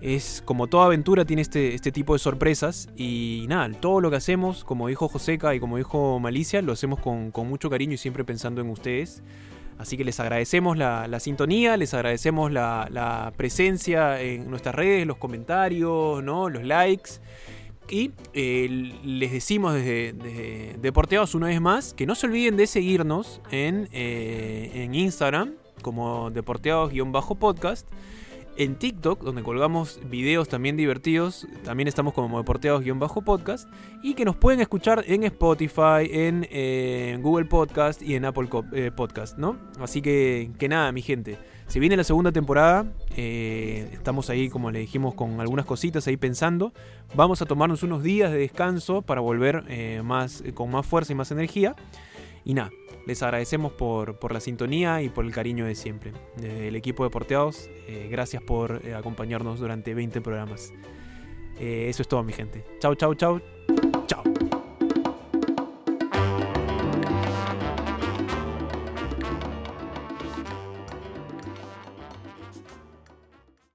es 0.05 0.43
como 0.45 0.67
toda 0.67 0.85
aventura 0.85 1.25
tiene 1.25 1.41
este, 1.41 1.73
este 1.73 1.91
tipo 1.91 2.13
de 2.13 2.19
sorpresas 2.19 2.89
y 2.95 3.45
nada, 3.49 3.71
todo 3.79 4.01
lo 4.01 4.11
que 4.11 4.17
hacemos, 4.17 4.63
como 4.63 4.87
dijo 4.87 5.07
Joseca 5.07 5.55
y 5.55 5.59
como 5.59 5.77
dijo 5.77 6.19
Malicia, 6.19 6.61
lo 6.61 6.73
hacemos 6.73 6.99
con, 6.99 7.31
con 7.31 7.49
mucho 7.49 7.71
cariño 7.71 7.93
y 7.93 7.97
siempre 7.97 8.23
pensando 8.23 8.61
en 8.61 8.69
ustedes. 8.69 9.23
Así 9.79 9.97
que 9.97 10.03
les 10.03 10.19
agradecemos 10.19 10.77
la, 10.77 11.07
la 11.07 11.19
sintonía, 11.19 11.75
les 11.75 11.95
agradecemos 11.95 12.51
la, 12.51 12.87
la 12.91 13.33
presencia 13.35 14.21
en 14.21 14.47
nuestras 14.47 14.75
redes, 14.75 15.07
los 15.07 15.17
comentarios, 15.17 16.23
¿no? 16.23 16.49
los 16.49 16.63
likes. 16.63 17.13
Y 17.89 18.11
eh, 18.33 18.67
les 19.03 19.31
decimos 19.31 19.73
desde, 19.73 20.13
desde 20.13 20.77
Deporteados 20.81 21.33
una 21.33 21.47
vez 21.47 21.59
más 21.59 21.95
que 21.95 22.05
no 22.05 22.13
se 22.13 22.27
olviden 22.27 22.57
de 22.57 22.67
seguirnos 22.67 23.41
en, 23.49 23.89
eh, 23.91 24.69
en 24.75 24.93
Instagram 24.93 25.55
como 25.81 26.29
Deporteados-podcast. 26.29 27.87
En 28.57 28.75
TikTok, 28.75 29.21
donde 29.21 29.43
colgamos 29.43 29.99
videos 30.09 30.47
también 30.47 30.77
divertidos, 30.77 31.45
también 31.65 31.89
estamos 31.89 32.13
como 32.13 32.37
Deporteados-podcast. 32.37 33.67
Y 34.01 34.13
que 34.13 34.23
nos 34.23 34.37
pueden 34.37 34.61
escuchar 34.61 35.03
en 35.07 35.23
Spotify, 35.23 36.09
en 36.09 36.47
eh, 36.49 37.17
Google 37.21 37.45
Podcast 37.45 38.01
y 38.01 38.15
en 38.15 38.23
Apple 38.23 38.47
eh, 38.71 38.91
Podcast, 38.95 39.37
¿no? 39.37 39.57
Así 39.81 40.01
que, 40.01 40.51
que 40.57 40.69
nada, 40.69 40.93
mi 40.93 41.01
gente. 41.01 41.37
Se 41.67 41.81
viene 41.81 41.97
la 41.97 42.05
segunda 42.05 42.31
temporada. 42.31 42.85
eh, 43.17 43.89
estamos 43.91 44.29
ahí, 44.29 44.47
como 44.47 44.71
le 44.71 44.79
dijimos, 44.79 45.15
con 45.15 45.41
algunas 45.41 45.65
cositas 45.65 46.07
ahí 46.07 46.15
pensando. 46.15 46.71
Vamos 47.13 47.41
a 47.41 47.45
tomarnos 47.45 47.83
unos 47.83 48.03
días 48.03 48.31
de 48.31 48.37
descanso 48.37 49.01
para 49.01 49.19
volver 49.19 49.65
más, 50.03 50.43
con 50.53 50.71
más 50.71 50.85
fuerza 50.85 51.11
y 51.11 51.15
más 51.15 51.29
energía. 51.31 51.75
Y 52.45 52.53
nada, 52.53 52.71
les 53.07 53.23
agradecemos 53.23 53.73
por, 53.73 54.17
por 54.17 54.31
la 54.31 54.39
sintonía 54.39 55.01
y 55.01 55.09
por 55.09 55.25
el 55.25 55.31
cariño 55.31 55.65
de 55.65 55.73
siempre. 55.73 56.13
Desde 56.37 56.67
el 56.67 56.75
equipo 56.75 57.03
de 57.03 57.09
Porteados, 57.09 57.69
eh, 57.87 58.07
gracias 58.09 58.43
por 58.43 58.81
eh, 58.85 58.93
acompañarnos 58.93 59.59
durante 59.59 59.95
20 59.95 60.21
programas. 60.21 60.71
Eh, 61.59 61.87
eso 61.89 62.03
es 62.03 62.07
todo, 62.07 62.23
mi 62.23 62.33
gente. 62.33 62.63
Chau, 62.79 62.93
chau, 62.95 63.15
chau. 63.15 63.41